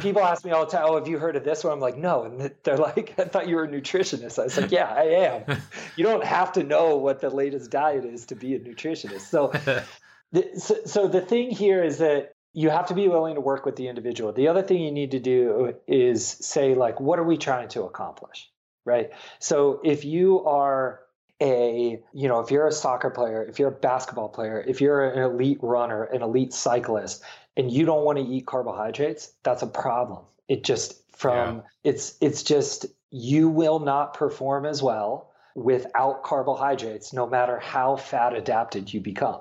people 0.01 0.23
ask 0.23 0.45
me 0.45 0.51
all 0.51 0.65
the 0.65 0.71
time 0.71 0.85
oh 0.87 0.97
have 0.97 1.09
you 1.09 1.19
heard 1.19 1.37
of 1.37 1.45
this 1.45 1.65
one? 1.65 1.73
I'm 1.73 1.81
like 1.81 1.97
no. 1.97 2.25
And 2.25 2.53
they're 2.63 2.77
like 2.77 3.15
i 3.19 3.25
thought 3.25 3.49
you 3.49 3.57
were 3.57 3.65
a 3.65 3.69
nutritionist. 3.69 4.39
I 4.39 4.45
was 4.45 4.57
like 4.57 4.71
yeah 4.71 4.93
i 4.93 5.03
am. 5.03 5.59
You 5.97 6.05
don't 6.05 6.25
have 6.25 6.53
to 6.53 6.63
know 6.63 6.97
what 6.97 7.21
the 7.21 7.31
latest 7.31 7.71
diet 7.71 8.05
is 8.05 8.27
to 8.27 8.35
be 8.35 8.55
a 8.55 8.59
nutritionist. 8.61 9.23
So 9.23 9.49
the, 10.33 10.51
so, 10.59 10.77
so 10.85 11.09
the 11.09 11.21
thing 11.21 11.51
here 11.51 11.83
is 11.83 11.99
that 11.99 12.35
you 12.57 12.71
have 12.71 12.87
to 12.87 12.95
be 12.95 13.07
willing 13.07 13.35
to 13.35 13.41
work 13.41 13.67
with 13.67 13.77
the 13.77 13.87
individual. 13.87 14.33
The 14.33 14.49
other 14.49 14.63
thing 14.63 14.81
you 14.81 14.91
need 14.91 15.11
to 15.11 15.21
do 15.21 15.75
is 15.87 16.27
say 16.27 16.75
like, 16.75 16.99
what 16.99 17.19
are 17.19 17.25
we 17.25 17.37
trying 17.37 17.69
to 17.69 17.83
accomplish, 17.83 18.51
right? 18.87 19.11
So 19.41 19.83
if 19.85 20.07
you 20.07 20.43
are 20.47 21.01
a, 21.39 22.03
you 22.15 22.29
know, 22.29 22.41
if 22.41 22.51
you're 22.51 22.67
a 22.67 22.73
soccer 22.73 23.11
player, 23.11 23.45
if 23.45 23.59
you're 23.59 23.69
a 23.69 23.73
basketball 23.73 24.31
player, 24.31 24.65
if 24.67 24.81
you're 24.81 25.07
an 25.07 25.23
elite 25.23 25.59
runner, 25.61 26.05
an 26.05 26.23
elite 26.23 26.55
cyclist, 26.55 27.23
and 27.57 27.71
you 27.71 27.87
don't 27.87 28.05
want 28.05 28.19
to 28.19 28.25
eat 28.25 28.47
carbohydrates, 28.47 29.33
that's 29.43 29.63
a 29.63 29.67
problem. 29.67 30.25
It 30.49 30.65
just 30.65 30.95
from 31.17 31.63
it's 31.83 32.17
it's 32.21 32.43
just 32.43 32.87
you 33.11 33.49
will 33.49 33.79
not 33.79 34.15
perform 34.15 34.67
as 34.67 34.83
well 34.83 35.33
without 35.55 36.23
carbohydrates, 36.23 37.13
no 37.13 37.27
matter 37.27 37.59
how 37.59 37.97
fat 37.97 38.35
adapted 38.35 38.93
you 38.93 39.01
become. 39.01 39.41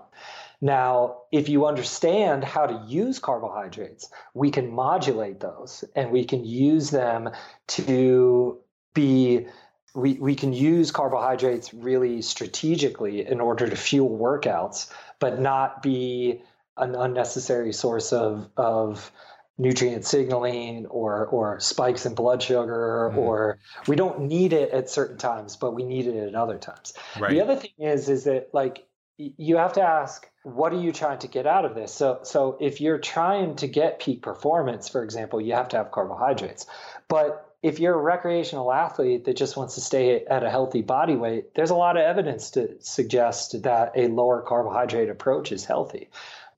Now, 0.62 1.24
if 1.32 1.50
you 1.50 1.66
understand 1.66 2.44
how 2.46 2.66
to 2.66 2.86
use 2.88 3.20
carbohydrates, 3.20 4.10
we 4.34 4.50
can 4.50 4.72
modulate 4.72 5.42
those 5.42 5.84
and 5.94 6.12
we 6.12 6.24
can 6.24 6.46
use 6.46 6.90
them 6.90 7.32
to 7.68 8.58
be, 8.94 9.48
we, 9.94 10.14
we 10.14 10.36
can 10.36 10.54
use 10.54 10.92
carbohydrates 10.92 11.74
really 11.74 12.22
strategically 12.22 13.28
in 13.28 13.42
order 13.42 13.70
to 13.70 13.76
fuel 13.76 14.18
workouts, 14.18 14.90
but 15.20 15.40
not 15.40 15.84
be 15.84 16.42
an 16.78 16.96
unnecessary 16.96 17.74
source 17.74 18.14
of, 18.14 18.50
of 18.58 19.12
nutrient 19.58 20.04
signaling 20.04 20.86
or 20.88 21.28
or 21.28 21.60
spikes 21.62 22.06
in 22.06 22.14
blood 22.14 22.44
sugar 22.44 23.10
Mhm. 23.14 23.18
or 23.18 23.58
we 23.88 23.96
don't 23.96 24.20
need 24.20 24.52
it 24.52 24.70
at 24.72 24.90
certain 24.90 25.18
times 25.18 25.56
but 25.56 25.72
we 25.72 25.84
need 25.84 26.08
it 26.08 26.28
at 26.28 26.36
other 26.36 26.58
times 26.58 26.94
Right. 27.18 27.30
the 27.32 27.42
other 27.42 27.56
thing 27.56 27.72
is, 27.80 28.10
is 28.10 28.26
that 28.26 28.50
like 28.54 28.86
you 29.18 29.58
have 29.58 29.74
to 29.74 29.82
ask, 29.82 30.30
what 30.44 30.74
are 30.74 30.80
you 30.82 30.92
trying 30.92 31.20
to 31.20 31.28
get 31.28 31.48
out 31.48 31.66
of 31.66 31.74
this? 31.74 31.94
So, 31.94 32.20
so 32.24 32.58
if 32.60 32.82
you're 32.82 32.98
trying 32.98 33.56
to 33.58 33.68
get 33.68 34.00
peak 34.00 34.22
performance, 34.22 34.90
for 34.90 35.04
example, 35.04 35.40
you 35.40 35.54
have 35.54 35.70
to 35.70 35.78
have 35.78 35.92
carbohydrates. 35.92 36.66
But 37.08 37.50
if 37.64 37.80
you're 37.80 37.94
a 37.94 38.02
recreational 38.02 38.72
athlete 38.74 39.26
that 39.26 39.38
just 39.38 39.58
wants 39.58 39.76
to 39.76 39.82
stay 39.82 40.26
at 40.26 40.44
a 40.44 40.50
healthy 40.50 40.82
body 40.82 41.16
weight, 41.16 41.56
there's 41.56 41.70
a 41.70 41.76
lot 41.76 41.98
of 41.98 42.04
evidence 42.04 42.52
to 42.52 42.76
suggest 42.82 43.64
that 43.64 43.94
a 43.96 44.08
lower 44.08 44.42
carbohydrate 44.42 45.10
approach 45.10 45.52
is 45.52 45.66
healthy. 45.66 46.10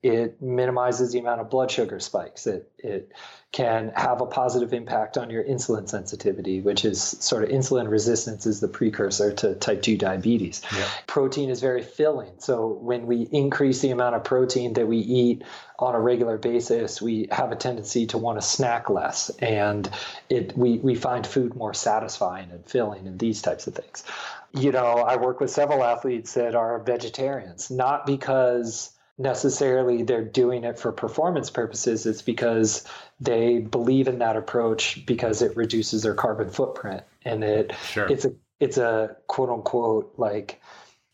It 0.02 0.40
minimizes 0.40 1.12
the 1.12 1.18
amount 1.18 1.40
of 1.40 1.50
blood 1.50 1.70
sugar 1.70 1.98
spikes. 1.98 2.46
It 2.46 2.70
it 2.78 3.12
can 3.50 3.92
have 3.96 4.20
a 4.20 4.26
positive 4.26 4.72
impact 4.74 5.16
on 5.16 5.30
your 5.30 5.42
insulin 5.42 5.88
sensitivity, 5.88 6.60
which 6.60 6.84
is 6.84 7.02
sort 7.02 7.42
of 7.42 7.48
insulin 7.48 7.88
resistance 7.90 8.44
is 8.46 8.60
the 8.60 8.68
precursor 8.68 9.32
to 9.32 9.54
type 9.54 9.80
2 9.80 9.96
diabetes. 9.96 10.60
Protein 11.06 11.48
is 11.48 11.60
very 11.60 11.82
filling. 11.82 12.32
So 12.38 12.68
when 12.68 13.06
we 13.06 13.22
increase 13.22 13.80
the 13.80 13.90
amount 13.90 14.16
of 14.16 14.24
protein 14.24 14.74
that 14.74 14.86
we 14.86 14.98
eat 14.98 15.44
on 15.78 15.94
a 15.94 16.00
regular 16.00 16.36
basis, 16.36 17.00
we 17.00 17.28
have 17.32 17.50
a 17.50 17.56
tendency 17.56 18.06
to 18.08 18.18
want 18.18 18.38
to 18.38 18.46
snack 18.46 18.90
less 18.90 19.30
and 19.38 19.88
it 20.28 20.56
we, 20.56 20.78
we 20.78 20.94
find 20.94 21.26
food 21.26 21.56
more 21.56 21.72
satisfying 21.72 22.50
and 22.50 22.66
filling 22.66 23.06
and 23.06 23.18
these 23.18 23.40
types 23.40 23.66
of 23.66 23.74
things. 23.74 24.04
You 24.52 24.72
know, 24.72 24.98
I 24.98 25.16
work 25.16 25.40
with 25.40 25.50
several 25.50 25.82
athletes 25.82 26.34
that 26.34 26.54
are 26.54 26.78
vegetarians, 26.80 27.70
not 27.70 28.06
because 28.06 28.92
necessarily 29.18 30.04
they're 30.04 30.24
doing 30.24 30.64
it 30.64 30.78
for 30.78 30.92
performance 30.92 31.50
purposes. 31.50 32.06
It's 32.06 32.22
because 32.22 32.84
they 33.20 33.58
believe 33.58 34.08
in 34.08 34.20
that 34.20 34.36
approach 34.36 35.04
because 35.04 35.42
it 35.42 35.56
reduces 35.56 36.02
their 36.02 36.14
carbon 36.14 36.50
footprint 36.50 37.02
and 37.24 37.42
it 37.42 37.72
Sure. 37.90 38.06
it's 38.06 38.24
a 38.24 38.32
it's 38.60 38.78
a 38.78 39.16
quote 39.26 39.50
unquote 39.50 40.14
like 40.16 40.60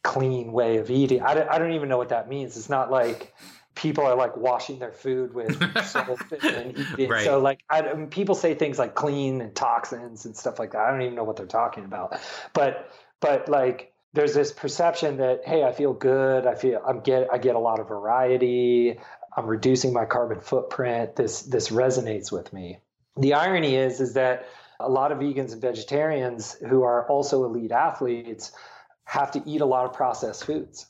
clean 0.02 0.52
way 0.52 0.76
of 0.76 0.90
eating. 0.90 1.22
I 1.22 1.34
don't, 1.34 1.48
I 1.48 1.58
don't 1.58 1.72
even 1.72 1.88
know 1.88 1.96
what 1.98 2.10
that 2.10 2.28
means. 2.28 2.56
It's 2.58 2.68
not 2.68 2.90
like 2.90 3.34
people 3.74 4.04
are 4.04 4.14
like 4.14 4.36
washing 4.36 4.78
their 4.78 4.92
food 4.92 5.34
with 5.34 5.56
soap 5.86 6.20
and 6.42 6.78
eating. 6.78 7.08
Right. 7.08 7.24
So 7.24 7.38
like 7.38 7.64
I, 7.70 7.80
I 7.80 7.94
mean, 7.94 8.08
people 8.08 8.34
say 8.34 8.54
things 8.54 8.78
like 8.78 8.94
clean 8.94 9.40
and 9.40 9.54
toxins 9.54 10.26
and 10.26 10.36
stuff 10.36 10.58
like 10.58 10.72
that. 10.72 10.82
I 10.82 10.90
don't 10.90 11.02
even 11.02 11.14
know 11.14 11.24
what 11.24 11.36
they're 11.36 11.46
talking 11.46 11.84
about. 11.84 12.20
But 12.52 12.92
but 13.20 13.48
like 13.48 13.93
there's 14.14 14.32
this 14.32 14.52
perception 14.52 15.18
that 15.18 15.42
hey, 15.44 15.64
I 15.64 15.72
feel 15.72 15.92
good. 15.92 16.46
I 16.46 16.54
feel 16.54 16.80
I'm 16.86 17.00
get 17.00 17.28
I 17.32 17.38
get 17.38 17.56
a 17.56 17.58
lot 17.58 17.80
of 17.80 17.88
variety. 17.88 18.98
I'm 19.36 19.46
reducing 19.46 19.92
my 19.92 20.04
carbon 20.04 20.40
footprint. 20.40 21.16
This 21.16 21.42
this 21.42 21.68
resonates 21.68 22.32
with 22.32 22.52
me. 22.52 22.78
The 23.16 23.34
irony 23.34 23.74
is 23.74 24.00
is 24.00 24.14
that 24.14 24.46
a 24.80 24.88
lot 24.88 25.12
of 25.12 25.18
vegans 25.18 25.52
and 25.52 25.60
vegetarians 25.60 26.54
who 26.54 26.82
are 26.82 27.06
also 27.08 27.44
elite 27.44 27.72
athletes 27.72 28.52
have 29.04 29.30
to 29.32 29.42
eat 29.46 29.60
a 29.60 29.66
lot 29.66 29.84
of 29.84 29.92
processed 29.92 30.44
foods 30.44 30.86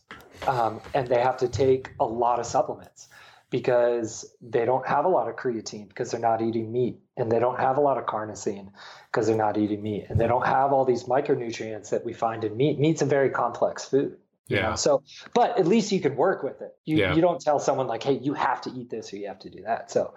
um, 0.47 0.81
and 0.95 1.09
they 1.09 1.21
have 1.21 1.37
to 1.39 1.49
take 1.49 1.91
a 2.01 2.05
lot 2.05 2.39
of 2.39 2.47
supplements 2.47 3.09
because 3.51 4.25
they 4.41 4.65
don't 4.65 4.87
have 4.87 5.05
a 5.05 5.09
lot 5.09 5.29
of 5.29 5.37
creatine 5.37 5.89
because 5.89 6.11
they're 6.11 6.21
not 6.21 6.41
eating 6.41 6.73
meat 6.73 6.99
and 7.17 7.31
they 7.31 7.39
don't 7.39 7.59
have 7.61 7.77
a 7.79 7.81
lot 7.81 7.97
of 7.99 8.07
carnosine 8.07 8.71
because 9.07 9.27
they're 9.27 9.37
not 9.37 9.57
eating 9.57 9.83
meat 9.83 10.07
and 10.09 10.19
they 10.21 10.27
don't 10.27 10.47
have 10.47 10.73
all 10.73 10.85
these 10.85 11.05
micronutrients 11.05 11.91
that 11.91 12.05
we 12.05 12.13
find 12.13 12.45
in 12.45 12.57
meat. 12.57 12.79
Meat's 12.79 13.03
a 13.03 13.07
very 13.07 13.31
complex 13.31 13.85
food 13.85 14.17
you 14.49 14.57
Yeah. 14.59 14.71
know? 14.71 14.77
so 14.77 15.03
but 15.33 15.59
at 15.59 15.67
least 15.67 15.91
you 15.93 16.01
can 16.01 16.17
work 16.17 16.43
with 16.43 16.61
it. 16.61 16.77
You, 16.85 16.99
Yeah. 16.99 17.15
you 17.15 17.23
don't 17.23 17.41
tell 17.41 17.59
someone 17.59 17.87
like 17.87 18.03
hey 18.03 18.13
you 18.15 18.35
have 18.35 18.61
to 18.63 18.71
eat 18.71 18.91
this 18.91 19.13
or 19.13 19.17
you 19.17 19.29
have 19.29 19.39
to 19.41 19.51
do 19.51 19.63
that. 19.63 19.91
So 19.91 20.15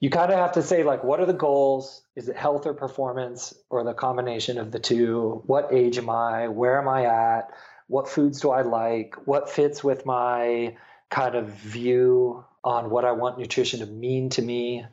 you 0.00 0.10
kind 0.10 0.32
of 0.32 0.38
have 0.38 0.52
to 0.52 0.62
say 0.62 0.82
like 0.82 1.04
what 1.04 1.20
are 1.20 1.26
the 1.26 1.32
goals? 1.32 2.02
Is 2.16 2.28
it 2.28 2.36
health 2.36 2.66
or 2.66 2.74
performance 2.74 3.54
or 3.70 3.84
the 3.84 3.94
combination 3.94 4.58
of 4.58 4.70
the 4.72 4.78
two? 4.80 5.42
What 5.46 5.68
age 5.72 5.98
am 5.98 6.08
i? 6.10 6.48
Where 6.48 6.78
am 6.80 6.88
i 6.88 7.04
at? 7.04 7.50
What 7.88 8.08
foods 8.08 8.40
do 8.40 8.50
I 8.50 8.62
like, 8.62 9.16
what 9.26 9.50
fits 9.50 9.84
with 9.84 10.06
my 10.06 10.76
kind 11.10 11.34
of 11.34 11.48
view 11.48 12.42
on 12.64 12.88
what 12.88 13.04
I 13.04 13.12
want 13.12 13.38
nutrition 13.38 13.80
to 13.80 13.86
mean 13.86 14.30
to 14.30 14.40
me 14.40 14.86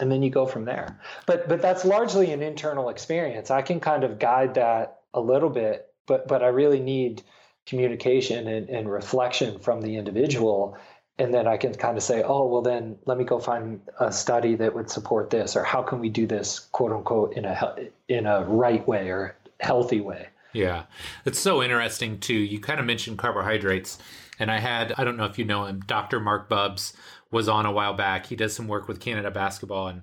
and 0.00 0.10
then 0.10 0.22
you 0.22 0.30
go 0.30 0.46
from 0.46 0.64
there. 0.64 0.98
But 1.26 1.48
but 1.48 1.62
that's 1.62 1.84
largely 1.84 2.32
an 2.32 2.42
internal 2.42 2.88
experience. 2.88 3.50
I 3.50 3.62
can 3.62 3.80
kind 3.80 4.04
of 4.04 4.18
guide 4.18 4.54
that 4.54 5.00
a 5.14 5.20
little 5.20 5.50
bit, 5.50 5.92
but 6.06 6.26
but 6.26 6.42
I 6.42 6.48
really 6.48 6.80
need 6.80 7.22
communication 7.66 8.48
and, 8.48 8.68
and 8.68 8.90
reflection 8.90 9.60
from 9.60 9.82
the 9.82 9.96
individual 9.96 10.76
and 11.20 11.34
then 11.34 11.46
I 11.46 11.58
can 11.58 11.74
kind 11.74 11.98
of 11.98 12.02
say, 12.02 12.22
oh, 12.22 12.46
well, 12.46 12.62
then 12.62 12.96
let 13.04 13.18
me 13.18 13.24
go 13.24 13.38
find 13.38 13.82
a 14.00 14.10
study 14.10 14.54
that 14.54 14.74
would 14.74 14.90
support 14.90 15.28
this, 15.28 15.54
or 15.54 15.62
how 15.62 15.82
can 15.82 16.00
we 16.00 16.08
do 16.08 16.26
this, 16.26 16.58
quote 16.58 16.92
unquote, 16.92 17.34
in 17.34 17.44
a 17.44 17.74
in 18.08 18.26
a 18.26 18.44
right 18.44 18.86
way 18.88 19.10
or 19.10 19.36
healthy 19.60 20.00
way. 20.00 20.28
Yeah, 20.54 20.84
it's 21.26 21.38
so 21.38 21.62
interesting 21.62 22.18
too. 22.18 22.34
You 22.34 22.58
kind 22.58 22.80
of 22.80 22.86
mentioned 22.86 23.18
carbohydrates, 23.18 23.98
and 24.38 24.50
I 24.50 24.60
had 24.60 24.94
I 24.96 25.04
don't 25.04 25.18
know 25.18 25.26
if 25.26 25.38
you 25.38 25.44
know 25.44 25.66
him, 25.66 25.80
Dr. 25.86 26.20
Marc 26.20 26.48
Bubbs 26.48 26.94
was 27.30 27.48
on 27.48 27.66
a 27.66 27.72
while 27.72 27.94
back. 27.94 28.26
He 28.26 28.36
does 28.36 28.54
some 28.54 28.68
work 28.68 28.88
with 28.88 29.00
Canada 29.00 29.30
basketball, 29.30 29.88
and 29.88 30.02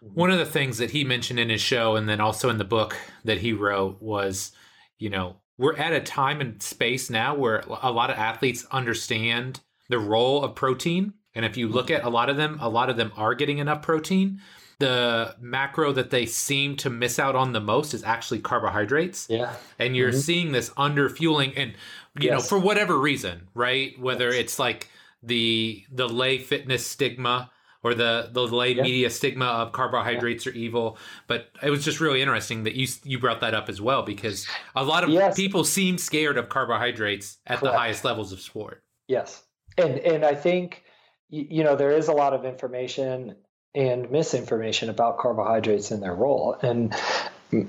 one 0.00 0.30
of 0.30 0.38
the 0.38 0.46
things 0.46 0.78
that 0.78 0.90
he 0.90 1.04
mentioned 1.04 1.38
in 1.38 1.48
his 1.48 1.60
show, 1.60 1.96
and 1.96 2.08
then 2.08 2.20
also 2.20 2.48
in 2.50 2.58
the 2.58 2.64
book 2.64 2.96
that 3.24 3.38
he 3.38 3.52
wrote, 3.52 4.00
was, 4.00 4.52
you 4.98 5.10
know, 5.10 5.36
we're 5.58 5.76
at 5.76 5.92
a 5.92 6.00
time 6.00 6.40
and 6.40 6.62
space 6.62 7.08
now 7.08 7.34
where 7.34 7.64
a 7.82 7.90
lot 7.90 8.10
of 8.10 8.16
athletes 8.16 8.66
understand 8.70 9.60
the 9.88 9.98
role 9.98 10.44
of 10.44 10.54
protein. 10.54 11.14
And 11.34 11.44
if 11.44 11.56
you 11.56 11.68
look 11.68 11.90
at 11.90 12.04
a 12.04 12.08
lot 12.10 12.28
of 12.28 12.36
them, 12.36 12.58
a 12.60 12.68
lot 12.68 12.90
of 12.90 12.96
them 12.96 13.12
are 13.16 13.34
getting 13.34 13.58
enough 13.58 13.82
protein. 13.82 14.40
The 14.78 15.34
macro 15.40 15.92
that 15.92 16.10
they 16.10 16.26
seem 16.26 16.76
to 16.76 16.90
miss 16.90 17.18
out 17.18 17.34
on 17.34 17.52
the 17.52 17.60
most 17.60 17.94
is 17.94 18.04
actually 18.04 18.40
carbohydrates. 18.40 19.26
Yeah. 19.30 19.54
And 19.78 19.96
you're 19.96 20.10
mm-hmm. 20.10 20.18
seeing 20.18 20.52
this 20.52 20.70
under 20.76 21.08
fueling 21.08 21.54
and 21.56 21.72
you 22.18 22.28
yes. 22.28 22.32
know, 22.32 22.40
for 22.40 22.58
whatever 22.58 22.98
reason, 22.98 23.48
right? 23.54 23.98
Whether 23.98 24.26
yes. 24.26 24.40
it's 24.40 24.58
like 24.58 24.88
the 25.22 25.84
the 25.90 26.08
lay 26.08 26.38
fitness 26.38 26.86
stigma 26.86 27.50
or 27.82 27.94
the 27.94 28.28
the 28.32 28.42
lay 28.42 28.72
yeah. 28.72 28.82
media 28.82 29.10
stigma 29.10 29.46
of 29.46 29.72
carbohydrates 29.72 30.44
yeah. 30.44 30.52
are 30.52 30.54
evil. 30.54 30.98
But 31.26 31.50
it 31.62 31.70
was 31.70 31.84
just 31.84 32.00
really 32.00 32.20
interesting 32.20 32.64
that 32.64 32.74
you 32.74 32.88
you 33.04 33.18
brought 33.18 33.40
that 33.40 33.54
up 33.54 33.68
as 33.68 33.80
well 33.80 34.02
because 34.02 34.46
a 34.74 34.84
lot 34.84 35.04
of 35.04 35.10
yes. 35.10 35.36
people 35.36 35.64
seem 35.64 35.98
scared 35.98 36.36
of 36.36 36.48
carbohydrates 36.48 37.38
at 37.46 37.60
Correct. 37.60 37.72
the 37.72 37.78
highest 37.78 38.04
levels 38.04 38.32
of 38.32 38.40
sport. 38.40 38.82
Yes, 39.08 39.44
and 39.78 39.98
and 39.98 40.24
I 40.24 40.34
think 40.34 40.82
you 41.28 41.62
know 41.62 41.76
there 41.76 41.92
is 41.92 42.08
a 42.08 42.12
lot 42.12 42.32
of 42.32 42.44
information 42.44 43.36
and 43.76 44.10
misinformation 44.10 44.88
about 44.88 45.18
carbohydrates 45.18 45.90
and 45.90 46.02
their 46.02 46.14
role. 46.14 46.56
And 46.62 46.94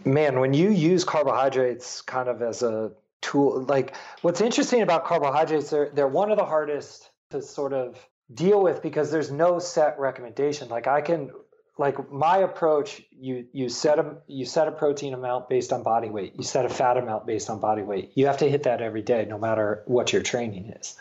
man, 0.06 0.40
when 0.40 0.54
you 0.54 0.72
use 0.72 1.04
carbohydrates 1.04 2.02
kind 2.02 2.30
of 2.30 2.42
as 2.42 2.64
a 2.64 2.92
tool, 3.22 3.62
like 3.64 3.94
what's 4.22 4.42
interesting 4.42 4.82
about 4.82 5.06
carbohydrates, 5.06 5.70
they're 5.70 5.92
they're 5.94 6.08
one 6.08 6.32
of 6.32 6.38
the 6.38 6.46
hardest 6.46 7.10
to 7.32 7.42
sort 7.42 7.74
of 7.74 7.98
deal 8.34 8.62
with 8.62 8.82
because 8.82 9.12
there's 9.12 9.32
no 9.32 9.60
set 9.60 10.00
recommendation. 10.00 10.70
Like 10.70 10.88
I 10.88 11.02
can 11.02 11.32
like 11.78 12.12
my 12.12 12.38
approach 12.38 13.02
you 13.12 13.48
you 13.52 13.70
set 13.70 14.00
a 14.00 14.18
you 14.28 14.46
set 14.46 14.68
a 14.68 14.72
protein 14.72 15.14
amount 15.14 15.50
based 15.50 15.74
on 15.74 15.84
body 15.84 16.10
weight. 16.10 16.34
You 16.38 16.44
set 16.44 16.66
a 16.66 16.70
fat 16.70 16.98
amount 16.98 17.26
based 17.26 17.50
on 17.50 17.60
body 17.60 17.82
weight. 17.82 18.12
You 18.16 18.28
have 18.28 18.38
to 18.38 18.50
hit 18.50 18.64
that 18.64 18.82
every 18.82 19.02
day 19.02 19.26
no 19.30 19.38
matter 19.38 19.84
what 19.86 20.14
your 20.14 20.22
training 20.22 20.74
is. 20.80 20.96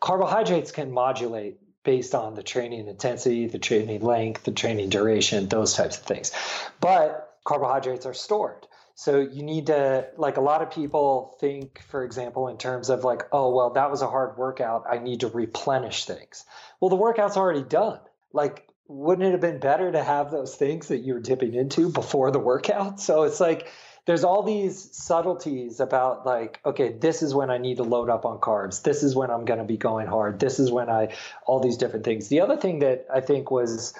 Carbohydrates 0.00 0.70
can 0.70 0.92
modulate 0.92 1.58
based 1.82 2.14
on 2.14 2.34
the 2.34 2.42
training 2.42 2.86
intensity 2.86 3.46
the 3.46 3.58
training 3.58 4.02
length 4.02 4.44
the 4.44 4.52
training 4.52 4.90
duration 4.90 5.48
those 5.48 5.74
types 5.74 5.98
of 5.98 6.04
things. 6.04 6.32
But 6.80 7.36
carbohydrates 7.44 8.06
are 8.06 8.14
stored 8.14 8.67
so 8.98 9.20
you 9.20 9.44
need 9.44 9.68
to, 9.68 10.08
like 10.16 10.38
a 10.38 10.40
lot 10.40 10.60
of 10.60 10.72
people 10.72 11.36
think, 11.38 11.80
for 11.86 12.02
example, 12.02 12.48
in 12.48 12.58
terms 12.58 12.90
of 12.90 13.04
like, 13.04 13.28
oh, 13.30 13.54
well, 13.54 13.70
that 13.74 13.92
was 13.92 14.02
a 14.02 14.08
hard 14.08 14.36
workout. 14.36 14.86
I 14.90 14.98
need 14.98 15.20
to 15.20 15.28
replenish 15.28 16.04
things. 16.04 16.44
Well, 16.80 16.88
the 16.88 16.96
workout's 16.96 17.36
already 17.36 17.62
done. 17.62 18.00
Like, 18.32 18.66
wouldn't 18.88 19.24
it 19.24 19.30
have 19.30 19.40
been 19.40 19.60
better 19.60 19.92
to 19.92 20.02
have 20.02 20.32
those 20.32 20.56
things 20.56 20.88
that 20.88 21.04
you're 21.04 21.20
dipping 21.20 21.54
into 21.54 21.90
before 21.90 22.32
the 22.32 22.40
workout? 22.40 22.98
So 23.00 23.22
it's 23.22 23.38
like, 23.38 23.68
there's 24.06 24.24
all 24.24 24.42
these 24.42 24.88
subtleties 24.96 25.78
about 25.78 26.24
like 26.24 26.60
okay 26.64 26.94
this 26.94 27.22
is 27.22 27.34
when 27.34 27.50
i 27.50 27.58
need 27.58 27.76
to 27.76 27.82
load 27.82 28.08
up 28.08 28.24
on 28.24 28.38
carbs 28.38 28.80
this 28.80 29.02
is 29.02 29.14
when 29.14 29.30
i'm 29.30 29.44
going 29.44 29.58
to 29.58 29.66
be 29.66 29.76
going 29.76 30.06
hard 30.06 30.40
this 30.40 30.58
is 30.58 30.72
when 30.72 30.88
i 30.88 31.14
all 31.44 31.60
these 31.60 31.76
different 31.76 32.06
things 32.06 32.28
the 32.28 32.40
other 32.40 32.56
thing 32.56 32.78
that 32.78 33.04
i 33.12 33.20
think 33.20 33.50
was 33.50 33.92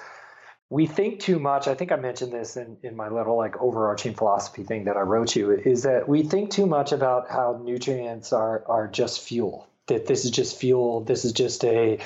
we 0.69 0.85
think 0.85 1.19
too 1.19 1.39
much. 1.39 1.67
I 1.67 1.73
think 1.73 1.91
I 1.91 1.95
mentioned 1.95 2.31
this 2.31 2.55
in, 2.55 2.77
in 2.83 2.95
my 2.95 3.09
little 3.09 3.35
like 3.37 3.59
overarching 3.59 4.13
philosophy 4.13 4.63
thing 4.63 4.85
that 4.85 4.97
I 4.97 5.01
wrote 5.01 5.35
you 5.35 5.51
is 5.51 5.83
that 5.83 6.07
we 6.07 6.23
think 6.23 6.51
too 6.51 6.67
much 6.67 6.91
about 6.91 7.29
how 7.29 7.59
nutrients 7.63 8.31
are 8.33 8.63
are 8.67 8.87
just 8.87 9.21
fuel. 9.21 9.67
That 9.87 10.05
this 10.05 10.25
is 10.25 10.31
just 10.31 10.59
fuel. 10.59 11.01
This 11.01 11.25
is 11.25 11.33
just 11.33 11.63
a 11.63 11.99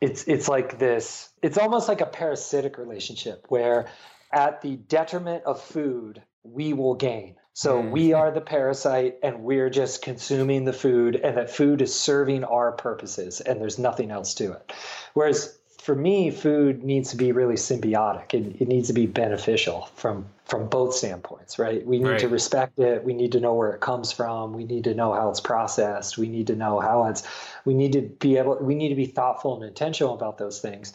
it's 0.00 0.24
it's 0.24 0.48
like 0.48 0.78
this 0.78 1.28
it's 1.42 1.58
almost 1.58 1.88
like 1.88 2.00
a 2.00 2.06
parasitic 2.06 2.78
relationship 2.78 3.44
where 3.48 3.88
at 4.32 4.62
the 4.62 4.76
detriment 4.76 5.44
of 5.44 5.60
food 5.60 6.22
we 6.44 6.72
will 6.72 6.94
gain. 6.94 7.34
So 7.52 7.82
mm. 7.82 7.90
we 7.90 8.12
are 8.12 8.30
the 8.30 8.40
parasite 8.40 9.16
and 9.22 9.42
we're 9.42 9.68
just 9.68 10.00
consuming 10.00 10.64
the 10.64 10.72
food 10.72 11.16
and 11.16 11.36
that 11.36 11.50
food 11.50 11.82
is 11.82 11.92
serving 11.92 12.44
our 12.44 12.72
purposes 12.72 13.40
and 13.40 13.60
there's 13.60 13.78
nothing 13.78 14.10
else 14.10 14.34
to 14.34 14.52
it. 14.52 14.72
Whereas 15.12 15.57
for 15.88 15.94
me, 15.94 16.30
food 16.30 16.84
needs 16.84 17.12
to 17.12 17.16
be 17.16 17.32
really 17.32 17.54
symbiotic. 17.54 18.34
It, 18.34 18.60
it 18.60 18.68
needs 18.68 18.88
to 18.88 18.92
be 18.92 19.06
beneficial 19.06 19.88
from 19.94 20.26
from 20.44 20.68
both 20.68 20.94
standpoints, 20.94 21.58
right? 21.58 21.86
We 21.86 21.96
need 21.96 22.10
right. 22.10 22.20
to 22.20 22.28
respect 22.28 22.78
it. 22.78 23.04
We 23.04 23.14
need 23.14 23.32
to 23.32 23.40
know 23.40 23.54
where 23.54 23.70
it 23.70 23.80
comes 23.80 24.12
from. 24.12 24.52
We 24.52 24.64
need 24.64 24.84
to 24.84 24.94
know 24.94 25.14
how 25.14 25.30
it's 25.30 25.40
processed. 25.40 26.18
We 26.18 26.28
need 26.28 26.48
to 26.48 26.56
know 26.56 26.78
how 26.78 27.06
it's. 27.06 27.26
We 27.64 27.72
need 27.72 27.94
to 27.94 28.02
be 28.02 28.36
able. 28.36 28.58
We 28.60 28.74
need 28.74 28.90
to 28.90 28.96
be 28.96 29.06
thoughtful 29.06 29.54
and 29.56 29.64
intentional 29.64 30.12
about 30.12 30.36
those 30.36 30.60
things. 30.60 30.92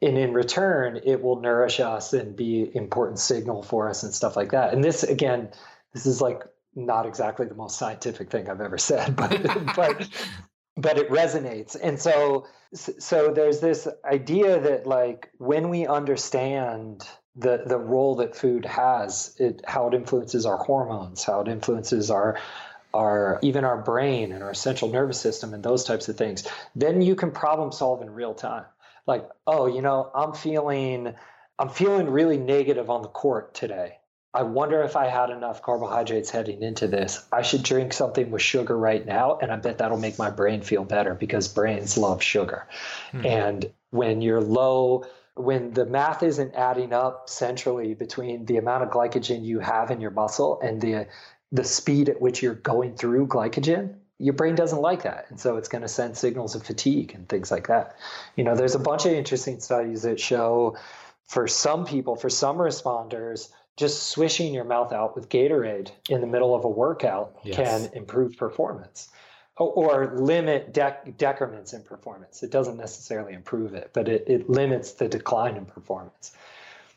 And 0.00 0.16
in 0.16 0.32
return, 0.32 1.00
it 1.02 1.20
will 1.20 1.40
nourish 1.40 1.80
us 1.80 2.12
and 2.12 2.36
be 2.36 2.70
important 2.72 3.18
signal 3.18 3.64
for 3.64 3.88
us 3.88 4.04
and 4.04 4.14
stuff 4.14 4.36
like 4.36 4.52
that. 4.52 4.72
And 4.72 4.84
this 4.84 5.02
again, 5.02 5.48
this 5.92 6.06
is 6.06 6.20
like 6.20 6.44
not 6.76 7.04
exactly 7.04 7.46
the 7.46 7.56
most 7.56 7.80
scientific 7.80 8.30
thing 8.30 8.48
I've 8.48 8.60
ever 8.60 8.78
said, 8.78 9.16
but 9.16 9.74
but 9.74 10.08
but 10.76 10.98
it 10.98 11.10
resonates. 11.10 11.76
And 11.80 12.00
so 12.00 12.46
so 12.74 13.32
there's 13.32 13.60
this 13.60 13.88
idea 14.04 14.60
that 14.60 14.86
like 14.86 15.30
when 15.38 15.70
we 15.70 15.86
understand 15.86 17.06
the 17.36 17.62
the 17.66 17.78
role 17.78 18.16
that 18.16 18.36
food 18.36 18.64
has, 18.64 19.34
it 19.38 19.62
how 19.66 19.88
it 19.88 19.94
influences 19.94 20.46
our 20.46 20.58
hormones, 20.58 21.24
how 21.24 21.40
it 21.40 21.48
influences 21.48 22.10
our 22.10 22.38
our 22.92 23.38
even 23.42 23.64
our 23.64 23.78
brain 23.78 24.32
and 24.32 24.42
our 24.42 24.54
central 24.54 24.90
nervous 24.90 25.20
system 25.20 25.54
and 25.54 25.62
those 25.62 25.84
types 25.84 26.08
of 26.08 26.16
things, 26.16 26.46
then 26.74 27.02
you 27.02 27.14
can 27.14 27.30
problem 27.30 27.72
solve 27.72 28.02
in 28.02 28.10
real 28.10 28.34
time. 28.34 28.64
Like, 29.06 29.28
oh, 29.46 29.66
you 29.66 29.82
know, 29.82 30.10
I'm 30.14 30.32
feeling 30.32 31.14
I'm 31.58 31.68
feeling 31.70 32.10
really 32.10 32.36
negative 32.38 32.90
on 32.90 33.02
the 33.02 33.08
court 33.08 33.54
today. 33.54 33.98
I 34.36 34.42
wonder 34.42 34.82
if 34.82 34.96
I 34.96 35.06
had 35.06 35.30
enough 35.30 35.62
carbohydrates 35.62 36.28
heading 36.28 36.62
into 36.62 36.86
this. 36.86 37.24
I 37.32 37.40
should 37.40 37.62
drink 37.62 37.94
something 37.94 38.30
with 38.30 38.42
sugar 38.42 38.76
right 38.76 39.04
now, 39.06 39.38
and 39.40 39.50
I 39.50 39.56
bet 39.56 39.78
that'll 39.78 39.96
make 39.96 40.18
my 40.18 40.28
brain 40.28 40.60
feel 40.60 40.84
better 40.84 41.14
because 41.14 41.48
brains 41.48 41.96
love 41.96 42.22
sugar. 42.22 42.68
Hmm. 43.12 43.24
And 43.24 43.72
when 43.90 44.20
you're 44.20 44.42
low, 44.42 45.06
when 45.36 45.72
the 45.72 45.86
math 45.86 46.22
isn't 46.22 46.54
adding 46.54 46.92
up 46.92 47.30
centrally 47.30 47.94
between 47.94 48.44
the 48.44 48.58
amount 48.58 48.82
of 48.82 48.90
glycogen 48.90 49.42
you 49.42 49.60
have 49.60 49.90
in 49.90 50.02
your 50.02 50.10
muscle 50.10 50.60
and 50.60 50.82
the 50.82 51.06
the 51.50 51.64
speed 51.64 52.10
at 52.10 52.20
which 52.20 52.42
you're 52.42 52.54
going 52.54 52.94
through 52.94 53.28
glycogen, 53.28 53.94
your 54.18 54.34
brain 54.34 54.54
doesn't 54.54 54.82
like 54.82 55.04
that. 55.04 55.26
And 55.30 55.40
so 55.40 55.56
it's 55.56 55.68
going 55.68 55.82
to 55.82 55.88
send 55.88 56.14
signals 56.14 56.54
of 56.54 56.62
fatigue 56.62 57.14
and 57.14 57.26
things 57.26 57.50
like 57.50 57.68
that. 57.68 57.96
You 58.34 58.44
know, 58.44 58.54
there's 58.54 58.74
a 58.74 58.80
bunch 58.80 59.06
of 59.06 59.12
interesting 59.12 59.60
studies 59.60 60.02
that 60.02 60.20
show 60.20 60.76
for 61.26 61.46
some 61.46 61.86
people, 61.86 62.16
for 62.16 62.28
some 62.28 62.56
responders, 62.58 63.48
just 63.76 64.04
swishing 64.04 64.54
your 64.54 64.64
mouth 64.64 64.92
out 64.92 65.14
with 65.14 65.28
Gatorade 65.28 65.90
in 66.08 66.20
the 66.20 66.26
middle 66.26 66.54
of 66.54 66.64
a 66.64 66.68
workout 66.68 67.36
yes. 67.44 67.56
can 67.56 67.90
improve 67.94 68.36
performance 68.36 69.08
or, 69.58 69.68
or 69.68 70.18
limit 70.18 70.72
dec- 70.72 71.16
decrements 71.16 71.72
in 71.72 71.82
performance. 71.82 72.42
It 72.42 72.50
doesn't 72.50 72.76
necessarily 72.76 73.34
improve 73.34 73.74
it, 73.74 73.90
but 73.92 74.08
it, 74.08 74.24
it 74.26 74.48
limits 74.48 74.92
the 74.92 75.08
decline 75.08 75.56
in 75.56 75.66
performance. 75.66 76.32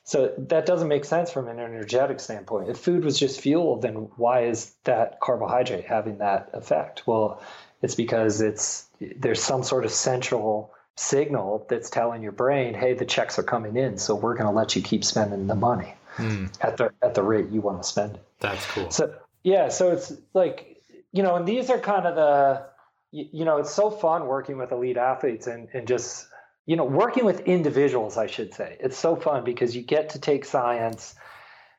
So 0.03 0.33
that 0.37 0.65
doesn't 0.65 0.87
make 0.87 1.05
sense 1.05 1.31
from 1.31 1.47
an 1.47 1.59
energetic 1.59 2.19
standpoint. 2.19 2.69
If 2.69 2.77
food 2.79 3.03
was 3.03 3.19
just 3.19 3.41
fuel, 3.41 3.79
then 3.79 4.09
why 4.15 4.45
is 4.45 4.73
that 4.85 5.19
carbohydrate 5.19 5.85
having 5.85 6.17
that 6.17 6.49
effect? 6.53 7.05
Well, 7.05 7.43
it's 7.81 7.95
because 7.95 8.41
it's 8.41 8.87
there's 8.99 9.41
some 9.41 9.63
sort 9.63 9.85
of 9.85 9.91
central 9.91 10.73
signal 10.95 11.65
that's 11.69 11.89
telling 11.89 12.23
your 12.23 12.31
brain, 12.31 12.73
hey, 12.73 12.93
the 12.93 13.05
checks 13.05 13.37
are 13.37 13.43
coming 13.43 13.77
in, 13.77 13.97
so 13.97 14.15
we're 14.15 14.33
going 14.33 14.49
to 14.49 14.55
let 14.55 14.75
you 14.75 14.81
keep 14.81 15.03
spending 15.03 15.47
the 15.47 15.55
money 15.55 15.93
mm. 16.19 16.57
at 16.61 16.77
the 16.77 16.91
at 17.01 17.13
the 17.13 17.23
rate 17.23 17.49
you 17.49 17.61
want 17.61 17.81
to 17.81 17.87
spend 17.87 18.15
it. 18.15 18.23
That's 18.39 18.65
cool. 18.67 18.89
So 18.91 19.13
yeah, 19.43 19.69
so 19.69 19.91
it's 19.91 20.13
like 20.33 20.81
you 21.11 21.23
know, 21.23 21.35
and 21.35 21.47
these 21.47 21.69
are 21.69 21.79
kind 21.79 22.05
of 22.05 22.15
the 22.15 22.67
you 23.11 23.43
know, 23.43 23.57
it's 23.57 23.73
so 23.73 23.89
fun 23.89 24.27
working 24.27 24.57
with 24.57 24.71
elite 24.71 24.97
athletes 24.97 25.47
and 25.47 25.67
and 25.73 25.87
just 25.87 26.27
you 26.65 26.75
know, 26.75 26.85
working 26.85 27.25
with 27.25 27.39
individuals, 27.41 28.15
I 28.15 28.27
should 28.27 28.53
say. 28.53 28.77
It's 28.79 28.97
so 28.97 29.15
fun 29.15 29.43
because 29.43 29.75
you 29.75 29.81
get 29.81 30.09
to 30.09 30.19
take 30.19 30.45
science 30.45 31.15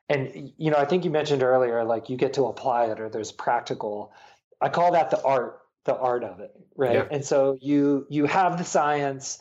and 0.09 0.53
you 0.57 0.73
know, 0.73 0.77
I 0.77 0.85
think 0.85 1.05
you 1.05 1.11
mentioned 1.11 1.43
earlier 1.45 1.85
like 1.85 2.11
you 2.11 2.17
get 2.17 2.35
to 2.35 2.47
apply 2.47 2.87
it 2.87 2.99
or 2.99 3.09
there's 3.09 3.31
practical 3.31 4.13
I 4.61 4.69
call 4.69 4.93
that 4.93 5.11
the 5.11 5.23
art, 5.23 5.61
the 5.85 5.97
art 5.97 6.25
of 6.25 6.41
it, 6.41 6.53
right? 6.77 6.95
Yeah. 6.95 7.07
And 7.11 7.25
so 7.25 7.57
you 7.61 8.07
you 8.11 8.27
have 8.27 8.59
the 8.59 8.65
science, 8.65 9.39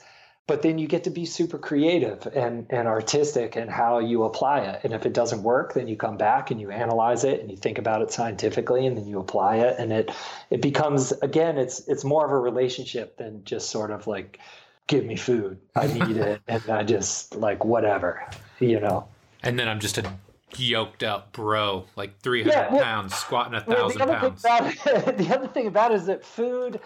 but 0.49 0.63
then 0.63 0.79
you 0.79 0.87
get 0.87 1.03
to 1.03 1.11
be 1.11 1.25
super 1.27 1.59
creative 1.59 2.25
and 2.35 2.65
and 2.71 2.87
artistic 2.87 3.55
in 3.55 3.67
how 3.67 3.99
you 3.99 4.23
apply 4.23 4.61
it. 4.61 4.83
And 4.83 4.93
if 4.95 5.05
it 5.05 5.13
doesn't 5.13 5.43
work, 5.43 5.75
then 5.75 5.87
you 5.87 5.95
come 5.95 6.17
back 6.17 6.49
and 6.49 6.59
you 6.59 6.71
analyze 6.71 7.23
it 7.23 7.39
and 7.39 7.51
you 7.51 7.55
think 7.55 7.77
about 7.77 8.01
it 8.01 8.11
scientifically, 8.11 8.87
and 8.87 8.97
then 8.97 9.05
you 9.05 9.19
apply 9.19 9.57
it, 9.57 9.77
and 9.77 9.93
it 9.93 10.09
it 10.49 10.59
becomes 10.61 11.11
again, 11.21 11.59
it's 11.59 11.87
it's 11.87 12.03
more 12.03 12.25
of 12.25 12.31
a 12.31 12.37
relationship 12.39 13.15
than 13.17 13.43
just 13.45 13.69
sort 13.69 13.91
of 13.91 14.07
like 14.07 14.39
give 14.87 15.05
me 15.05 15.15
food, 15.15 15.59
I 15.75 15.85
need 15.85 16.17
it, 16.17 16.41
and 16.47 16.67
I 16.67 16.81
just 16.81 17.35
like 17.35 17.63
whatever, 17.63 18.27
you 18.59 18.79
know. 18.79 19.07
And 19.43 19.57
then 19.59 19.67
I'm 19.69 19.79
just 19.79 19.99
a 19.99 20.11
yoked 20.57 21.03
up 21.03 21.31
bro, 21.31 21.85
like 21.95 22.19
300 22.21 22.51
Yeah, 22.51 22.73
well- 22.73 22.83
pounds, 22.83 23.13
squatting 23.13 23.53
a 23.53 23.63
Well, 23.67 23.89
thousand 23.89 23.99
the 23.99 24.03
other 24.05 24.19
pounds. 24.19 24.41
Thing 24.41 24.95
about, 24.97 25.17
the 25.19 25.35
other 25.35 25.47
thing 25.47 25.67
about 25.67 25.91
it 25.91 25.95
is 25.97 26.07
that 26.07 26.25
food, 26.25 26.79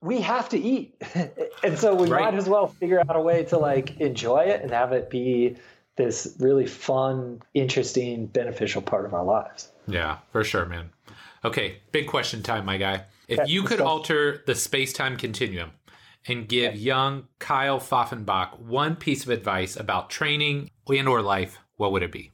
we 0.00 0.20
have 0.20 0.48
to 0.50 0.58
eat, 0.58 0.94
and 1.64 1.78
so 1.78 1.94
we 1.94 2.08
Right. 2.08 2.24
might 2.24 2.34
as 2.34 2.48
well 2.48 2.66
figure 2.66 3.00
out 3.00 3.16
a 3.16 3.20
way 3.20 3.44
to 3.44 3.58
like 3.58 4.00
enjoy 4.00 4.40
it 4.44 4.62
and 4.62 4.70
have 4.70 4.92
it 4.92 5.10
be 5.10 5.56
this 5.96 6.36
really 6.38 6.66
fun, 6.66 7.42
interesting, 7.54 8.26
beneficial 8.26 8.80
part 8.80 9.04
of 9.04 9.12
our 9.14 9.24
lives. 9.24 9.72
Yeah, 9.88 10.18
for 10.30 10.44
sure, 10.44 10.66
man. 10.66 10.90
Okay, 11.44 11.78
big 11.92 12.06
question 12.06 12.42
time, 12.42 12.64
my 12.64 12.76
guy. 12.76 13.04
If 13.26 13.40
Okay, 13.40 13.50
you 13.50 13.62
could 13.64 13.80
alter 13.80 14.42
the 14.46 14.54
space 14.54 14.92
time 14.92 15.16
continuum 15.16 15.72
and 16.26 16.48
give 16.48 16.76
young 16.76 17.26
Kyle 17.38 17.80
Pfaffenbach 17.80 18.58
one 18.60 18.96
piece 18.96 19.24
of 19.24 19.30
advice 19.30 19.76
about 19.76 20.10
training 20.10 20.70
and 20.88 21.08
or 21.08 21.20
life, 21.22 21.58
what 21.76 21.92
would 21.92 22.02
it 22.02 22.12
be? 22.12 22.32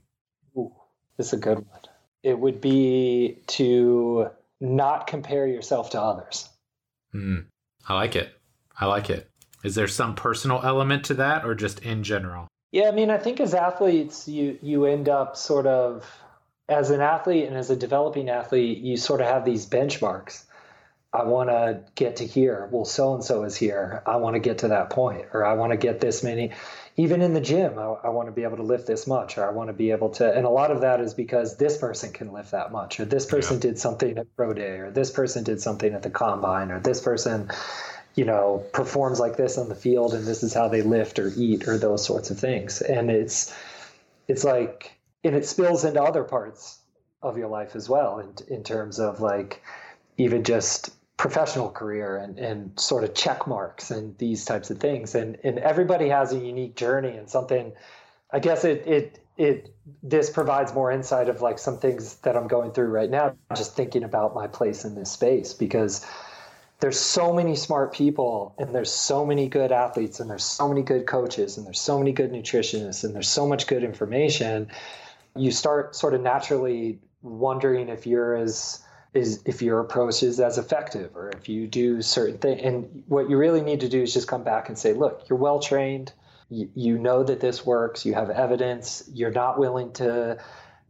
Ooh, 0.57 0.73
this 1.17 1.29
is 1.29 1.33
a 1.33 1.37
good 1.39 1.59
one. 1.59 1.81
It 2.23 2.39
would 2.39 2.61
be 2.61 3.39
to 3.49 4.31
not 4.61 5.07
compare 5.07 5.47
yourself 5.47 5.91
to 5.91 6.01
others. 6.01 6.49
Hmm. 7.13 7.41
I 7.89 7.95
like 7.95 8.17
it. 8.17 8.33
I 8.79 8.87
like 8.87 9.11
it. 9.11 9.31
Is 9.63 9.75
there 9.75 9.89
some 9.89 10.15
personal 10.15 10.61
element 10.63 11.05
to 11.07 11.15
that 11.15 11.45
or 11.45 11.55
just 11.55 11.81
in 11.81 12.03
general? 12.03 12.49
Yeah, 12.71 12.89
I 12.89 12.91
mean, 12.91 13.11
I 13.11 13.19
think 13.19 13.41
as 13.41 13.55
athletes, 13.55 14.27
you 14.29 14.59
you 14.61 14.85
end 14.85 15.09
up 15.09 15.37
sort 15.37 15.67
of 15.67 16.05
as 16.69 16.91
an 16.91 17.01
athlete 17.01 17.47
and 17.47 17.57
as 17.57 17.71
a 17.71 17.77
developing 17.77 18.29
athlete, 18.29 18.79
you 18.79 18.97
sort 18.97 19.21
of 19.21 19.27
have 19.27 19.45
these 19.45 19.67
benchmarks. 19.67 20.45
I 21.13 21.23
want 21.25 21.49
to 21.49 21.85
get 21.95 22.17
to 22.17 22.27
here. 22.27 22.69
Well, 22.73 22.85
so 22.85 23.15
and 23.15 23.23
so 23.23 23.45
is 23.45 23.57
here. 23.57 24.03
I 24.05 24.17
want 24.17 24.35
to 24.35 24.41
get 24.41 24.59
to 24.59 24.69
that 24.69 24.91
point, 24.91 25.27
or 25.33 25.45
I 25.45 25.55
want 25.55 25.71
to 25.71 25.77
get 25.77 26.01
this 26.01 26.25
many. 26.25 26.51
Even 26.97 27.23
in 27.23 27.35
the 27.35 27.41
gym, 27.41 27.79
I, 27.79 27.97
I 28.05 28.09
want 28.11 28.29
to 28.29 28.33
be 28.33 28.45
able 28.45 28.59
to 28.59 28.63
lift 28.63 28.87
this 28.87 29.07
much, 29.07 29.37
or 29.37 29.49
I 29.49 29.53
want 29.53 29.69
to 29.69 29.73
be 29.73 29.91
able 29.91 30.11
to. 30.11 30.33
And 30.33 30.47
a 30.47 30.51
lot 30.51 30.71
of 30.71 30.83
that 30.83 31.01
is 31.01 31.13
because 31.13 31.57
this 31.57 31.77
person 31.77 32.13
can 32.13 32.33
lift 32.33 32.53
that 32.53 32.71
much, 32.71 33.01
or 33.01 33.05
this 33.05 33.27
person 33.27 33.59
did 33.59 33.79
something 33.79 34.17
at 34.17 34.37
pro 34.37 34.53
day, 34.53 34.79
or 34.79 34.91
this 34.91 35.11
person 35.11 35.43
did 35.43 35.61
something 35.61 35.93
at 35.93 36.03
the 36.03 36.11
combine, 36.11 36.71
or 36.71 36.79
this 36.79 37.01
person 37.01 37.51
you 38.15 38.25
know, 38.25 38.65
performs 38.73 39.19
like 39.19 39.37
this 39.37 39.59
on 39.59 39.69
the 39.69 39.75
field 39.75 40.15
and 40.15 40.25
this 40.27 40.43
is 40.43 40.55
how 40.55 40.69
they 40.69 40.83
lift 40.83 41.19
or 41.19 41.33
eat 41.37 41.67
or 41.67 41.79
those 41.79 42.05
sorts 42.05 42.31
of 42.31 42.39
things. 42.39 42.81
And 42.81 43.11
it's 43.11 43.55
it's 44.29 44.45
like 44.45 44.97
and 45.23 45.35
it 45.35 45.47
spills 45.47 45.85
into 45.85 46.03
other 46.03 46.25
parts 46.25 46.79
of 47.23 47.39
your 47.39 47.49
life 47.49 47.75
as 47.75 47.89
well 47.89 48.19
in, 48.21 48.55
in 48.55 48.63
terms 48.63 48.99
of 48.99 49.21
like 49.21 49.63
even 50.17 50.45
just 50.45 50.91
professional 51.17 51.71
career 51.71 52.17
and, 52.17 52.39
and 52.39 52.79
sort 52.79 53.05
of 53.05 53.15
check 53.15 53.47
marks 53.47 53.91
and 53.91 54.17
these 54.19 54.45
types 54.45 54.71
of 54.71 54.79
things. 54.79 55.15
And 55.15 55.39
and 55.45 55.59
everybody 55.59 56.09
has 56.09 56.33
a 56.33 56.39
unique 56.39 56.77
journey 56.77 57.17
and 57.17 57.29
something 57.29 57.73
I 58.31 58.41
guess 58.41 58.65
it 58.65 58.87
it 58.87 59.21
it 59.37 59.75
this 60.03 60.31
provides 60.31 60.73
more 60.75 60.91
insight 60.91 61.29
of 61.29 61.41
like 61.41 61.59
some 61.59 61.79
things 61.79 62.17
that 62.17 62.37
I'm 62.37 62.49
going 62.49 62.73
through 62.73 62.89
right 62.89 63.11
now, 63.11 63.35
just 63.57 63.75
thinking 63.77 64.05
about 64.05 64.35
my 64.35 64.47
place 64.47 64.85
in 64.85 64.95
this 64.95 65.11
space 65.11 65.53
because 65.53 66.07
there's 66.81 66.99
so 66.99 67.33
many 67.33 67.57
smart 67.57 67.95
people 67.95 68.55
and 68.59 68.75
there's 68.75 68.91
so 68.91 69.25
many 69.25 69.49
good 69.49 69.73
athletes 69.73 70.21
and 70.21 70.29
there's 70.29 70.45
so 70.45 70.69
many 70.69 70.83
good 70.83 71.07
coaches 71.07 71.57
and 71.57 71.67
there's 71.67 71.81
so 71.81 71.99
many 71.99 72.13
good 72.13 72.31
nutritionists 72.31 73.05
and 73.05 73.15
there's 73.15 73.29
so 73.29 73.47
much 73.47 73.67
good 73.67 73.83
information 73.83 74.69
you 75.37 75.51
start 75.51 75.97
sort 75.97 76.15
of 76.15 76.21
naturally 76.21 76.99
wondering 77.23 77.89
if 77.89 78.07
you're 78.07 78.37
as 78.37 78.84
is 79.15 79.43
if 79.47 79.63
your 79.63 79.81
approach 79.81 80.23
is 80.23 80.41
as 80.41 80.59
effective 80.59 81.17
or 81.17 81.31
if 81.31 81.49
you 81.49 81.67
do 81.67 82.03
certain 82.03 82.39
things 82.39 82.61
and 82.63 83.05
what 83.09 83.31
you 83.31 83.37
really 83.37 83.63
need 83.63 83.81
to 83.81 83.89
do 83.89 84.03
is 84.03 84.13
just 84.13 84.29
come 84.29 84.45
back 84.45 84.69
and 84.69 84.79
say 84.79 84.93
look 84.93 85.25
you're 85.29 85.39
well 85.39 85.61
trained 85.61 86.13
you, 86.51 86.69
you 86.75 86.99
know 86.99 87.23
that 87.23 87.41
this 87.41 87.65
works 87.65 88.05
you 88.05 88.15
have 88.15 88.29
evidence 88.31 89.09
you're 89.13 89.31
not 89.31 89.59
willing 89.59 89.93
to 89.93 90.37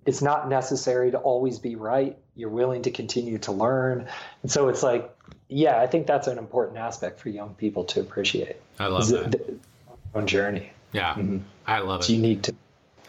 it's 0.06 0.22
not 0.22 0.48
necessary 0.48 1.10
to 1.10 1.18
always 1.18 1.58
be 1.58 1.76
right 1.76 2.18
you're 2.34 2.50
willing 2.50 2.82
to 2.82 2.90
continue 2.90 3.38
to 3.38 3.52
learn 3.52 4.08
and 4.42 4.50
so 4.50 4.68
it's 4.68 4.82
like 4.82 5.14
yeah, 5.48 5.80
I 5.80 5.86
think 5.86 6.06
that's 6.06 6.26
an 6.26 6.38
important 6.38 6.78
aspect 6.78 7.20
for 7.20 7.28
young 7.28 7.54
people 7.54 7.84
to 7.84 8.00
appreciate. 8.00 8.56
I 8.78 8.86
love 8.86 9.08
that. 9.08 9.34
it- 9.34 9.60
the 10.12 10.18
own 10.18 10.26
journey. 10.26 10.70
Yeah, 10.92 11.14
mm-hmm. 11.14 11.38
I 11.66 11.80
love 11.80 12.02
it. 12.02 12.08
You 12.08 12.18
need 12.18 12.44
to. 12.44 12.54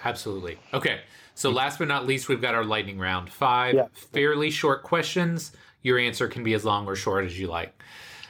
Absolutely. 0.06 0.58
Okay. 0.74 1.02
So 1.34 1.50
mm-hmm. 1.50 1.58
last 1.58 1.80
but 1.80 1.88
not 1.88 2.06
least, 2.06 2.30
we've 2.30 2.42
got 2.42 2.56
our 2.56 2.64
lightning 2.64 3.00
round. 3.00 3.30
Five 3.30 3.76
Yeah. 3.76 3.88
fairly 3.92 4.52
short 4.52 4.84
questions. 4.84 5.52
Your 5.82 6.00
answer 6.00 6.28
can 6.28 6.44
be 6.44 6.54
as 6.54 6.64
long 6.64 6.88
or 6.88 6.96
short 6.96 7.26
as 7.26 7.38
you 7.38 7.48
like. 7.48 7.74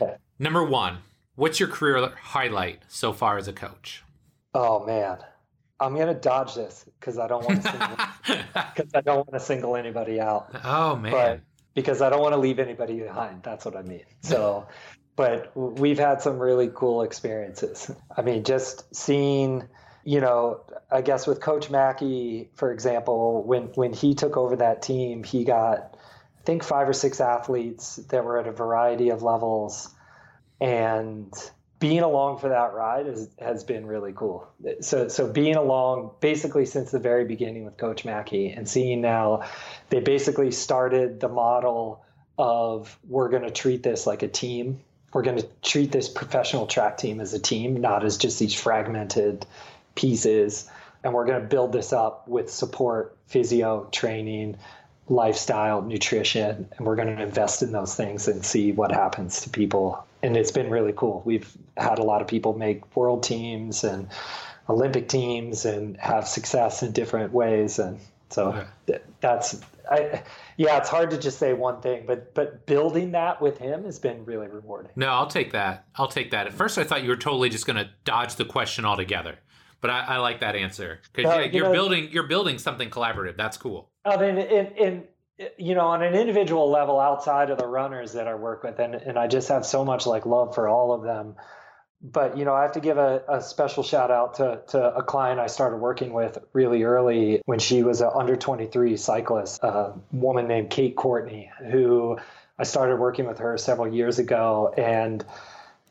Okay. 0.02 0.16
Number 0.40 0.64
one, 0.64 0.98
what's 1.36 1.60
your 1.60 1.70
career 1.70 2.12
highlight 2.22 2.82
so 2.88 3.14
far 3.14 3.38
as 3.38 3.48
a 3.48 3.54
coach? 3.54 4.04
Oh 4.54 4.86
man, 4.86 5.18
I'm 5.80 5.96
gonna 5.96 6.14
dodge 6.14 6.56
this 6.56 6.86
because 7.00 7.18
I 7.18 7.28
don't 7.28 7.46
want 7.46 7.64
to 7.64 7.70
single 7.70 7.98
because 8.54 8.92
I 8.94 9.02
don't 9.02 9.18
want 9.18 9.34
to 9.34 9.40
single 9.40 9.76
anybody 9.76 10.20
out, 10.20 10.50
oh 10.64 10.96
man. 10.96 11.12
but 11.12 11.42
because 11.74 12.02
I 12.02 12.10
don't 12.10 12.22
want 12.22 12.34
to 12.34 12.40
leave 12.40 12.60
anybody 12.60 13.00
behind. 13.00 13.44
That's 13.44 13.66
what 13.66 13.76
I 13.76 13.82
mean. 13.84 14.06
So, 14.22 14.68
but 15.16 15.52
we've 15.56 16.00
had 16.00 16.22
some 16.22 16.40
really 16.40 16.72
cool 16.74 17.04
experiences. 17.04 17.92
I 18.16 18.22
mean, 18.22 18.44
just 18.44 18.96
seeing, 18.96 19.68
you 20.06 20.22
know, 20.22 20.62
I 20.92 21.02
guess 21.02 21.26
with 21.26 21.42
Coach 21.42 21.70
Mackey, 21.70 22.50
for 22.56 22.72
example, 22.72 23.44
when 23.44 23.64
when 23.76 23.94
he 23.94 24.14
took 24.14 24.38
over 24.38 24.58
that 24.58 24.82
team, 24.82 25.24
he 25.24 25.44
got 25.44 25.98
I 26.40 26.44
think 26.46 26.64
five 26.64 26.88
or 26.88 26.94
six 26.94 27.20
athletes 27.20 27.98
that 28.10 28.24
were 28.24 28.40
at 28.40 28.48
a 28.48 28.52
variety 28.52 29.10
of 29.10 29.24
levels, 29.24 29.90
and 30.62 31.34
being 31.80 32.02
along 32.02 32.38
for 32.38 32.50
that 32.50 32.74
ride 32.74 33.08
is, 33.08 33.28
has 33.40 33.64
been 33.64 33.86
really 33.86 34.14
cool. 34.14 34.48
So 34.82 35.08
so 35.08 35.28
being 35.28 35.56
along 35.56 36.12
basically 36.20 36.66
since 36.66 36.92
the 36.92 37.00
very 37.00 37.26
beginning 37.26 37.66
with 37.66 37.78
Coach 37.78 38.06
Mackey 38.06 38.50
and 38.50 38.68
seeing 38.68 39.02
now 39.02 39.44
they 39.90 40.00
basically 40.00 40.52
started 40.52 41.20
the 41.20 41.30
model 41.30 42.06
of 42.38 42.98
we're 43.08 43.30
going 43.30 43.44
to 43.44 43.52
treat 43.52 43.84
this 43.84 44.08
like 44.08 44.24
a 44.24 44.28
team. 44.28 44.80
We're 45.14 45.24
going 45.24 45.38
to 45.38 45.48
treat 45.62 45.92
this 45.92 46.10
professional 46.10 46.68
track 46.68 46.98
team 46.98 47.22
as 47.22 47.34
a 47.34 47.40
team, 47.40 47.80
not 47.80 48.04
as 48.04 48.18
just 48.18 48.40
these 48.40 48.54
fragmented 48.54 49.46
pieces. 49.96 50.70
And 51.06 51.14
we're 51.14 51.26
going 51.26 51.40
to 51.40 51.48
build 51.48 51.72
this 51.72 51.94
up 51.94 52.28
with 52.28 52.50
support, 52.52 53.16
physio, 53.28 53.88
training, 53.92 54.58
lifestyle, 55.08 55.84
nutrition, 55.84 56.68
and 56.76 56.86
we're 56.86 56.96
going 56.96 57.16
to 57.16 57.22
invest 57.22 57.62
in 57.62 57.72
those 57.72 57.94
things 57.94 58.28
and 58.28 58.44
see 58.44 58.72
what 58.72 58.92
happens 58.92 59.42
to 59.42 59.50
people. 59.52 60.04
And 60.24 60.36
it's 60.36 60.50
been 60.52 60.72
really 60.72 60.94
cool. 60.98 61.22
We've 61.24 61.56
had 61.78 62.00
a 62.00 62.04
lot 62.04 62.24
of 62.24 62.28
people 62.28 62.58
make 62.58 62.96
world 62.98 63.22
teams 63.22 63.84
and 63.84 64.08
Olympic 64.68 65.08
teams 65.08 65.64
and 65.64 65.96
have 65.98 66.28
success 66.28 66.82
in 66.82 66.92
different 66.92 67.32
ways. 67.34 67.78
And 67.78 68.00
so 68.32 68.66
Yeah. 68.88 68.98
that's, 69.22 69.62
I, 69.92 70.24
yeah, 70.58 70.78
it's 70.80 70.90
hard 70.90 71.12
to 71.12 71.20
just 71.20 71.38
say 71.38 71.54
one 71.54 71.82
thing, 71.82 72.06
but 72.08 72.34
but 72.34 72.66
building 72.66 73.12
that 73.12 73.40
with 73.40 73.60
him 73.60 73.84
has 73.84 74.00
been 74.00 74.26
really 74.26 74.48
rewarding. 74.48 74.92
No, 74.96 75.10
I'll 75.10 75.28
take 75.28 75.52
that. 75.52 75.86
I'll 75.98 76.08
take 76.08 76.32
that. 76.32 76.48
At 76.48 76.54
first, 76.54 76.80
I 76.80 76.84
thought 76.84 77.04
you 77.04 77.10
were 77.10 77.16
totally 77.16 77.50
just 77.50 77.68
going 77.68 77.78
to 77.78 77.92
dodge 78.06 78.38
the 78.38 78.46
question 78.46 78.86
altogether, 78.86 79.38
but 79.82 79.90
I, 79.90 80.00
I 80.02 80.18
like 80.18 80.40
that 80.42 80.56
answer 80.56 81.00
because 81.14 81.32
No, 81.32 81.40
yeah, 81.40 81.46
you 81.46 81.52
you're 81.54 81.64
know- 81.66 81.74
building 81.74 82.10
you're 82.12 82.28
building 82.28 82.58
something 82.58 82.90
collaborative. 82.90 83.38
That's 83.38 83.58
cool. 83.58 83.90
Mean, 84.06 84.38
in, 84.38 84.68
in 84.78 85.04
you 85.58 85.76
know, 85.76 85.88
on 85.88 86.02
an 86.02 86.14
individual 86.14 86.70
level, 86.72 87.00
outside 87.00 87.50
of 87.50 87.58
the 87.58 87.68
runners 87.68 88.14
that 88.14 88.28
I 88.28 88.36
work 88.36 88.64
with, 88.64 88.80
and 88.80 88.96
and 88.96 89.18
I 89.20 89.28
just 89.28 89.50
have 89.50 89.66
so 89.66 89.84
much 89.84 90.06
like 90.06 90.26
love 90.26 90.56
for 90.56 90.68
all 90.68 90.94
of 90.94 91.04
them. 91.04 91.36
But 92.02 92.38
you 92.38 92.46
know, 92.46 92.54
I 92.54 92.62
have 92.62 92.74
to 92.74 92.80
give 92.80 92.98
a, 92.98 93.24
a 93.28 93.42
special 93.42 93.82
shout 93.82 94.12
out 94.12 94.36
to 94.36 94.62
to 94.70 94.96
a 94.96 95.02
client 95.04 95.40
I 95.40 95.48
started 95.48 95.78
working 95.78 96.14
with 96.14 96.38
really 96.54 96.84
early 96.84 97.42
when 97.46 97.60
she 97.60 97.84
was 97.84 98.02
an 98.02 98.12
under 98.14 98.36
twenty 98.36 98.68
three 98.68 98.96
cyclist, 98.96 99.62
a 99.64 99.94
woman 100.12 100.48
named 100.48 100.70
Kate 100.70 100.96
Courtney, 100.96 101.50
who 101.72 102.18
I 102.60 102.64
started 102.64 102.98
working 102.98 103.26
with 103.26 103.40
her 103.40 103.58
several 103.58 103.92
years 103.94 104.20
ago, 104.20 104.74
and 104.78 105.26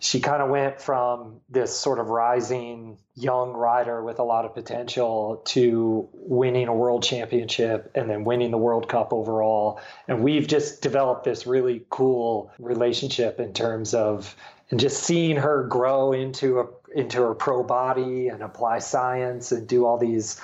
she 0.04 0.20
kind 0.20 0.42
of 0.42 0.50
went 0.50 0.82
from 0.82 1.40
this 1.48 1.74
sort 1.74 1.98
of 1.98 2.10
rising 2.10 2.98
young 3.14 3.54
rider 3.54 4.02
with 4.02 4.18
a 4.18 4.22
lot 4.22 4.44
of 4.44 4.52
potential 4.52 5.40
to 5.46 6.06
winning 6.12 6.68
a 6.68 6.74
world 6.74 7.02
championship 7.02 7.90
and 7.94 8.10
then 8.10 8.22
winning 8.22 8.50
the 8.50 8.58
World 8.58 8.86
Cup 8.86 9.14
overall. 9.14 9.80
And 10.06 10.22
we've 10.22 10.46
just 10.46 10.82
developed 10.82 11.24
this 11.24 11.46
really 11.46 11.86
cool 11.88 12.52
relationship 12.58 13.40
in 13.40 13.54
terms 13.54 13.94
of 13.94 14.36
and 14.70 14.78
just 14.78 15.04
seeing 15.04 15.36
her 15.36 15.64
grow 15.64 16.12
into 16.12 16.60
a 16.60 16.66
into 16.94 17.22
her 17.22 17.34
pro 17.34 17.62
body 17.62 18.28
and 18.28 18.42
apply 18.42 18.80
science 18.80 19.52
and 19.52 19.66
do 19.66 19.86
all 19.86 19.96
these 19.96 20.38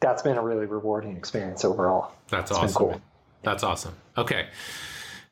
that's 0.00 0.22
been 0.22 0.38
a 0.38 0.42
really 0.42 0.64
rewarding 0.64 1.18
experience 1.18 1.66
overall. 1.66 2.12
That's 2.30 2.50
It's 2.50 2.58
awesome. 2.58 2.74
cool. 2.74 3.00
That's 3.42 3.62
awesome. 3.62 3.94
Okay. 4.16 4.46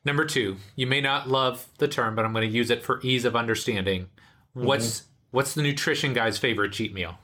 Number 0.03 0.25
two, 0.25 0.57
you 0.75 0.87
may 0.87 1.01
not 1.01 1.29
love 1.29 1.67
the 1.77 1.87
term, 1.87 2.15
but 2.15 2.25
I'm 2.25 2.33
going 2.33 2.49
to 2.49 2.55
use 2.55 2.71
it 2.71 2.83
for 2.83 2.99
ease 3.03 3.25
of 3.25 3.35
understanding. 3.35 4.07
What's 4.53 5.01
mm-hmm. 5.01 5.07
what's 5.31 5.53
the 5.53 5.61
nutrition 5.61 6.13
guy's 6.13 6.37
favorite 6.37 6.73
cheat 6.73 6.93
meal? 6.93 7.17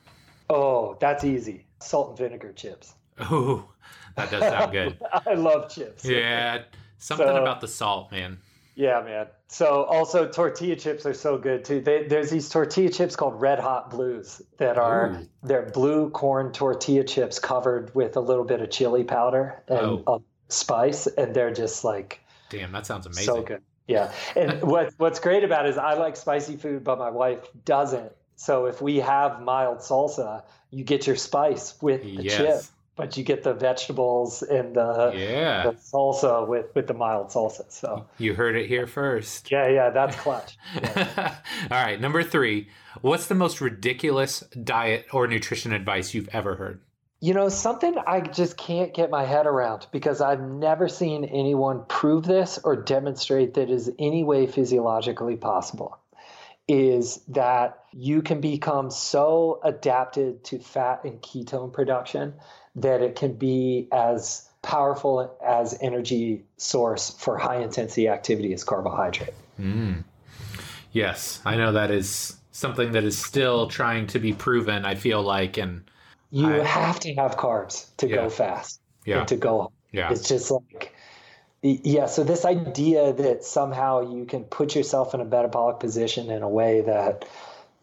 Oh, 0.49 0.97
that's 0.99 1.23
easy. 1.23 1.65
Salt 1.79 2.09
and 2.09 2.17
vinegar 2.17 2.53
chips. 2.53 2.93
Oh, 3.19 3.67
that 4.15 4.29
does 4.29 4.41
sound 4.41 4.71
good. 4.71 4.97
I 5.25 5.33
love 5.33 5.69
chips. 5.73 6.05
Yeah, 6.05 6.63
something 6.97 7.27
so, 7.27 7.41
about 7.41 7.61
the 7.61 7.67
salt, 7.67 8.11
man. 8.11 8.37
Yeah, 8.75 9.01
man. 9.01 9.25
So 9.47 9.85
also 9.85 10.27
tortilla 10.27 10.75
chips 10.75 11.05
are 11.07 11.13
so 11.13 11.37
good 11.37 11.65
too. 11.65 11.81
They, 11.81 12.03
there's 12.03 12.29
these 12.29 12.47
tortilla 12.47 12.89
chips 12.89 13.15
called 13.15 13.41
Red 13.41 13.59
Hot 13.59 13.89
Blues 13.89 14.39
that 14.57 14.77
are 14.77 15.13
Ooh. 15.13 15.27
they're 15.41 15.71
blue 15.71 16.11
corn 16.11 16.51
tortilla 16.51 17.03
chips 17.03 17.39
covered 17.39 17.93
with 17.95 18.17
a 18.17 18.19
little 18.19 18.43
bit 18.43 18.61
of 18.61 18.69
chili 18.69 19.03
powder 19.03 19.63
and 19.67 20.03
oh. 20.05 20.21
spice, 20.49 21.07
and 21.07 21.33
they're 21.33 21.53
just 21.53 21.83
like 21.83 22.21
damn. 22.49 22.71
That 22.71 22.85
sounds 22.85 23.05
amazing. 23.05 23.25
So 23.25 23.41
good. 23.41 23.61
Yeah, 23.87 24.11
and 24.35 24.61
what 24.61 24.93
what's 24.97 25.19
great 25.19 25.43
about 25.43 25.65
it 25.65 25.69
is 25.69 25.77
I 25.77 25.93
like 25.93 26.15
spicy 26.15 26.57
food, 26.57 26.83
but 26.83 26.99
my 26.99 27.09
wife 27.09 27.47
doesn't. 27.65 28.11
So 28.35 28.65
if 28.65 28.81
we 28.81 28.97
have 28.97 29.41
mild 29.41 29.79
salsa, 29.79 30.43
you 30.69 30.83
get 30.83 31.07
your 31.07 31.15
spice 31.15 31.81
with 31.81 32.03
the 32.03 32.23
yes. 32.23 32.37
chip 32.37 32.61
but 32.97 33.15
you 33.15 33.23
get 33.23 33.43
the 33.43 33.53
vegetables 33.53 34.41
and 34.41 34.75
the, 34.75 35.13
yeah. 35.15 35.63
the 35.63 35.71
salsa 35.73 36.45
with, 36.45 36.65
with 36.75 36.87
the 36.87 36.93
mild 36.95 37.27
salsa. 37.27 37.71
So 37.71 38.05
you 38.17 38.33
heard 38.33 38.57
it 38.57 38.67
here 38.67 38.87
first. 38.87 39.49
Yeah, 39.51 39.69
yeah, 39.69 39.89
that's 39.91 40.17
clutch. 40.17 40.57
Yeah. 40.73 41.35
All 41.71 41.83
right, 41.83 42.01
number 42.01 42.23
three. 42.23 42.67
What's 43.01 43.27
the 43.27 43.35
most 43.35 43.61
ridiculous 43.61 44.41
diet 44.63 45.05
or 45.13 45.27
nutrition 45.27 45.71
advice 45.71 46.13
you've 46.15 46.29
ever 46.29 46.55
heard? 46.55 46.81
You 47.19 47.33
know, 47.33 47.49
something 47.49 47.95
I 48.05 48.21
just 48.21 48.57
can't 48.57 48.93
get 48.93 49.09
my 49.09 49.25
head 49.25 49.47
around 49.47 49.87
because 49.91 50.21
I've 50.21 50.41
never 50.41 50.87
seen 50.87 51.25
anyone 51.25 51.83
prove 51.87 52.25
this 52.25 52.59
or 52.63 52.75
demonstrate 52.75 53.55
that 53.55 53.71
is 53.71 53.91
any 53.97 54.23
way 54.23 54.45
physiologically 54.45 55.35
possible 55.35 55.97
is 56.67 57.21
that 57.29 57.85
you 57.93 58.21
can 58.21 58.41
become 58.41 58.91
so 58.91 59.59
adapted 59.63 60.43
to 60.43 60.59
fat 60.59 61.05
and 61.05 61.21
ketone 61.21 61.71
production 61.71 62.33
that 62.75 63.01
it 63.01 63.15
can 63.15 63.33
be 63.33 63.87
as 63.91 64.47
powerful 64.61 65.35
as 65.43 65.77
energy 65.81 66.43
source 66.57 67.09
for 67.11 67.37
high 67.37 67.61
intensity 67.61 68.09
activity 68.09 68.53
as 68.53 68.63
carbohydrate. 68.63 69.33
Mm. 69.59 70.03
Yes, 70.91 71.41
I 71.45 71.55
know 71.55 71.71
that 71.71 71.89
is 71.89 72.37
something 72.51 72.91
that 72.91 73.03
is 73.03 73.17
still 73.17 73.67
trying 73.67 74.07
to 74.07 74.19
be 74.19 74.33
proven. 74.33 74.83
I 74.83 74.95
feel 74.95 75.21
like, 75.21 75.57
and 75.57 75.83
you 76.29 76.47
I, 76.47 76.63
have 76.63 76.99
to 77.01 77.13
have 77.15 77.37
carbs 77.37 77.95
to 77.97 78.07
yeah. 78.07 78.15
go 78.15 78.29
fast. 78.29 78.81
Yeah. 79.05 79.23
to 79.25 79.37
go. 79.37 79.71
Yeah. 79.91 80.11
It's 80.11 80.27
just 80.27 80.51
like, 80.51 80.93
yeah. 81.61 82.07
So 82.07 82.23
this 82.23 82.43
idea 82.43 83.13
that 83.13 83.43
somehow 83.43 84.13
you 84.13 84.25
can 84.25 84.43
put 84.43 84.75
yourself 84.75 85.13
in 85.13 85.21
a 85.21 85.25
metabolic 85.25 85.79
position 85.79 86.29
in 86.29 86.43
a 86.43 86.49
way 86.49 86.81
that 86.81 87.25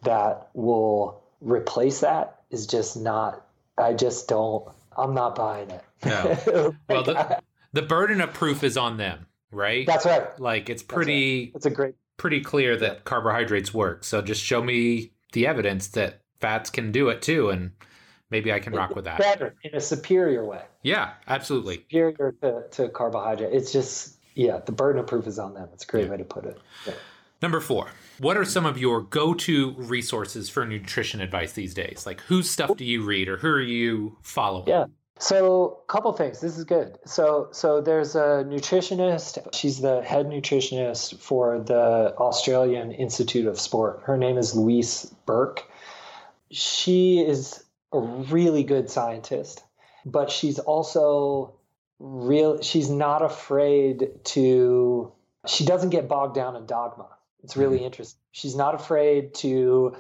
that 0.03 0.49
will 0.53 1.23
replace 1.41 2.01
that 2.01 2.41
is 2.51 2.67
just 2.67 2.97
not. 2.97 3.47
I 3.79 3.95
just 3.95 4.29
don't. 4.29 4.69
I'm 4.97 5.15
not 5.15 5.35
buying 5.35 5.71
it. 5.71 5.85
No. 6.05 6.75
well, 6.89 7.03
the, 7.03 7.41
the 7.73 7.83
burden 7.83 8.21
of 8.21 8.33
proof 8.33 8.63
is 8.63 8.77
on 8.77 8.99
them, 8.99 9.27
right? 9.51 9.87
That's 9.87 10.07
right. 10.07 10.39
Like 10.39 10.69
it's 10.69 10.83
pretty. 10.83 11.53
It's 11.55 11.67
a 11.67 11.71
great. 11.71 11.95
Pretty 12.17 12.43
clear 12.43 12.77
that 12.77 13.05
carbohydrates 13.05 13.75
work. 13.75 14.05
So 14.05 14.23
just 14.23 14.41
show 14.41 14.63
me 14.63 15.11
the 15.33 15.49
evidence 15.49 15.89
that 15.89 16.21
fats 16.41 16.71
can 16.71 16.93
do 16.93 17.09
it 17.09 17.23
too, 17.23 17.51
and 17.51 17.73
maybe 18.31 18.53
I 18.53 18.61
can 18.61 18.73
rock 18.73 18.95
with 18.95 19.05
that. 19.05 19.19
Better 19.19 19.55
in 19.63 19.75
a 19.75 19.81
superior 19.81 20.45
way. 20.45 20.63
Yeah, 20.83 21.13
absolutely. 21.29 21.77
Superior 21.77 22.35
to, 22.43 22.65
to 22.71 22.89
carbohydrate. 22.89 23.53
It's 23.53 23.73
just 23.73 24.19
yeah, 24.35 24.59
the 24.65 24.73
burden 24.73 25.01
of 25.01 25.07
proof 25.07 25.27
is 25.27 25.39
on 25.39 25.55
them. 25.55 25.69
It's 25.73 25.85
a 25.85 25.87
great 25.87 26.05
yeah. 26.05 26.11
way 26.11 26.17
to 26.19 26.25
put 26.25 26.45
it. 26.45 26.59
Yeah. 26.87 26.95
Number 27.43 27.61
four, 27.61 27.89
what 28.19 28.37
are 28.37 28.45
some 28.45 28.65
of 28.65 28.79
your 28.79 29.01
go 29.01 29.35
to 29.35 29.73
resources 29.73 30.49
for 30.49 30.65
nutrition 30.65 31.21
advice 31.21 31.53
these 31.53 31.75
days? 31.75 32.07
Like, 32.07 32.21
whose 32.23 32.51
stuff 32.51 32.77
do 32.77 32.85
you 32.85 33.05
read 33.05 33.29
or 33.29 33.37
who 33.37 33.49
are 33.49 33.61
you 33.61 34.17
following? 34.23 34.69
Yeah. 34.69 34.87
So, 35.19 35.81
a 35.89 35.93
couple 35.93 36.13
things. 36.13 36.41
This 36.41 36.59
is 36.59 36.65
good. 36.65 36.99
So, 37.07 37.49
so 37.53 37.81
there's 37.81 38.17
a 38.17 38.45
nutritionist. 38.49 39.55
She's 39.55 39.81
the 39.81 40.03
head 40.03 40.27
nutritionist 40.27 41.21
for 41.21 41.61
the 41.61 42.15
Australian 42.19 42.93
Institute 42.93 43.47
of 43.47 43.61
Sport. 43.61 44.01
Her 44.05 44.17
name 44.17 44.39
is 44.39 44.57
Louise 44.57 45.15
Burke. 45.25 45.65
She 46.51 47.21
is 47.21 47.64
a 47.95 48.01
really 48.01 48.65
good 48.65 48.91
scientist, 48.91 49.63
but 50.05 50.31
she's 50.31 50.59
also 50.59 51.55
real. 51.99 52.61
She's 52.61 52.91
not 52.91 53.23
afraid 53.23 54.11
to. 54.25 55.13
She 55.47 55.65
doesn't 55.65 55.91
get 55.91 56.09
bogged 56.09 56.35
down 56.35 56.57
in 56.57 56.67
dogma. 56.67 57.09
It's 57.43 57.57
really 57.57 57.77
mm-hmm. 57.79 57.87
interesting. 57.87 58.21
She's 58.33 58.57
not 58.57 58.75
afraid 58.75 59.35
to 59.35 59.97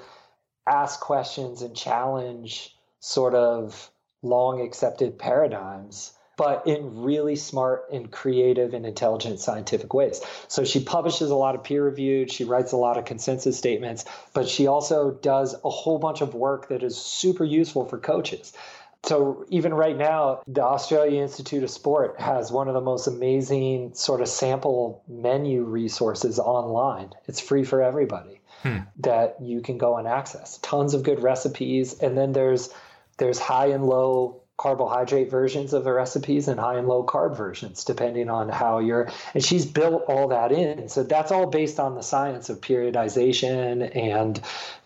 ask 0.67 0.99
questions 1.01 1.63
and 1.63 1.77
challenge 1.77 2.75
sort 3.01 3.35
of 3.35 3.91
long 4.23 4.63
accepted 4.63 5.19
paradigms, 5.19 6.13
but 6.37 6.67
in 6.67 7.03
really 7.03 7.37
smart 7.37 7.85
and 7.93 8.11
creative 8.11 8.75
and 8.75 8.85
intelligent 8.85 9.41
scientific 9.41 9.95
ways. 9.95 10.21
So 10.49 10.65
she 10.65 10.81
publishes 10.81 11.31
a 11.31 11.37
lot 11.37 11.55
of 11.55 11.65
peer 11.65 11.85
reviewed, 11.85 12.31
she 12.31 12.45
writes 12.45 12.73
a 12.73 12.77
lot 12.77 12.99
of 12.99 13.05
consensus 13.05 13.57
statements, 13.57 14.05
but 14.33 14.49
she 14.49 14.67
also 14.67 15.11
does 15.11 15.55
a 15.65 15.71
whole 15.71 15.99
bunch 15.99 16.21
of 16.21 16.35
work 16.35 16.69
that 16.69 16.83
is 16.83 16.97
super 16.97 17.45
useful 17.45 17.85
for 17.85 17.99
coaches. 17.99 18.53
So 19.05 19.45
even 19.51 19.75
right 19.75 19.97
now, 19.97 20.41
the 20.47 20.63
Australia 20.63 21.21
Institute 21.21 21.63
of 21.63 21.71
Sport 21.71 22.19
has 22.19 22.51
one 22.51 22.69
of 22.69 22.75
the 22.75 22.81
most 22.81 23.07
amazing 23.07 23.93
sort 23.95 24.23
of 24.23 24.29
sample 24.29 25.03
menu 25.07 25.63
resources 25.63 26.39
online. 26.39 27.11
It's 27.27 27.39
free 27.39 27.65
for 27.65 27.83
everybody 27.83 28.41
hmm. 28.63 28.79
that 29.01 29.37
you 29.43 29.61
can 29.61 29.77
go 29.77 29.99
and 29.99 30.09
access. 30.09 30.57
Tons 30.59 30.95
of 30.95 31.03
good 31.03 31.23
recipes, 31.23 31.99
and 31.99 32.17
then 32.17 32.33
there's 32.33 32.71
there's 33.19 33.39
high 33.39 33.67
and 33.67 33.85
low 33.85 34.41
carbohydrate 34.57 35.31
versions 35.31 35.73
of 35.73 35.83
the 35.83 35.93
recipes 35.93 36.47
and 36.47 36.61
high 36.61 36.79
and 36.79 36.87
low 36.87 37.05
carb 37.05 37.37
versions 37.37 37.85
depending 37.85 38.31
on 38.31 38.49
how 38.49 38.79
you're 38.79 39.11
and 39.35 39.45
she's 39.45 39.67
built 39.67 40.05
all 40.07 40.29
that 40.29 40.53
in. 40.53 40.89
So 40.89 41.03
that's 41.03 41.33
all 41.33 41.47
based 41.47 41.81
on 41.81 41.97
the 41.97 42.03
science 42.03 42.49
of 42.51 42.61
periodization 42.61 43.95
and 43.97 44.41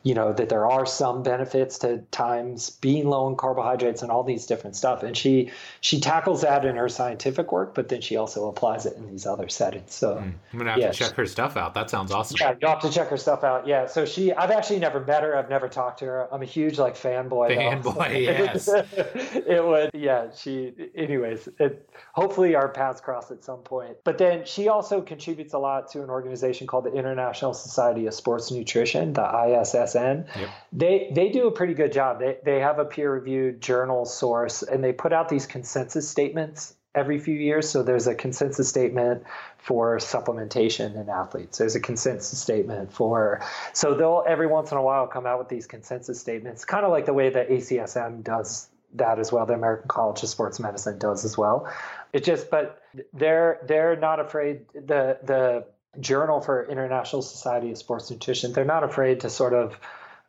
you 0.05 0.14
know 0.14 0.33
that 0.33 0.49
there 0.49 0.66
are 0.66 0.87
some 0.87 1.23
benefits 1.23 1.81
to 1.81 1.99
times 2.11 2.71
being 2.71 3.07
low 3.09 3.29
in 3.29 3.37
carbohydrates 3.37 4.01
and 4.01 4.11
all 4.11 4.23
these 4.23 4.47
different 4.47 4.75
stuff. 4.75 5.03
And 5.03 5.14
she 5.14 5.51
she 5.83 6.01
tackles 6.01 6.43
that 6.43 6.64
in 6.64 6.77
her 6.77 6.89
scientific 6.89 7.53
work 7.53 7.75
but 7.75 7.91
then 7.91 8.01
she 8.01 8.16
also 8.16 8.49
applies 8.49 8.87
it 8.87 8.97
in 8.97 9.07
these 9.11 9.27
other 9.27 9.51
settings. 9.51 9.93
So 9.93 10.14
mm, 10.14 10.33
i'm 10.53 10.59
gonna 10.59 10.71
have 10.71 10.79
yeah, 10.79 10.93
to 10.93 10.97
check 10.97 11.11
she, 11.11 11.14
her 11.16 11.27
stuff 11.27 11.59
out. 11.59 11.75
That 11.75 11.91
sounds 11.91 12.11
awesome. 12.11 12.39
Yeah 12.41 12.55
you 12.59 12.69
have 12.69 12.81
to 12.81 12.91
check 12.91 13.09
her 13.09 13.19
stuff 13.19 13.45
out. 13.45 13.66
Yeah 13.66 13.87
so 13.87 14.07
she 14.07 14.33
i've 14.33 14.51
actually 14.51 14.79
never 14.79 15.01
met 15.01 15.25
her. 15.25 15.37
I've 15.37 15.51
never 15.51 15.69
talked 15.69 15.99
to 15.99 16.07
her. 16.07 16.33
I'm 16.33 16.41
a 16.41 16.47
huge 16.47 16.79
like 16.79 16.97
fanboy. 16.97 17.55
Fanboy 17.55 18.23
yes 18.23 18.66
it 19.59 19.66
would 19.66 19.90
yeah 19.94 20.28
she 20.34 20.72
anyways 20.94 21.48
it 21.59 21.88
hopefully 22.12 22.54
our 22.54 22.68
paths 22.68 23.00
cross 23.00 23.30
at 23.30 23.44
some 23.44 23.59
point 23.59 23.96
but 24.04 24.18
then 24.18 24.44
she 24.44 24.68
also 24.68 25.00
contributes 25.00 25.52
a 25.52 25.59
lot 25.59 25.90
to 25.90 26.02
an 26.02 26.11
organization 26.11 26.66
called 26.66 26.84
the 26.84 26.92
international 26.92 27.52
society 27.52 28.06
of 28.06 28.14
sports 28.14 28.50
nutrition 28.50 29.12
the 29.12 29.22
issn 29.22 30.26
Yep. 30.36 30.50
They 30.72 31.11
they 31.14 31.28
do 31.30 31.46
a 31.46 31.50
pretty 31.50 31.74
good 31.74 31.92
job. 31.92 32.20
They 32.20 32.38
they 32.44 32.61
have 32.61 32.78
a 32.78 32.84
peer 32.84 33.12
reviewed 33.12 33.61
journal 33.61 34.04
source 34.04 34.62
and 34.62 34.82
they 34.82 34.92
put 34.92 35.12
out 35.12 35.28
these 35.28 35.46
consensus 35.46 36.09
statements 36.09 36.74
every 36.94 37.18
few 37.18 37.34
years. 37.34 37.68
So 37.68 37.82
there's 37.82 38.06
a 38.06 38.14
consensus 38.14 38.68
statement 38.68 39.22
for 39.59 39.98
supplementation 39.98 41.00
in 41.00 41.09
athletes. 41.09 41.59
There's 41.59 41.74
a 41.74 41.80
consensus 41.80 42.38
statement 42.38 42.92
for 42.92 43.40
so 43.72 43.94
they'll 43.94 44.24
every 44.26 44.46
once 44.46 44.72
in 44.72 44.78
a 44.78 44.82
while 44.82 45.06
come 45.06 45.26
out 45.26 45.38
with 45.38 45.48
these 45.48 45.66
consensus 45.66 46.20
statements, 46.20 46.64
kind 46.64 46.84
of 46.84 46.90
like 46.90 47.06
the 47.06 47.14
way 47.14 47.30
that 47.30 47.48
ACSM 47.48 48.22
does 48.24 48.68
that 48.95 49.18
as 49.18 49.32
well. 49.32 49.47
The 49.47 49.55
American 49.55 49.89
College 49.89 50.22
of 50.22 50.28
Sports 50.28 50.61
Medicine 50.61 50.99
does 50.99 51.24
as 51.24 51.36
well. 51.36 51.70
It 52.12 52.24
just 52.24 52.51
but 52.51 52.82
they're 53.12 53.61
they're 53.66 53.97
not 53.97 54.20
afraid 54.20 54.66
the 54.74 55.18
the 55.22 55.64
Journal 56.01 56.41
for 56.41 56.64
International 56.66 57.22
Society 57.22 57.70
of 57.70 57.78
Sports 57.78 58.11
Nutrition, 58.11 58.53
they're 58.53 58.64
not 58.64 58.84
afraid 58.84 59.20
to 59.20 59.30
sort 59.30 59.53
of 59.53 59.78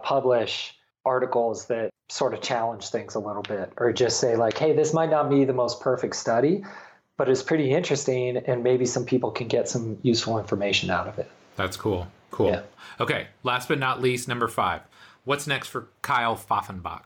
publish 0.01 0.75
articles 1.05 1.65
that 1.67 1.91
sort 2.09 2.33
of 2.33 2.41
challenge 2.41 2.89
things 2.89 3.15
a 3.15 3.19
little 3.19 3.43
bit 3.43 3.71
or 3.77 3.93
just 3.93 4.19
say 4.19 4.35
like 4.35 4.57
hey 4.57 4.73
this 4.73 4.93
might 4.93 5.09
not 5.09 5.29
be 5.29 5.45
the 5.45 5.53
most 5.53 5.79
perfect 5.79 6.15
study 6.15 6.63
but 7.17 7.29
it's 7.29 7.43
pretty 7.43 7.71
interesting 7.71 8.37
and 8.37 8.63
maybe 8.63 8.85
some 8.85 9.05
people 9.05 9.29
can 9.29 9.47
get 9.47 9.67
some 9.67 9.97
useful 10.03 10.39
information 10.39 10.89
out 10.89 11.05
of 11.05 11.19
it. 11.19 11.29
That's 11.57 11.75
cool. 11.75 12.07
Cool. 12.31 12.51
Yeah. 12.51 12.61
okay. 12.97 13.27
Last 13.43 13.67
but 13.67 13.77
not 13.77 14.01
least 14.01 14.29
number 14.29 14.47
five. 14.47 14.81
What's 15.25 15.45
next 15.45 15.67
for 15.67 15.89
kyle 16.01 16.37
pfaffenbach? 16.37 17.01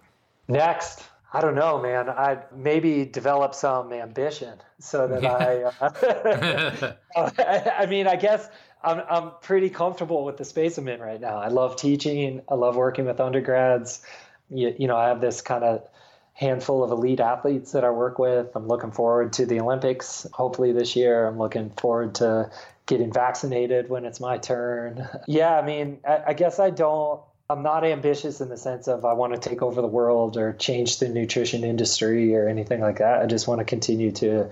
Next 0.47 1.04
I 1.36 1.42
don't 1.42 1.56
know, 1.56 1.82
man. 1.82 2.10
I 2.10 2.38
maybe 2.56 3.06
develop 3.06 3.56
some 3.56 3.92
ambition 3.92 4.60
so 4.80 5.08
that 5.08 5.24
yeah. 5.24 5.72
I. 5.82 6.86
Uh, 6.86 6.94
I 7.78 7.88
mean, 7.88 8.08
I 8.08 8.16
guess 8.16 8.48
I'm 8.84 9.02
I'm 9.10 9.32
pretty 9.42 9.70
comfortable 9.70 10.26
with 10.26 10.38
the 10.38 10.46
space 10.46 10.78
I'm 10.78 10.88
in 10.88 11.00
right 11.00 11.20
now. 11.20 11.38
I 11.38 11.48
love 11.48 11.76
teaching. 11.76 12.42
I 12.48 12.54
love 12.54 12.76
working 12.76 13.06
with 13.06 13.20
undergrads. 13.20 14.02
You, 14.50 14.76
you 14.78 14.88
know, 14.88 14.96
I 14.96 15.08
have 15.08 15.22
this 15.22 15.42
kind 15.42 15.64
of 15.64 15.88
handful 16.34 16.84
of 16.84 16.92
elite 16.92 17.20
athletes 17.20 17.72
that 17.72 17.84
I 17.84 17.90
work 17.90 18.20
with. 18.20 18.56
I'm 18.56 18.68
looking 18.68 18.92
forward 18.92 19.34
to 19.34 19.46
the 19.46 19.60
Olympics, 19.60 20.28
hopefully 20.34 20.72
this 20.72 20.96
year. 20.96 21.28
I'm 21.28 21.38
looking 21.38 21.72
forward 21.72 22.16
to 22.16 22.52
getting 22.86 23.12
vaccinated 23.12 23.90
when 23.90 24.06
it's 24.06 24.20
my 24.20 24.38
turn. 24.38 25.08
Yeah, 25.28 25.58
I 25.58 25.66
mean, 25.66 26.00
I, 26.08 26.24
I 26.28 26.34
guess 26.34 26.60
I 26.60 26.70
don't. 26.70 27.22
I'm 27.50 27.62
not 27.62 27.84
ambitious 27.84 28.41
in 28.41 28.50
the 28.50 28.58
sense 28.58 28.88
of 28.88 29.06
I 29.06 29.14
want 29.14 29.34
to 29.34 29.50
take 29.50 29.62
over 29.62 29.82
the 29.82 29.88
world 29.88 30.38
or 30.38 30.54
change 30.54 31.00
the 31.00 31.10
nutrition 31.10 31.64
industry 31.64 32.36
or 32.36 32.48
anything 32.48 32.82
like 32.82 33.00
that. 33.00 33.22
I 33.22 33.26
just 33.26 33.48
want 33.48 33.60
to 33.60 33.66
continue 33.66 34.12
to 34.14 34.50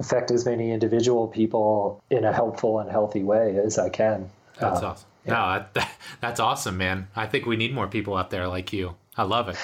affect 0.00 0.30
as 0.30 0.44
many 0.44 0.72
individual 0.72 1.28
people 1.28 2.02
in 2.10 2.24
a 2.24 2.32
helpful 2.32 2.80
and 2.80 2.90
healthy 2.90 3.22
way 3.22 3.56
as 3.58 3.78
I 3.78 3.88
can. 3.88 4.30
That's 4.58 4.82
uh, 4.82 4.88
awesome. 4.88 5.08
Yeah. 5.26 5.32
No, 5.32 5.66
that, 5.74 5.90
that's 6.20 6.40
awesome, 6.40 6.76
man. 6.76 7.08
I 7.14 7.26
think 7.26 7.46
we 7.46 7.56
need 7.56 7.72
more 7.72 7.86
people 7.86 8.16
out 8.16 8.30
there 8.30 8.48
like 8.48 8.72
you. 8.72 8.96
I 9.16 9.22
love 9.22 9.48
it. 9.48 9.56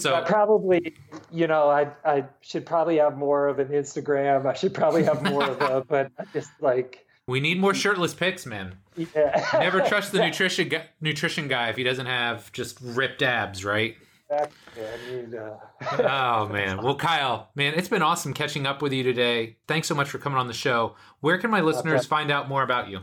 So 0.00 0.14
I 0.14 0.22
probably, 0.22 0.94
you 1.30 1.46
know, 1.46 1.68
I 1.68 1.88
I 2.04 2.24
should 2.40 2.66
probably 2.66 2.96
have 2.96 3.16
more 3.16 3.46
of 3.46 3.60
an 3.60 3.68
Instagram. 3.68 4.44
I 4.44 4.54
should 4.54 4.74
probably 4.74 5.04
have 5.04 5.22
more 5.22 5.44
of 5.44 5.60
a, 5.60 5.84
but 5.88 6.10
I 6.18 6.24
just 6.32 6.50
like 6.60 7.06
we 7.28 7.40
need 7.40 7.60
more 7.60 7.74
shirtless 7.74 8.14
pics, 8.14 8.46
man. 8.46 8.78
Yeah. 8.96 9.46
Never 9.52 9.80
trust 9.88 10.12
the 10.12 10.18
nutrition 10.18 10.68
guy, 10.68 10.86
nutrition 11.00 11.46
guy 11.46 11.68
if 11.68 11.76
he 11.76 11.84
doesn't 11.84 12.06
have 12.06 12.50
just 12.52 12.78
ripped 12.80 13.22
abs, 13.22 13.64
right? 13.64 13.96
Exactly. 14.30 14.82
I 14.82 15.10
need, 15.14 15.34
uh... 15.34 15.54
oh 16.42 16.48
man. 16.48 16.82
Well, 16.82 16.96
Kyle, 16.96 17.50
man, 17.54 17.74
it's 17.74 17.88
been 17.88 18.02
awesome 18.02 18.32
catching 18.32 18.66
up 18.66 18.82
with 18.82 18.92
you 18.92 19.02
today. 19.02 19.56
Thanks 19.68 19.86
so 19.86 19.94
much 19.94 20.08
for 20.08 20.18
coming 20.18 20.38
on 20.38 20.48
the 20.48 20.54
show. 20.54 20.96
Where 21.20 21.38
can 21.38 21.50
my 21.50 21.60
listeners 21.60 22.00
okay. 22.00 22.08
find 22.08 22.30
out 22.30 22.48
more 22.48 22.62
about 22.62 22.88
you? 22.88 23.00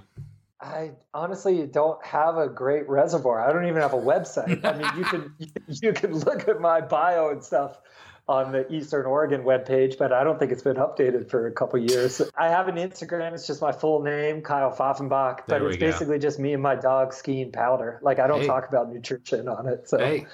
I 0.60 0.92
honestly 1.14 1.68
don't 1.68 2.04
have 2.04 2.38
a 2.38 2.48
great 2.48 2.90
reservoir. 2.90 3.40
I 3.40 3.54
don't 3.54 3.68
even 3.68 3.82
have 3.82 3.94
a 3.94 4.02
website. 4.02 4.66
I 4.66 4.78
mean, 4.78 4.98
you 4.98 5.04
can 5.04 5.34
you 5.68 5.94
can 5.94 6.14
look 6.20 6.48
at 6.48 6.60
my 6.60 6.82
bio 6.82 7.30
and 7.30 7.44
stuff 7.44 7.80
on 8.28 8.52
the 8.52 8.72
Eastern 8.74 9.06
Oregon 9.06 9.44
webpage, 9.44 9.98
but 9.98 10.12
I 10.12 10.24
don't 10.24 10.40
think 10.40 10.52
it's 10.52 10.64
been 10.64 10.78
updated 10.78 11.30
for 11.30 11.48
a 11.48 11.52
couple 11.52 11.80
years. 11.80 12.22
I 12.36 12.50
have 12.50 12.68
an 12.68 12.76
Instagram. 12.76 13.34
It's 13.34 13.46
just 13.46 13.62
my 13.62 13.72
full 13.72 14.02
name, 14.02 14.42
Kyle 14.42 14.72
Pfaffenbach, 14.72 15.42
but 15.48 15.62
it's 15.62 15.78
basically 15.78 16.18
just 16.18 16.40
me 16.40 16.54
and 16.54 16.64
my 16.64 16.76
dog 16.76 17.14
skiing 17.14 17.52
powder. 17.52 18.00
Like 18.02 18.20
I 18.20 18.28
don't 18.28 18.42
hey. 18.42 18.48
talk 18.48 18.68
about 18.68 18.92
nutrition 18.92 19.48
on 19.48 19.68
it. 19.68 19.88
So. 19.90 20.00
Hey. 20.00 20.26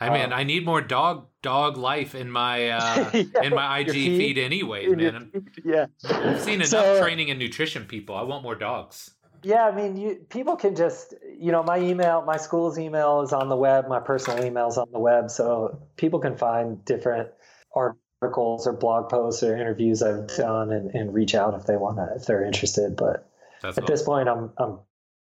I 0.00 0.10
mean, 0.10 0.26
um, 0.26 0.32
I 0.32 0.44
need 0.44 0.64
more 0.64 0.80
dog 0.80 1.26
dog 1.42 1.76
life 1.76 2.14
in 2.14 2.30
my 2.30 2.68
uh, 2.70 3.10
yeah, 3.12 3.42
in 3.42 3.52
my 3.52 3.80
IG 3.80 3.90
feed, 3.90 4.18
feed 4.18 4.38
anyways, 4.38 4.96
man. 4.96 5.32
yeah, 5.64 5.86
I've 6.04 6.40
seen 6.40 6.54
enough 6.54 6.68
so, 6.68 7.00
training 7.02 7.30
and 7.30 7.38
nutrition 7.38 7.84
people. 7.84 8.14
I 8.14 8.22
want 8.22 8.44
more 8.44 8.54
dogs. 8.54 9.10
Yeah, 9.42 9.66
I 9.66 9.74
mean, 9.74 9.96
you, 9.96 10.14
people 10.28 10.56
can 10.56 10.74
just, 10.74 11.14
you 11.38 11.52
know, 11.52 11.62
my 11.62 11.78
email, 11.78 12.22
my 12.22 12.36
school's 12.36 12.78
email 12.78 13.22
is 13.22 13.32
on 13.32 13.48
the 13.48 13.56
web, 13.56 13.88
my 13.88 14.00
personal 14.00 14.44
email 14.44 14.68
is 14.68 14.78
on 14.78 14.90
the 14.92 14.98
web, 14.98 15.30
so 15.30 15.80
people 15.96 16.18
can 16.18 16.36
find 16.36 16.84
different 16.84 17.28
articles 17.74 18.66
or 18.66 18.72
blog 18.72 19.08
posts 19.08 19.42
or 19.42 19.56
interviews 19.56 20.02
I've 20.02 20.26
done 20.28 20.72
and, 20.72 20.94
and 20.94 21.14
reach 21.14 21.34
out 21.34 21.54
if 21.54 21.66
they 21.66 21.76
want 21.76 21.98
to, 21.98 22.16
if 22.16 22.26
they're 22.26 22.44
interested. 22.44 22.96
But 22.96 23.30
That's 23.62 23.78
at 23.78 23.84
awesome. 23.84 23.92
this 23.92 24.02
point, 24.02 24.28
I'm, 24.28 24.50
I'm, 24.58 24.78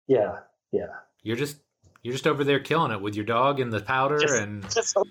yeah, 0.06 0.40
yeah. 0.70 0.86
You're 1.22 1.36
just, 1.36 1.56
you're 2.04 2.12
just 2.12 2.26
over 2.26 2.44
there 2.44 2.60
killing 2.60 2.92
it 2.92 3.00
with 3.00 3.16
your 3.16 3.24
dog 3.24 3.60
and 3.60 3.72
the 3.72 3.80
powder 3.80 4.18
just, 4.18 4.34
and 4.34 4.62
just 4.70 4.94
got 4.94 5.06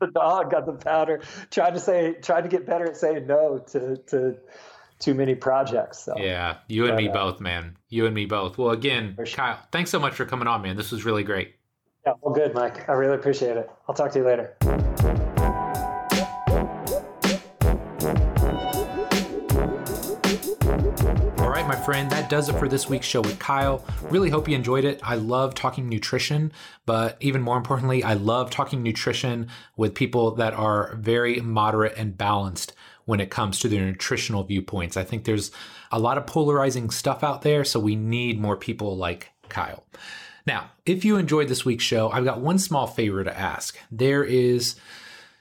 the 0.00 0.08
dog, 0.08 0.50
got 0.50 0.66
the 0.66 0.72
powder. 0.72 1.22
Tried 1.50 1.74
to 1.74 1.80
say, 1.80 2.14
tried 2.14 2.42
to 2.42 2.48
get 2.48 2.66
better 2.66 2.86
at 2.86 2.96
saying 2.96 3.28
no 3.28 3.58
to 3.68 3.96
to 4.08 4.36
too 5.02 5.14
many 5.14 5.34
projects. 5.34 5.98
So. 5.98 6.14
Yeah, 6.16 6.58
you 6.68 6.84
and 6.84 6.92
but, 6.92 7.02
me 7.02 7.08
uh, 7.08 7.12
both, 7.12 7.40
man. 7.40 7.76
You 7.88 8.06
and 8.06 8.14
me 8.14 8.24
both. 8.24 8.56
Well, 8.56 8.70
again, 8.70 9.14
sure. 9.16 9.26
Kyle, 9.26 9.58
thanks 9.72 9.90
so 9.90 9.98
much 9.98 10.14
for 10.14 10.24
coming 10.24 10.46
on, 10.46 10.62
man. 10.62 10.76
This 10.76 10.92
was 10.92 11.04
really 11.04 11.24
great. 11.24 11.56
Yeah, 12.06 12.14
well, 12.22 12.34
good, 12.34 12.54
Mike. 12.54 12.88
I 12.88 12.92
really 12.92 13.16
appreciate 13.16 13.56
it. 13.56 13.70
I'll 13.88 13.94
talk 13.94 14.12
to 14.12 14.20
you 14.20 14.24
later. 14.24 14.56
All 21.38 21.50
right, 21.50 21.66
my 21.66 21.76
friend, 21.76 22.10
that 22.10 22.28
does 22.30 22.48
it 22.48 22.54
for 22.54 22.68
this 22.68 22.88
week's 22.88 23.06
show 23.06 23.20
with 23.20 23.38
Kyle. 23.38 23.84
Really 24.02 24.30
hope 24.30 24.48
you 24.48 24.54
enjoyed 24.54 24.84
it. 24.84 25.00
I 25.02 25.16
love 25.16 25.54
talking 25.54 25.88
nutrition, 25.88 26.52
but 26.86 27.16
even 27.20 27.42
more 27.42 27.56
importantly, 27.56 28.04
I 28.04 28.14
love 28.14 28.50
talking 28.50 28.82
nutrition 28.82 29.48
with 29.76 29.94
people 29.94 30.36
that 30.36 30.54
are 30.54 30.94
very 30.96 31.40
moderate 31.40 31.94
and 31.96 32.16
balanced 32.16 32.74
when 33.04 33.20
it 33.20 33.30
comes 33.30 33.58
to 33.60 33.68
their 33.68 33.84
nutritional 33.84 34.44
viewpoints. 34.44 34.96
I 34.96 35.04
think 35.04 35.24
there's 35.24 35.50
a 35.90 35.98
lot 35.98 36.18
of 36.18 36.26
polarizing 36.26 36.90
stuff 36.90 37.22
out 37.22 37.42
there, 37.42 37.64
so 37.64 37.80
we 37.80 37.96
need 37.96 38.40
more 38.40 38.56
people 38.56 38.96
like 38.96 39.30
Kyle. 39.48 39.84
Now, 40.46 40.70
if 40.86 41.04
you 41.04 41.16
enjoyed 41.16 41.48
this 41.48 41.64
week's 41.64 41.84
show, 41.84 42.10
I've 42.10 42.24
got 42.24 42.40
one 42.40 42.58
small 42.58 42.86
favor 42.86 43.22
to 43.22 43.38
ask. 43.38 43.78
There 43.90 44.24
is 44.24 44.76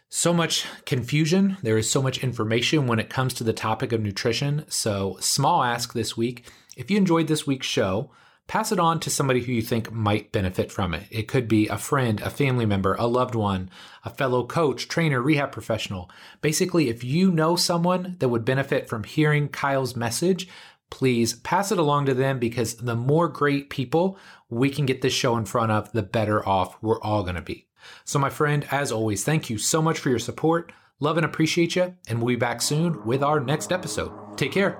so 0.10 0.34
much 0.34 0.66
confusion, 0.86 1.58
there 1.64 1.78
is 1.78 1.90
so 1.90 2.02
much 2.02 2.24
information 2.24 2.86
when 2.86 3.00
it 3.00 3.10
comes 3.10 3.34
to 3.36 3.44
the 3.44 3.54
topic 3.54 3.94
of 3.94 4.02
nutrition. 4.02 4.66
So, 4.68 5.18
small 5.20 5.64
ask 5.64 5.94
this 5.94 6.18
week 6.18 6.46
if 6.76 6.90
you 6.90 6.98
enjoyed 6.98 7.28
this 7.28 7.48
week's 7.48 7.68
show, 7.68 8.12
pass 8.52 8.70
it 8.74 8.80
on 8.82 9.00
to 9.00 9.10
somebody 9.10 9.40
who 9.40 9.54
you 9.54 9.62
think 9.62 9.94
might 9.94 10.34
benefit 10.34 10.74
from 10.74 10.94
it. 10.94 11.04
It 11.10 11.30
could 11.30 11.48
be 11.48 11.70
a 11.70 11.78
friend, 11.78 12.20
a 12.20 12.30
family 12.30 12.66
member, 12.66 12.96
a 12.96 13.08
loved 13.08 13.34
one, 13.34 13.70
a 14.04 14.10
fellow 14.10 14.46
coach, 14.46 14.90
trainer, 14.90 15.22
rehab 15.22 15.54
professional. 15.54 16.12
Basically, 16.42 16.90
if 16.90 17.02
you 17.02 17.32
know 17.32 17.56
someone 17.56 18.18
that 18.20 18.28
would 18.28 18.44
benefit 18.44 18.90
from 18.90 19.06
hearing 19.06 19.48
Kyle's 19.48 19.96
message, 19.96 20.50
please 20.90 21.36
pass 21.36 21.72
it 21.72 21.78
along 21.78 22.08
to 22.08 22.14
them 22.14 22.40
because 22.40 22.76
the 22.76 22.94
more 22.94 23.30
great 23.30 23.70
people 23.70 24.20
we 24.50 24.70
can 24.70 24.86
get 24.86 25.02
this 25.02 25.14
show 25.14 25.38
in 25.38 25.46
front 25.46 25.72
of, 25.72 25.90
the 25.94 26.04
better 26.04 26.46
off 26.46 26.76
we're 26.84 27.02
all 27.02 27.24
going 27.24 27.36
to 27.36 27.42
be. 27.42 27.68
So, 28.04 28.20
my 28.20 28.30
friend, 28.30 28.68
as 28.70 28.92
always, 28.92 29.24
thank 29.24 29.50
you 29.50 29.58
so 29.60 29.82
much 29.82 29.98
for 29.98 30.10
your 30.10 30.20
support. 30.20 30.74
Love 31.00 31.16
and 31.16 31.26
appreciate 31.26 31.78
you, 31.78 31.96
and 32.10 32.20
we'll 32.20 32.36
be 32.36 32.36
back 32.36 32.62
soon 32.62 33.06
with 33.06 33.24
our 33.24 33.40
next 33.40 33.72
episode. 33.72 34.12
Take 34.38 34.52
care. 34.52 34.78